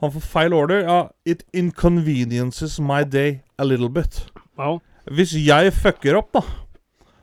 Han 0.00 0.12
får 0.12 0.24
feil 0.24 0.54
order. 0.56 0.82
Ja, 0.86 1.10
it 1.24 1.44
inconveniences 1.52 2.78
my 2.80 3.04
day 3.04 3.42
a 3.56 3.64
little 3.64 3.88
bit. 3.88 4.24
Ja. 4.56 4.78
Hvis 5.10 5.32
jeg 5.36 5.72
fucker 5.76 6.16
opp, 6.20 6.32
da, 6.36 6.42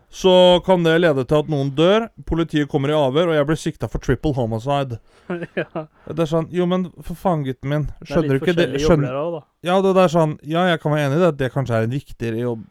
så 0.10 0.62
kan 0.66 0.84
det 0.86 0.96
lede 1.02 1.26
til 1.28 1.42
at 1.42 1.50
noen 1.52 1.70
dør, 1.76 2.08
politiet 2.26 2.70
kommer 2.72 2.90
i 2.90 2.96
avhør, 2.96 3.32
og 3.32 3.36
jeg 3.38 3.48
blir 3.50 3.60
sikta 3.60 3.90
for 3.92 4.02
triple 4.04 4.32
homicide. 4.38 5.00
ja. 5.60 5.84
Det 6.08 6.24
er 6.24 6.30
sånn 6.32 6.48
Jo, 6.56 6.66
men 6.70 6.88
for 7.04 7.20
faen, 7.20 7.44
gutten 7.46 7.70
min. 7.74 7.86
Er 8.02 8.12
Skjønner 8.14 8.38
du 8.38 8.42
ikke 8.42 8.56
det? 8.56 8.68
Skjønner, 8.82 9.18
også, 9.20 9.42
da. 9.42 9.70
ja, 9.70 9.76
det, 9.84 9.94
det 9.98 10.04
er 10.06 10.14
sånn 10.14 10.36
Ja, 10.48 10.64
jeg 10.72 10.82
kan 10.84 10.96
være 10.96 11.10
enig 11.10 11.20
i 11.20 11.22
det, 11.22 11.32
at 11.34 11.40
det 11.42 11.52
kanskje 11.54 11.82
er 11.82 11.88
en 11.88 11.96
viktigere 11.98 12.44
jobb 12.46 12.64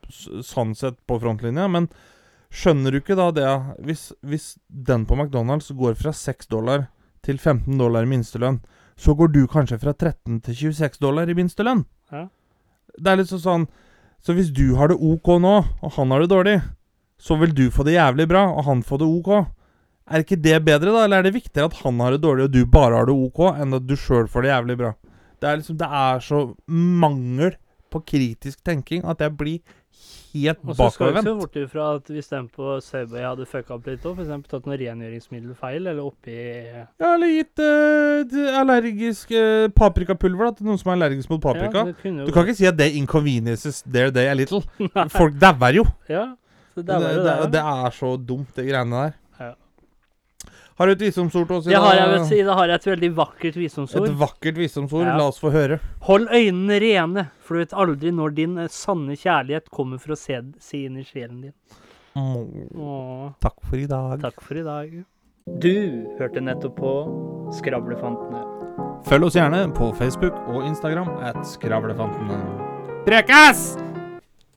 sånn 0.48 0.72
sett 0.78 0.96
på 1.06 1.20
frontlinja, 1.20 1.68
men 1.70 1.90
skjønner 2.56 2.94
du 2.94 3.02
ikke 3.02 3.18
da 3.18 3.28
det 3.36 3.50
Hvis, 3.84 4.08
hvis 4.24 4.48
den 4.66 5.04
på 5.06 5.18
McDonald's 5.18 5.68
går 5.76 5.98
fra 6.00 6.14
6 6.16 6.48
dollar 6.54 6.88
til 7.26 7.36
15 7.36 7.76
dollar 7.76 8.06
i 8.06 8.10
minstelønn, 8.10 8.62
så 8.96 9.14
går 9.16 9.32
du 9.34 9.42
kanskje 9.50 9.78
fra 9.80 9.92
13 9.92 10.40
til 10.46 10.58
26 10.72 11.00
dollar 11.02 11.28
i 11.28 11.36
minstelønn. 11.36 11.84
Ja. 12.12 12.26
Det 12.96 13.12
er 13.12 13.20
litt 13.20 13.32
sånn 13.32 13.66
Så 14.24 14.32
hvis 14.34 14.48
du 14.50 14.74
har 14.74 14.88
det 14.88 14.96
OK 14.96 15.28
nå, 15.38 15.56
og 15.82 15.92
han 15.94 16.10
har 16.10 16.24
det 16.24 16.32
dårlig, 16.32 16.56
så 17.20 17.36
vil 17.38 17.52
du 17.54 17.68
få 17.70 17.84
det 17.86 17.94
jævlig 17.94 18.26
bra, 18.28 18.46
og 18.50 18.64
han 18.66 18.80
får 18.82 18.98
det 18.98 19.06
OK. 19.06 19.28
Er 20.06 20.22
ikke 20.24 20.38
det 20.42 20.56
bedre, 20.64 20.90
da? 20.90 21.04
Eller 21.04 21.20
er 21.20 21.28
det 21.28 21.36
viktigere 21.36 21.68
at 21.70 21.78
han 21.84 22.00
har 22.00 22.16
det 22.16 22.24
dårlig, 22.24 22.48
og 22.48 22.54
du 22.56 22.64
bare 22.66 22.96
har 22.96 23.06
det 23.06 23.14
OK, 23.14 23.38
enn 23.54 23.76
at 23.76 23.86
du 23.86 23.94
sjøl 23.94 24.26
får 24.30 24.42
det 24.42 24.50
jævlig 24.50 24.76
bra? 24.80 24.90
Det 25.38 25.48
er 25.48 25.60
liksom 25.60 25.78
Det 25.78 25.88
er 26.00 26.24
så 26.24 26.40
mangel 26.66 27.54
på 27.92 28.02
kritisk 28.02 28.64
tenking 28.66 29.04
at 29.06 29.20
jeg 29.22 29.36
blir 29.38 29.75
helt 30.42 30.60
Og 30.64 30.74
så 30.76 30.86
skal 30.92 31.06
vi 31.08 31.12
ikke 31.12 31.22
se 31.22 31.24
bakovervendt. 31.24 31.40
bort 31.40 31.56
ifra 31.62 31.86
at 31.96 32.10
hvis 32.12 32.28
den 32.32 32.48
på 32.52 32.76
Subway 32.84 33.24
hadde 33.26 33.46
fucka 33.50 33.74
opp 33.76 33.86
litt 33.90 34.06
òg, 34.06 34.20
f.eks. 34.20 34.48
tatt 34.52 34.66
noe 34.68 34.78
rengjøringsmiddel 34.80 35.54
feil, 35.58 35.86
eller 35.86 36.02
oppi 36.04 36.36
Ja, 36.36 37.10
eller 37.14 37.32
gitt 37.32 37.62
uh, 37.62 38.58
allergisk 38.60 39.30
uh, 39.36 39.66
paprikapulver 39.76 40.50
da, 40.50 40.56
til 40.58 40.66
noen 40.70 40.80
som 40.80 40.92
er 40.92 40.98
allergisk 41.00 41.30
mot 41.32 41.42
paprika. 41.44 41.86
Ja, 41.92 42.24
du 42.26 42.32
kan 42.34 42.46
ikke 42.46 42.58
si 42.58 42.66
at 42.68 42.78
det 42.78 42.92
inconveniences 42.98 43.82
there 43.86 44.10
they 44.10 44.28
a 44.30 44.34
little. 44.34 44.62
Folk 45.18 45.38
dauer 45.40 45.80
jo. 45.82 45.86
Ja, 46.10 46.32
så 46.74 46.82
Det, 46.82 46.86
det 47.00 47.12
det, 47.16 47.22
det. 47.24 47.52
det 47.54 47.60
er 47.62 47.90
så 47.96 48.16
dumt, 48.20 48.50
de 48.56 48.66
greiene 48.68 49.04
der. 49.06 49.14
Har 50.76 50.86
du 50.86 50.92
et 50.92 51.02
visdomsord 51.06 51.46
til 51.48 51.56
oss 51.56 51.64
Det 51.64 51.78
har 51.80 51.94
jeg, 51.96 52.08
vet 52.12 52.44
da 52.44 52.54
har 52.58 52.68
jeg 52.68 52.80
et 52.82 52.86
veldig 52.90 53.10
vakkert 53.16 53.56
Et 53.56 54.18
vakkert 54.20 54.58
visdomsord. 54.60 55.06
Ja. 55.08 55.16
La 55.16 55.28
oss 55.30 55.40
få 55.40 55.50
høre. 55.54 55.78
Hold 56.04 56.28
øynene 56.28 56.80
rene, 56.82 57.26
for 57.40 57.56
du 57.56 57.62
vet 57.64 57.72
aldri 57.72 58.12
når 58.12 58.34
din 58.36 58.58
eh, 58.60 58.68
sanne 58.68 59.16
kjærlighet 59.16 59.70
kommer 59.72 60.02
for 60.02 60.12
å 60.12 60.20
se, 60.20 60.42
se 60.60 60.82
inn 60.84 60.98
i 61.00 61.04
sjelen 61.08 61.46
din. 61.46 61.54
Mm, 62.16 62.68
Åh, 62.76 63.32
takk 63.44 63.56
for 63.64 63.80
i 63.80 63.88
dag. 63.88 64.20
takk 64.20 64.44
for 64.44 64.60
i 64.60 64.66
dag. 64.66 64.92
Du 65.62 65.72
hørte 66.20 66.44
nettopp 66.44 66.76
på 66.76 66.92
Skravlefantene. 67.56 68.44
Følg 69.06 69.28
oss 69.30 69.36
gjerne 69.38 69.64
på 69.76 69.92
Facebook 69.96 70.36
og 70.50 70.64
Instagram 70.66 71.08
at 71.24 71.40
Skravlefantene. 71.46 72.42
Prekes! 73.06 73.76